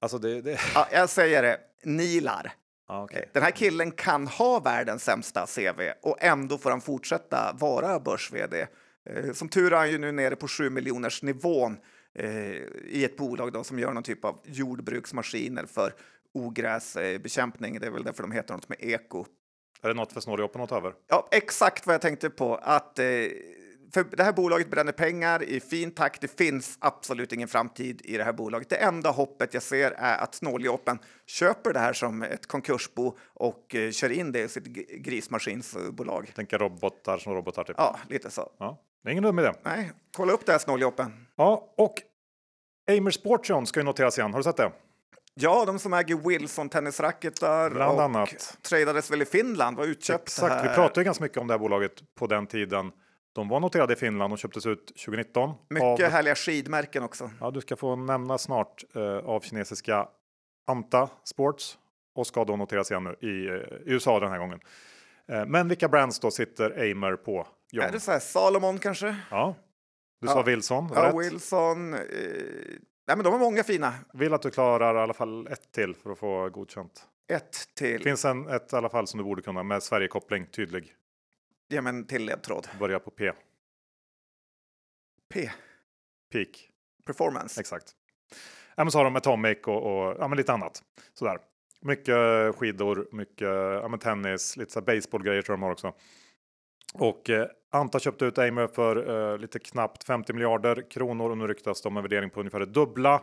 Alltså 0.00 0.18
det, 0.18 0.40
det... 0.40 0.60
Ja, 0.74 0.88
jag 0.92 1.10
säger 1.10 1.42
det, 1.42 1.60
Nilar. 1.84 2.52
Ja, 2.88 3.04
okej. 3.04 3.22
Eh, 3.22 3.28
Den 3.32 3.42
här 3.42 3.50
killen 3.50 3.90
kan 3.90 4.26
ha 4.26 4.60
världens 4.60 5.04
sämsta 5.04 5.46
CV 5.46 5.80
och 6.02 6.16
ändå 6.20 6.58
får 6.58 6.70
han 6.70 6.80
fortsätta 6.80 7.56
vara 7.60 8.00
börs-vd. 8.00 8.66
Eh, 9.10 9.32
Som 9.32 9.48
tur 9.48 9.72
är 9.72 9.76
han 9.76 9.90
ju 9.90 9.98
nu 9.98 10.12
nere 10.12 10.36
på 10.36 10.48
7 10.48 10.70
miljoners 10.70 11.22
nivån 11.22 11.76
eh, 12.14 12.52
i 12.84 13.04
ett 13.04 13.16
bolag 13.16 13.52
då, 13.52 13.64
som 13.64 13.78
gör 13.78 13.92
någon 13.92 14.02
typ 14.02 14.24
av 14.24 14.40
jordbruksmaskiner 14.44 15.66
för 15.66 15.94
ogräsbekämpning. 16.34 17.80
Det 17.80 17.86
är 17.86 17.90
väl 17.90 18.04
därför 18.04 18.22
de 18.22 18.32
heter 18.32 18.54
något 18.54 18.68
med 18.68 18.78
eko. 18.80 19.26
Är 19.84 19.88
det 19.88 19.94
något 19.94 20.12
för 20.12 20.20
Snårjoppen 20.20 20.60
att 20.60 20.68
ta 20.68 20.76
över? 20.76 20.92
Ja, 21.08 21.28
exakt 21.30 21.86
vad 21.86 21.94
jag 21.94 22.00
tänkte 22.02 22.30
på. 22.30 22.54
Att, 22.62 22.98
eh, 22.98 23.04
för 23.94 24.16
det 24.16 24.22
här 24.22 24.32
bolaget 24.32 24.70
bränner 24.70 24.92
pengar 24.92 25.42
i 25.42 25.60
fin 25.60 25.90
takt. 25.90 26.20
Det 26.20 26.38
finns 26.38 26.76
absolut 26.80 27.32
ingen 27.32 27.48
framtid 27.48 28.00
i 28.04 28.16
det 28.16 28.24
här 28.24 28.32
bolaget. 28.32 28.68
Det 28.68 28.76
enda 28.76 29.10
hoppet 29.10 29.54
jag 29.54 29.62
ser 29.62 29.90
är 29.90 30.18
att 30.18 30.34
Snåljåpen 30.34 30.98
köper 31.26 31.72
det 31.72 31.78
här 31.78 31.92
som 31.92 32.22
ett 32.22 32.46
konkursbo 32.46 33.16
och 33.34 33.74
eh, 33.74 33.90
kör 33.90 34.12
in 34.12 34.32
det 34.32 34.40
i 34.40 34.48
sitt 34.48 34.64
grismaskinsbolag. 35.04 36.32
Tänka 36.34 36.58
robotar 36.58 37.18
som 37.18 37.34
robotar 37.34 37.64
typ. 37.64 37.76
Ja, 37.78 37.98
lite 38.08 38.30
så. 38.30 38.50
Ja, 38.58 38.82
det 39.02 39.08
är 39.08 39.12
ingen 39.12 39.24
dum 39.24 39.38
idé. 39.38 39.52
Nej, 39.62 39.92
kolla 40.16 40.32
upp 40.32 40.46
det 40.46 40.52
här 40.52 40.58
Snåljåpen. 40.58 41.26
Ja, 41.36 41.74
och 41.76 41.94
Amer 42.90 43.10
Sportion 43.10 43.66
ska 43.66 43.80
ju 43.80 43.84
noteras 43.84 44.18
igen. 44.18 44.32
Har 44.32 44.40
du 44.40 44.44
sett 44.44 44.56
det? 44.56 44.72
Ja, 45.34 45.64
de 45.64 45.78
som 45.78 45.92
äger 45.94 46.16
Wilson 46.28 46.68
tennisracketar 46.68 47.70
Bland 47.70 47.98
och 47.98 48.02
annat. 48.04 48.58
tradades 48.62 49.10
väl 49.10 49.22
i 49.22 49.24
Finland, 49.24 49.76
var 49.76 49.84
utköpt 49.84 50.22
Exakt, 50.28 50.54
här. 50.54 50.68
vi 50.68 50.74
pratade 50.74 51.00
ju 51.00 51.04
ganska 51.04 51.24
mycket 51.24 51.38
om 51.38 51.46
det 51.46 51.54
här 51.54 51.58
bolaget 51.58 52.14
på 52.14 52.26
den 52.26 52.46
tiden. 52.46 52.92
De 53.34 53.48
var 53.48 53.60
noterade 53.60 53.92
i 53.92 53.96
Finland 53.96 54.32
och 54.32 54.38
köptes 54.38 54.66
ut 54.66 54.86
2019. 54.86 55.50
Mycket 55.70 55.84
av, 55.84 56.00
härliga 56.10 56.34
skidmärken 56.34 57.02
också. 57.02 57.30
ja, 57.40 57.50
du 57.50 57.60
ska 57.60 57.76
få 57.76 57.96
nämna 57.96 58.38
snart 58.38 58.84
eh, 58.94 59.02
av 59.02 59.40
kinesiska 59.40 60.08
Anta 60.66 61.08
Sports 61.24 61.78
och 62.14 62.26
ska 62.26 62.44
då 62.44 62.56
noteras 62.56 62.90
igen 62.90 63.04
nu 63.04 63.28
i 63.28 63.46
eh, 63.48 63.54
USA 63.94 64.20
den 64.20 64.30
här 64.30 64.38
gången. 64.38 64.60
Eh, 65.28 65.46
men 65.46 65.68
vilka 65.68 65.88
brands 65.88 66.18
då 66.20 66.30
sitter 66.30 66.90
Amer 66.92 67.16
på? 67.16 67.46
John? 67.72 67.84
Är 67.84 67.92
det 67.92 68.00
så 68.00 68.12
här 68.12 68.18
Salomon 68.18 68.78
kanske? 68.78 69.16
Ja, 69.30 69.54
du 70.20 70.26
Ja. 70.26 70.32
sa 70.32 70.42
Wilson. 70.42 70.90
Ja, 70.94 71.02
rätt. 71.08 71.14
Wilson. 71.14 71.96
Nej, 73.06 73.16
men 73.16 73.24
de 73.24 73.32
har 73.32 73.40
många 73.40 73.64
fina. 73.64 73.94
Vill 74.12 74.34
att 74.34 74.42
du 74.42 74.50
klarar 74.50 74.94
i 74.94 74.98
alla 74.98 75.14
fall 75.14 75.46
ett 75.46 75.72
till 75.72 75.94
för 75.94 76.10
att 76.10 76.18
få 76.18 76.48
godkänt. 76.48 77.06
Ett 77.28 77.74
till. 77.74 78.02
Finns 78.02 78.24
en, 78.24 78.48
ett 78.48 78.72
i 78.72 78.76
alla 78.76 78.88
fall 78.88 79.06
som 79.06 79.18
du 79.18 79.24
borde 79.24 79.42
kunna 79.42 79.62
med 79.62 79.82
Sverigekoppling, 79.82 80.46
tydlig. 80.46 80.94
Ge 81.68 81.80
mig 81.80 81.90
en 81.90 82.06
till 82.06 82.24
ledtråd. 82.24 82.68
Börjar 82.78 82.98
på 82.98 83.10
P. 83.10 83.32
P. 85.34 85.50
Peak. 86.32 86.70
Performance. 87.04 87.60
Exakt. 87.60 87.92
Ja, 88.74 88.84
men 88.84 88.90
så 88.90 88.98
har 88.98 89.04
de 89.04 89.16
Atomic 89.16 89.58
och, 89.66 90.08
och 90.08 90.16
ja, 90.18 90.28
men 90.28 90.36
lite 90.36 90.52
annat. 90.52 90.82
Sådär. 91.14 91.38
Mycket 91.80 92.16
skidor, 92.56 93.08
mycket 93.12 93.48
ja, 93.48 93.88
men 93.88 93.98
tennis, 93.98 94.56
lite 94.56 94.80
baseballgrejer 94.80 95.42
tror 95.42 95.52
jag 95.52 95.58
de 95.58 95.62
har 95.62 95.72
också. 95.72 95.94
Och 96.94 97.30
eh, 97.30 97.46
Anta 97.70 97.98
köpte 97.98 98.24
ut 98.24 98.38
Amer 98.38 98.66
för 98.66 99.32
eh, 99.32 99.38
lite 99.38 99.58
knappt 99.58 100.04
50 100.04 100.32
miljarder 100.32 100.90
kronor 100.90 101.30
och 101.30 101.38
nu 101.38 101.46
ryktas 101.46 101.82
de 101.82 101.88
om 101.88 101.96
en 101.96 102.02
värdering 102.02 102.30
på 102.30 102.40
ungefär 102.40 102.60
det 102.60 102.66
dubbla. 102.66 103.22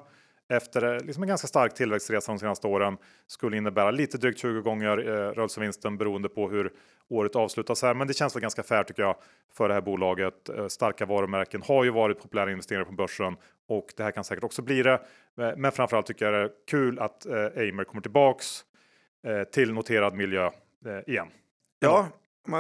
Efter 0.50 0.94
eh, 0.96 1.04
liksom 1.04 1.24
en 1.24 1.30
ganska 1.30 1.48
stark 1.48 1.74
tillväxtresa 1.74 2.32
de 2.32 2.40
senaste 2.40 2.68
åren 2.68 2.98
skulle 3.28 3.58
innebära 3.58 3.92
lite 3.92 4.18
drygt 4.18 4.40
20 4.40 4.62
gånger 4.62 4.98
eh, 4.98 5.12
rörelsevinsten 5.12 5.98
beroende 5.98 6.30
på 6.30 6.50
hur 6.50 6.72
året 7.10 7.36
avslutas 7.36 7.82
här. 7.82 7.94
Men 7.94 8.08
det 8.08 8.14
känns 8.14 8.36
väl 8.36 8.42
ganska 8.42 8.64
fair 8.64 8.84
tycker 8.84 9.04
jag 9.04 9.16
för 9.54 9.68
det 9.68 9.74
här 9.74 9.82
bolaget. 9.82 10.50
Eh, 10.50 10.68
starka 10.68 11.06
varumärken 11.06 11.62
har 11.62 11.84
ju 11.84 11.90
varit 11.90 12.22
populära 12.22 12.52
investeringar 12.52 12.86
på 12.86 12.92
börsen 12.92 13.36
och 13.68 13.94
det 13.98 14.04
här 14.04 14.12
kan 14.12 14.24
säkert 14.24 14.44
också 14.44 14.62
bli 14.62 14.84
det. 14.84 14.94
Eh, 15.42 15.52
Men 15.58 15.72
framförallt 15.72 16.06
tycker 16.06 16.26
jag 16.26 16.34
det 16.34 16.40
är 16.40 16.52
kul 16.68 17.00
att 17.00 17.26
eh, 17.26 17.34
Amer 17.36 17.84
kommer 17.84 18.02
tillbaks 18.02 18.66
eh, 19.28 19.44
till 19.44 19.74
noterad 19.74 20.16
miljö 20.16 20.46
eh, 20.86 21.00
igen. 21.08 21.28
Ja, 21.80 22.08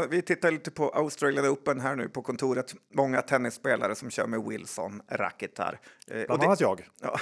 vi 0.09 0.21
tittar 0.21 0.51
lite 0.51 0.71
på 0.71 0.89
Australian 0.89 1.47
Open 1.47 1.79
här 1.79 1.95
nu 1.95 2.09
på 2.09 2.21
kontoret. 2.21 2.73
Många 2.93 3.21
tennisspelare 3.21 3.95
som 3.95 4.09
kör 4.09 4.27
med 4.27 4.39
Wilson-racketar. 4.39 5.79
Eh, 6.07 6.25
Bland 6.25 6.41
det- 6.41 6.45
annat 6.45 6.61
jag. 6.61 6.87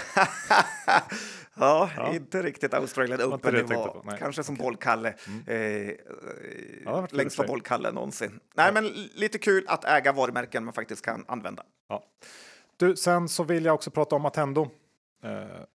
Ja. 1.61 1.89
ja, 1.97 2.13
inte 2.13 2.41
riktigt 2.41 2.73
Australian 2.73 3.21
Open 3.21 3.53
det 3.53 3.63
på. 3.63 4.01
Mm. 4.03 4.17
Kanske 4.17 4.43
som 4.43 4.55
bollkalle. 4.55 5.13
Eh, 5.47 5.55
eh, 5.55 5.95
har 6.85 7.01
varit 7.01 7.13
längsta 7.13 7.47
bollkalle 7.47 7.91
någonsin. 7.91 8.39
Nej, 8.55 8.73
men 8.73 8.85
lite 9.15 9.37
kul 9.37 9.65
att 9.67 9.85
äga 9.85 10.11
varumärken 10.11 10.65
man 10.65 10.73
faktiskt 10.73 11.05
kan 11.05 11.25
använda. 11.27 11.63
Ja. 11.89 12.03
Du, 12.77 12.95
sen 12.95 13.29
så 13.29 13.43
vill 13.43 13.65
jag 13.65 13.75
också 13.75 13.91
prata 13.91 14.15
om 14.15 14.25
Attendo. 14.25 14.61
Eh, 15.23 15.29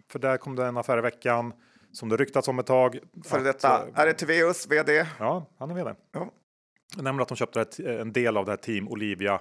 för 0.09 0.19
där 0.19 0.37
kom 0.37 0.57
det 0.57 0.65
en 0.67 0.77
affär 0.77 0.99
i 0.99 1.01
veckan 1.01 1.53
som 1.93 2.09
det 2.09 2.17
ryktats 2.17 2.49
om 2.49 2.59
ett 2.59 2.67
tag. 2.67 2.99
För 3.25 3.39
att, 3.39 3.45
detta 3.45 3.87
eh, 3.89 4.01
är 4.01 4.07
det 4.07 4.15
Tveus 4.15 4.67
vd. 4.67 5.07
Ja, 5.19 5.47
han 5.59 5.71
är 5.71 5.75
vd. 5.75 5.95
Ja. 6.13 6.31
Nämligen 6.97 7.21
att 7.23 7.29
de 7.29 7.37
köpte 7.37 7.61
ett, 7.61 7.79
en 7.79 8.13
del 8.13 8.37
av 8.37 8.45
det 8.45 8.53
här 8.53 8.57
Team 8.57 8.89
Olivia. 8.89 9.35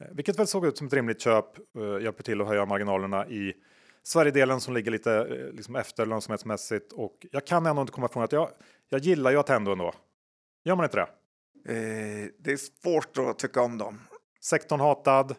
eh, 0.00 0.06
Vilket 0.12 0.38
väl 0.38 0.46
såg 0.46 0.66
ut 0.66 0.78
som 0.78 0.86
ett 0.86 0.92
rimligt 0.92 1.20
köp. 1.20 1.58
eh, 1.78 2.02
Hjälper 2.02 2.22
till 2.22 2.40
att 2.40 2.46
höja 2.48 2.66
marginalerna 2.66 3.26
i 3.28 3.54
Sverigedelen 4.02 4.60
som 4.60 4.74
ligger 4.74 4.90
lite 4.90 5.12
eh, 5.14 5.52
liksom 5.52 5.76
efter 5.76 6.06
lönsamhetsmässigt. 6.06 6.92
Och 6.92 7.26
jag 7.32 7.46
kan 7.46 7.66
ändå 7.66 7.80
inte 7.82 7.92
komma 7.92 8.06
ifrån 8.06 8.22
att 8.22 8.32
jag, 8.32 8.48
jag 8.88 9.00
gillar 9.00 9.30
ju 9.30 9.36
Attendo 9.38 9.72
ändå. 9.72 9.92
Gör 10.64 10.76
man 10.76 10.84
inte 10.84 10.96
det? 10.96 11.08
Eh, 11.72 12.28
det 12.38 12.52
är 12.52 12.56
svårt 12.56 13.18
att 13.18 13.38
tycka 13.38 13.62
om 13.62 13.78
dem. 13.78 13.98
Sektorn 14.40 14.80
hatad. 14.80 15.34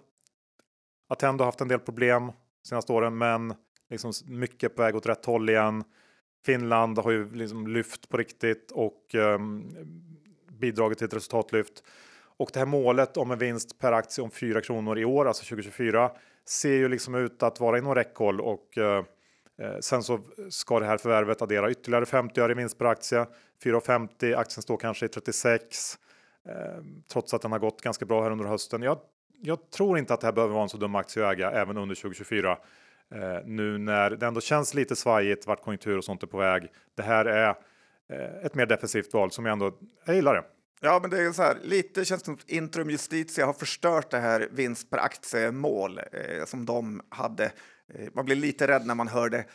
Attendo 1.10 1.42
har 1.42 1.46
haft 1.46 1.62
en 1.62 1.68
del 1.68 1.80
problem 1.80 2.32
senaste 2.68 2.94
åren, 2.94 3.18
men 3.18 3.54
liksom 3.90 4.12
mycket 4.26 4.76
på 4.76 4.82
väg 4.82 4.96
åt 4.96 5.06
rätt 5.06 5.26
håll 5.26 5.50
igen. 5.50 5.84
Finland 6.46 6.98
har 6.98 7.12
ju 7.12 7.34
liksom 7.34 7.68
lyft 7.68 8.10
på 8.10 8.18
riktigt 8.18 8.72
och 8.72 9.16
ehm, 9.16 9.70
bidragit 10.60 10.98
till 10.98 11.08
ett 11.08 11.14
resultatlyft. 11.14 11.84
Och 12.38 12.50
det 12.54 12.60
här 12.60 12.66
målet 12.66 13.18
om 13.18 13.32
en 13.32 13.38
vinst 13.38 13.80
per 13.80 13.92
aktie 13.92 14.24
om 14.24 14.32
4 14.32 14.62
kronor 14.62 15.00
i 15.00 15.06
år, 15.06 15.28
alltså 15.28 15.44
2024, 15.44 16.12
ser 16.46 16.74
ju 16.74 16.90
liksom 16.90 17.16
ut 17.16 17.44
att 17.44 17.60
vara 17.60 17.78
inom 17.78 17.96
räckhåll 17.96 18.42
och 18.42 18.78
eh, 18.78 19.04
eh, 19.62 19.80
sen 19.80 20.04
så 20.04 20.20
ska 20.50 20.80
det 20.80 20.86
här 20.86 20.98
förvärvet 20.98 21.42
addera 21.42 21.72
ytterligare 21.72 22.06
50 22.06 22.42
öre 22.42 22.52
i 22.52 22.56
vinst 22.56 22.78
per 22.78 22.86
aktie. 22.86 23.26
4,50, 23.64 24.36
aktien 24.36 24.62
står 24.62 24.78
kanske 24.78 25.06
i 25.06 25.10
36 25.10 25.98
eh, 26.46 26.54
trots 27.12 27.34
att 27.34 27.42
den 27.42 27.52
har 27.52 27.60
gått 27.60 27.82
ganska 27.82 28.06
bra 28.06 28.24
här 28.24 28.32
under 28.32 28.46
hösten. 28.46 28.82
Jag, 28.82 29.00
jag 29.42 29.70
tror 29.70 29.98
inte 29.98 30.14
att 30.14 30.22
det 30.22 30.28
här 30.28 30.34
behöver 30.34 30.54
vara 30.54 30.64
en 30.64 30.70
så 30.70 30.78
dum 30.78 30.96
aktie 30.96 31.28
att 31.28 31.34
äga 31.34 31.52
även 31.52 31.78
under 31.78 31.96
2024. 31.96 32.58
Eh, 33.12 33.46
nu 33.46 33.78
när 33.78 34.10
det 34.10 34.26
ändå 34.26 34.42
känns 34.42 34.74
lite 34.74 34.96
svajigt 34.96 35.48
vart 35.48 35.62
konjunktur 35.62 35.98
och 35.98 36.04
sånt 36.04 36.24
är 36.24 36.28
på 36.28 36.38
väg. 36.38 36.68
Det 36.96 37.04
här 37.04 37.26
är 37.26 37.56
Eh, 38.14 38.46
ett 38.46 38.56
mer 38.56 38.66
defensivt 38.66 39.14
val 39.14 39.32
som 39.32 39.46
jag 39.46 39.54
ändå, 39.54 39.74
jag 40.06 40.16
gillar 40.16 40.34
det. 40.36 40.44
Ja, 40.82 41.00
men 41.02 41.10
det 41.10 41.22
är 41.22 41.32
så 41.32 41.42
här, 41.42 41.58
lite 41.64 42.06
känns 42.06 42.22
det 42.22 42.26
som 42.26 42.34
att 42.34 42.50
Intrum 42.50 42.90
Justitia 42.90 43.46
har 43.46 43.54
förstört 43.54 44.12
det 44.12 44.20
här 44.20 44.48
vinst 44.52 44.90
per 44.90 44.98
aktiemål 44.98 45.98
eh, 45.98 46.46
som 46.46 46.66
de 46.66 47.02
hade. 47.10 47.46
Eh, 47.94 48.10
man 48.14 48.26
blir 48.26 48.36
lite 48.36 48.68
rädd 48.68 48.86
när 48.86 48.96
man 48.96 49.08
hör 49.08 49.30
det. 49.30 49.46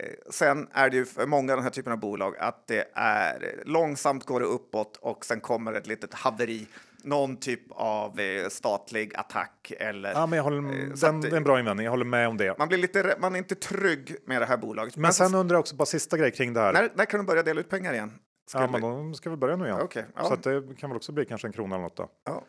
Eh, 0.00 0.14
sen 0.30 0.68
är 0.72 0.90
det 0.90 0.96
ju 0.96 1.04
för 1.04 1.26
många 1.26 1.52
av 1.52 1.56
den 1.56 1.64
här 1.64 1.70
typen 1.70 1.92
av 1.92 1.98
bolag 1.98 2.36
att 2.38 2.66
det 2.66 2.88
är 2.94 3.42
eh, 3.42 3.64
långsamt 3.64 4.24
går 4.24 4.40
det 4.40 4.46
uppåt 4.46 4.96
och 4.96 5.24
sen 5.24 5.40
kommer 5.40 5.72
ett 5.72 5.86
litet 5.86 6.14
haveri. 6.14 6.66
Någon 7.04 7.36
typ 7.36 7.60
av 7.70 8.20
eh, 8.20 8.48
statlig 8.48 9.16
attack 9.16 9.72
eller 9.78 10.12
Ja, 10.12 10.26
men 10.26 10.36
jag 10.36 10.44
håller, 10.44 10.58
Eh, 10.58 10.88
den, 11.00 11.16
att- 11.16 11.22
det 11.22 11.28
är 11.28 11.36
en 11.36 11.44
bra 11.44 11.58
invändning, 11.58 11.84
jag 11.84 11.90
håller 11.90 12.04
med 12.04 12.28
om 12.28 12.36
det. 12.36 12.58
man 12.58 12.68
blir 12.68 12.78
lite 12.78 13.16
man 13.20 13.34
är 13.34 13.38
inte 13.38 13.54
trygg 13.54 14.16
med 14.26 14.42
det 14.42 14.46
här 14.46 14.56
bolaget. 14.56 14.96
Men 14.96 15.12
sen 15.12 15.34
undrar 15.34 15.54
jag 15.54 15.60
också 15.60 15.76
bara 15.76 15.86
sista 15.86 16.16
grej 16.16 16.30
kring 16.30 16.52
det 16.52 16.60
här. 16.60 16.72
när, 16.72 16.90
när 16.94 17.04
kan 17.04 17.18
de 17.20 17.26
börja 17.26 17.42
dela 17.42 17.60
ut 17.60 17.68
pengar 17.70 17.92
igen? 17.92 18.12
ja, 18.52 18.58
Skulle- 18.66 18.72
men 18.72 18.80
de 18.80 19.14
ska 19.14 19.30
väl 19.30 19.38
börja 19.38 19.56
nu 19.56 19.64
igen. 19.64 19.80
Okej, 19.82 20.04
ja. 20.16 20.24
Så 20.24 20.36
det 20.50 20.76
kan 20.78 20.90
väl 20.90 20.96
också 20.96 21.12
bli 21.12 21.24
kanske 21.24 21.48
en 21.48 21.52
krona 21.52 21.74
eller 21.74 21.82
något 21.82 21.96
då. 21.96 22.08
Ja. 22.24 22.42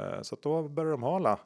Eh, 0.00 0.22
Så 0.22 0.36
då 0.42 0.68
börjar 0.68 0.90
de 0.90 1.02
ha 1.02 1.16
alla, 1.16 1.38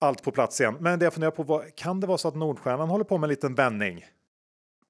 allt 0.00 0.22
på 0.22 0.30
plats 0.30 0.60
igen. 0.60 0.76
Men 0.80 0.98
det 0.98 1.04
jag 1.06 1.12
funderar 1.12 1.30
på, 1.30 1.42
vad, 1.42 1.74
kan 1.74 2.00
det 2.00 2.06
vara 2.06 2.18
så 2.18 2.28
att 2.28 2.34
Nordstjärnan 2.34 2.88
håller 2.88 3.04
på 3.04 3.18
med 3.18 3.26
en 3.26 3.30
liten 3.30 3.54
vändning? 3.54 4.04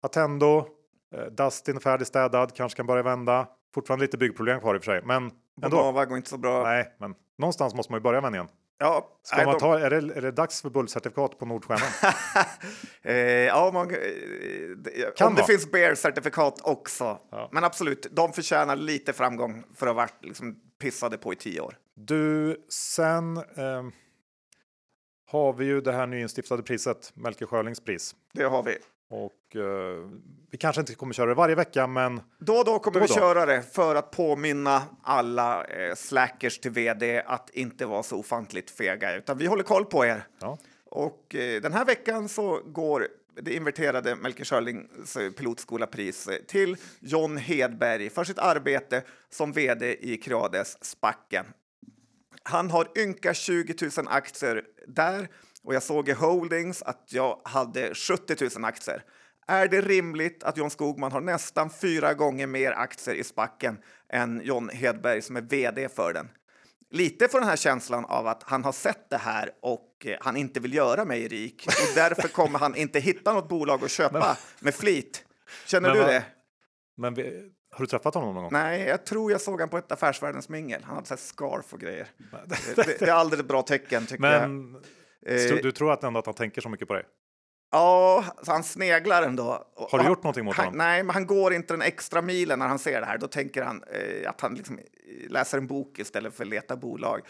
Attendo, 0.02 0.66
eh, 1.14 1.24
Dustin 1.24 1.76
är 1.76 1.80
färdigstädad, 1.80 2.54
kanske 2.54 2.76
kan 2.76 2.86
börja 2.86 3.02
vända. 3.02 3.46
Fortfarande 3.74 4.04
lite 4.04 4.18
byggproblem 4.18 4.60
kvar 4.60 4.74
i 4.74 4.78
och 4.78 4.84
för 4.84 4.92
sig, 4.92 5.02
men 5.04 5.30
ändå. 5.62 5.76
Bonava 5.76 6.04
går 6.04 6.16
inte 6.16 6.30
så 6.30 6.38
bra. 6.38 6.62
Nej, 6.62 6.96
men 7.00 7.14
någonstans 7.38 7.74
måste 7.74 7.92
man 7.92 7.98
ju 8.00 8.02
börja 8.02 8.20
vändningen. 8.20 8.48
Ja, 8.78 9.18
Ska 9.22 9.36
nej, 9.36 9.46
man 9.46 9.54
de- 9.54 9.60
ta, 9.60 9.78
är, 9.78 9.90
det, 9.90 9.96
är 9.96 10.22
det 10.22 10.30
dags 10.30 10.62
för 10.62 10.70
bullcertifikat 10.70 11.38
på 11.38 11.46
Nordstjärnan? 11.46 11.88
eh, 13.02 13.14
ja, 13.26 13.70
man, 13.74 13.90
eh, 13.90 13.96
Kan 15.16 15.26
om 15.28 15.34
det 15.34 15.40
vara. 15.40 15.46
finns 15.46 15.70
bear-certifikat 15.72 16.60
också. 16.62 17.18
Ja. 17.30 17.48
Men 17.52 17.64
absolut, 17.64 18.06
de 18.10 18.32
förtjänar 18.32 18.76
lite 18.76 19.12
framgång 19.12 19.64
för 19.74 19.86
att 19.86 19.92
ha 19.94 20.02
varit 20.02 20.24
liksom, 20.24 20.56
pissade 20.78 21.18
på 21.18 21.32
i 21.32 21.36
tio 21.36 21.60
år. 21.60 21.74
Du, 21.94 22.56
sen 22.68 23.36
ehm, 23.36 23.92
har 25.30 25.52
vi 25.52 25.64
ju 25.64 25.80
det 25.80 25.92
här 25.92 26.06
nyinstiftade 26.06 26.62
priset, 26.62 27.12
Melker 27.14 27.46
Schörlings 27.46 27.80
pris. 27.80 28.14
Det 28.32 28.44
har 28.44 28.62
vi. 28.62 28.76
Och 29.10 29.32
eh, 29.56 29.62
vi 30.50 30.58
kanske 30.58 30.80
inte 30.80 30.94
kommer 30.94 31.12
köra 31.14 31.26
det 31.26 31.34
varje 31.34 31.54
vecka, 31.54 31.86
men 31.86 32.20
Då 32.38 32.54
och 32.54 32.64
då 32.64 32.78
kommer 32.78 33.00
Då 33.00 33.06
vi 33.06 33.08
då. 33.08 33.14
köra 33.14 33.46
det 33.46 33.62
för 33.62 33.94
att 33.94 34.10
påminna 34.10 34.82
alla 35.02 35.64
eh, 35.64 35.94
slackers 35.94 36.58
till 36.58 36.70
vd 36.70 37.22
att 37.26 37.50
inte 37.50 37.86
vara 37.86 38.02
så 38.02 38.18
ofantligt 38.18 38.70
fega, 38.70 39.14
utan 39.16 39.38
vi 39.38 39.46
håller 39.46 39.62
koll 39.62 39.84
på 39.84 40.04
er. 40.06 40.26
ja, 40.40 40.58
Och 40.84 41.34
eh, 41.34 41.60
den 41.62 41.72
här 41.72 41.84
veckan 41.84 42.28
så 42.28 42.60
går 42.66 43.08
det 43.42 43.54
inverterade 43.54 44.16
Melker 44.16 44.44
Schörlings 44.44 45.16
eh, 45.16 45.30
pilotskolapris 45.30 46.28
eh, 46.28 46.36
till 46.48 46.76
John 47.00 47.36
Hedberg 47.36 48.10
för 48.10 48.24
sitt 48.24 48.38
arbete 48.38 49.02
som 49.30 49.52
vd 49.52 49.96
i 50.00 50.16
Creades 50.16 50.84
Spacken. 50.84 51.46
Han 52.42 52.70
har 52.70 52.88
ynka 52.98 53.34
20 53.34 53.74
000 53.96 54.06
aktier 54.08 54.62
där 54.88 55.28
och 55.62 55.74
jag 55.74 55.82
såg 55.82 56.08
i 56.08 56.12
Holdings 56.12 56.82
att 56.82 57.08
jag 57.10 57.40
hade 57.44 57.94
70 57.94 58.36
000 58.56 58.64
aktier. 58.64 59.02
Är 59.46 59.68
det 59.68 59.80
rimligt 59.80 60.44
att 60.44 60.56
John 60.56 60.70
Skogman 60.70 61.12
har 61.12 61.20
nästan 61.20 61.70
fyra 61.70 62.14
gånger 62.14 62.46
mer 62.46 62.72
aktier 62.72 63.14
i 63.14 63.24
Spacken 63.24 63.78
än 64.08 64.40
John 64.44 64.68
Hedberg 64.68 65.22
som 65.22 65.36
är 65.36 65.40
vd 65.40 65.88
för 65.88 66.12
den? 66.12 66.28
Lite 66.90 67.28
får 67.28 67.40
den 67.40 67.48
här 67.48 67.56
känslan 67.56 68.04
av 68.04 68.26
att 68.26 68.42
han 68.42 68.64
har 68.64 68.72
sett 68.72 69.10
det 69.10 69.16
här 69.16 69.50
och 69.62 69.88
eh, 70.04 70.16
han 70.20 70.36
inte 70.36 70.60
vill 70.60 70.74
göra 70.74 71.04
mig 71.04 71.28
rik 71.28 71.66
och 71.66 71.94
därför 71.94 72.28
kommer 72.28 72.58
han 72.58 72.74
inte 72.74 73.00
hitta 73.00 73.32
något 73.32 73.48
bolag 73.48 73.84
att 73.84 73.90
köpa 73.90 74.36
med 74.60 74.74
flit. 74.74 75.24
Känner 75.66 75.88
Men 75.88 75.98
du 75.98 76.04
det? 76.04 76.24
men 76.96 77.14
vi, 77.14 77.50
har 77.70 77.80
du 77.80 77.86
träffat 77.86 78.14
honom 78.14 78.34
någon 78.34 78.42
gång? 78.42 78.52
Nej, 78.52 78.82
jag 78.82 79.06
tror 79.06 79.32
jag 79.32 79.40
såg 79.40 79.60
han 79.60 79.68
på 79.68 79.78
ett 79.78 79.92
Affärsvärldens 79.92 80.48
mingel. 80.48 80.82
Han 80.84 80.94
hade 80.94 81.06
så 81.06 81.14
här 81.14 81.18
scarf 81.18 81.72
och 81.72 81.80
grejer. 81.80 82.06
Det, 82.46 82.76
det, 82.76 82.98
det 82.98 83.08
är 83.08 83.12
aldrig 83.12 83.40
ett 83.40 83.48
bra 83.48 83.62
tecken 83.62 84.06
tycker 84.06 84.24
jag. 84.24 84.50
Men 84.50 84.82
Eh, 85.26 85.38
så 85.38 85.54
du 85.54 85.72
tror 85.72 85.92
att 85.92 86.04
ändå 86.04 86.18
att 86.18 86.26
han 86.26 86.34
tänker 86.34 86.60
så 86.60 86.68
mycket 86.68 86.88
på 86.88 86.94
dig? 86.94 87.04
Ja, 87.70 88.24
så 88.42 88.52
han 88.52 88.64
sneglar 88.64 89.22
ändå. 89.22 89.64
Har 89.90 89.98
du 89.98 90.04
gjort 90.04 90.22
någonting 90.22 90.44
mot 90.44 90.56
han, 90.56 90.64
honom? 90.64 90.78
Nej, 90.78 91.02
men 91.02 91.14
han 91.14 91.26
går 91.26 91.54
inte 91.54 91.72
den 91.72 91.82
extra 91.82 92.22
milen 92.22 92.58
när 92.58 92.68
han 92.68 92.78
ser 92.78 93.00
det 93.00 93.06
här. 93.06 93.18
Då 93.18 93.26
tänker 93.26 93.62
han 93.62 93.82
eh, 93.92 94.30
att 94.30 94.40
han 94.40 94.54
liksom, 94.54 94.78
eh, 94.78 95.30
läser 95.30 95.58
en 95.58 95.66
bok 95.66 95.98
istället 95.98 96.34
för 96.34 96.44
att 96.44 96.50
leta 96.50 96.76
bolag. 96.76 97.20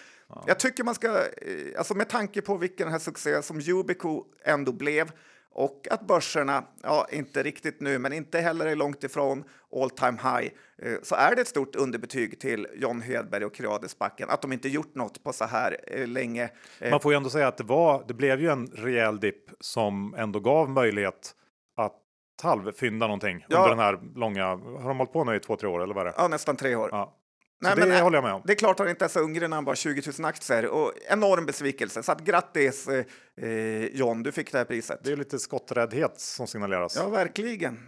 Jag 0.47 0.59
tycker 0.59 0.85
man 0.85 0.95
ska, 0.95 1.09
eh, 1.09 1.79
alltså 1.79 1.95
med 1.95 2.09
tanke 2.09 2.43
på 2.43 2.57
vilken 2.57 2.89
här 2.89 2.99
succé 2.99 3.43
som 3.43 3.61
Yubico 3.61 4.25
ändå 4.45 4.73
blev 4.73 5.11
och 5.55 5.87
att 5.91 6.07
börserna, 6.07 6.65
ja, 6.83 7.07
inte 7.13 7.43
riktigt 7.43 7.81
nu, 7.81 7.99
men 7.99 8.13
inte 8.13 8.41
heller 8.41 8.67
är 8.67 8.77
långt 8.77 9.05
ifrån 9.05 9.45
all 9.83 9.91
time 9.91 10.19
high, 10.23 10.53
eh, 10.83 10.99
så 11.03 11.15
är 11.15 11.35
det 11.35 11.41
ett 11.41 11.49
stort 11.49 11.77
underbetyg 11.77 12.41
till 12.41 12.67
John 12.75 13.01
Hedberg 13.01 13.45
och 13.45 13.55
Creadesbacken 13.55 14.31
att 14.31 14.43
de 14.43 14.53
inte 14.53 14.69
gjort 14.69 14.95
något 14.95 15.25
på 15.25 15.33
så 15.33 15.45
här 15.45 15.77
eh, 15.87 16.07
länge. 16.07 16.51
Eh, 16.81 16.91
Man 16.91 17.01
får 17.01 17.13
ju 17.13 17.17
ändå 17.17 17.31
säga 17.31 17.49
att 17.49 17.57
det 17.57 17.65
var. 17.65 18.05
Det 18.09 18.15
blev 18.15 18.41
ju 18.41 18.49
en 18.51 18.67
rejäl 18.67 19.21
dipp 19.21 19.45
som 19.61 20.15
ändå 20.19 20.41
gav 20.41 20.71
möjlighet 20.71 21.35
att 21.77 22.01
halvfynda 22.43 23.07
någonting 23.07 23.45
Ja. 23.49 23.57
under 23.57 23.69
den 23.69 23.79
här 23.79 24.01
långa. 24.15 24.47
Har 24.47 24.89
de 24.89 24.99
hållit 24.99 25.13
på 25.13 25.25
nu 25.25 25.37
i 25.37 25.41
två, 25.41 25.57
tre 25.57 25.69
år 25.69 25.83
eller 25.83 25.95
vad 25.95 26.07
är 26.07 26.11
det? 26.11 26.15
Ja, 26.19 26.29
nästan 26.29 26.57
tre 26.57 26.75
år. 26.77 26.89
Ja. 26.93 27.17
Nej, 27.65 27.77
det 27.77 27.97
äh, 27.97 28.03
håller 28.03 28.17
jag 28.17 28.25
med 28.25 28.33
om. 28.33 28.43
Det 28.45 28.53
är 28.53 28.57
klart 28.57 28.73
att 28.73 28.79
han 28.79 28.89
inte 28.89 29.05
är 29.05 29.09
så 29.09 29.21
ung 29.21 29.53
han 29.53 29.65
bara 29.65 29.77
20 29.77 30.03
000 30.19 30.25
aktier 30.25 30.67
och 30.67 30.93
enorm 31.09 31.47
besvikelse. 31.47 32.03
Så 32.03 32.13
att 32.13 32.21
grattis 32.21 32.89
eh, 32.89 33.05
eh, 33.49 33.85
John, 33.85 34.23
du 34.23 34.33
fick 34.33 34.53
det 34.53 34.59
här 34.59 34.65
priset. 34.65 35.01
Det 35.03 35.13
är 35.13 35.17
lite 35.17 35.39
skotträddhet 35.39 36.21
som 36.21 36.47
signaleras. 36.47 36.97
Ja, 36.97 37.09
verkligen. 37.09 37.79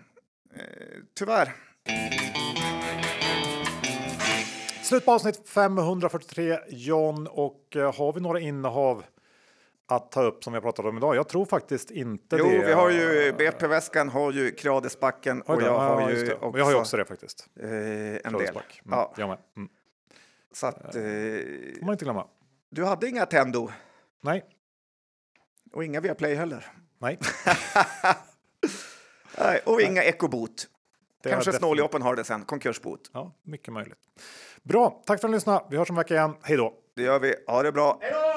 Eh, 0.54 0.62
tyvärr. 1.18 1.54
Slut 4.82 5.04
på 5.04 5.12
avsnitt 5.12 5.48
543 5.48 6.58
John 6.68 7.26
och 7.26 7.76
eh, 7.76 7.94
har 7.94 8.12
vi 8.12 8.20
några 8.20 8.40
innehav 8.40 9.04
att 9.88 10.12
ta 10.12 10.22
upp 10.22 10.44
som 10.44 10.52
vi 10.52 10.56
har 10.56 10.62
pratat 10.62 10.84
om 10.84 10.96
idag? 10.96 11.16
Jag 11.16 11.28
tror 11.28 11.44
faktiskt 11.44 11.90
inte 11.90 12.36
Jo, 12.36 12.44
det. 12.44 12.66
vi 12.66 12.72
har 12.72 12.90
ju 12.90 13.32
BP-väskan, 13.32 14.08
har 14.08 14.32
ju 14.32 14.50
Creadesbacken 14.50 15.42
Oj 15.46 15.56
och 15.56 15.62
jag 15.62 15.68
ja, 15.74 15.78
har 15.78 16.10
ju 16.10 16.32
också, 16.34 16.58
Jag 16.58 16.64
har 16.64 16.70
ju 16.72 16.76
också 16.78 16.96
det 16.96 17.04
faktiskt. 17.04 17.48
eh, 17.60 17.68
en 17.68 17.70
del. 17.72 18.20
Claudesback. 18.22 18.80
Mm, 18.84 18.98
Ja, 18.98 19.14
Jag 19.16 19.28
med. 19.28 19.38
Mm. 19.56 19.68
så 20.52 20.66
att, 20.66 20.84
eh, 20.84 20.92
får 20.92 21.84
man 21.84 21.92
inte 21.92 22.04
glömma. 22.04 22.26
du 22.70 22.84
hade 22.84 23.08
inga 23.08 23.26
Tendo 23.26 23.70
Nej, 24.20 24.44
och 25.72 25.84
inga 25.84 26.00
Viaplay 26.00 26.34
heller. 26.34 26.72
nej. 26.98 27.18
Nej, 29.38 29.60
och 29.66 29.80
inga 29.80 30.02
Ecobot. 30.02 30.68
Det 31.22 31.30
Kanske 31.30 31.52
snåljåpen 31.52 32.02
har 32.02 32.16
det 32.16 32.24
sen, 32.24 32.44
konkursbot. 32.44 33.10
Ja, 33.12 33.32
mycket 33.42 33.72
möjligt. 33.74 33.98
Bra, 34.62 35.02
tack 35.06 35.20
för 35.20 35.28
att 35.28 35.30
ni 35.30 35.36
lyssnade. 35.36 35.64
Vi 35.70 35.76
hörs 35.76 35.90
om 35.90 35.96
en 35.96 35.98
vecka 35.98 36.14
igen. 36.14 36.36
Hej 36.42 36.56
då! 36.56 36.74
Det 36.96 37.02
gör 37.02 37.18
vi. 37.18 37.34
Ha 37.46 37.62
det 37.62 37.72
bra. 37.72 37.98
Hej 38.00 38.12
då! 38.12 38.35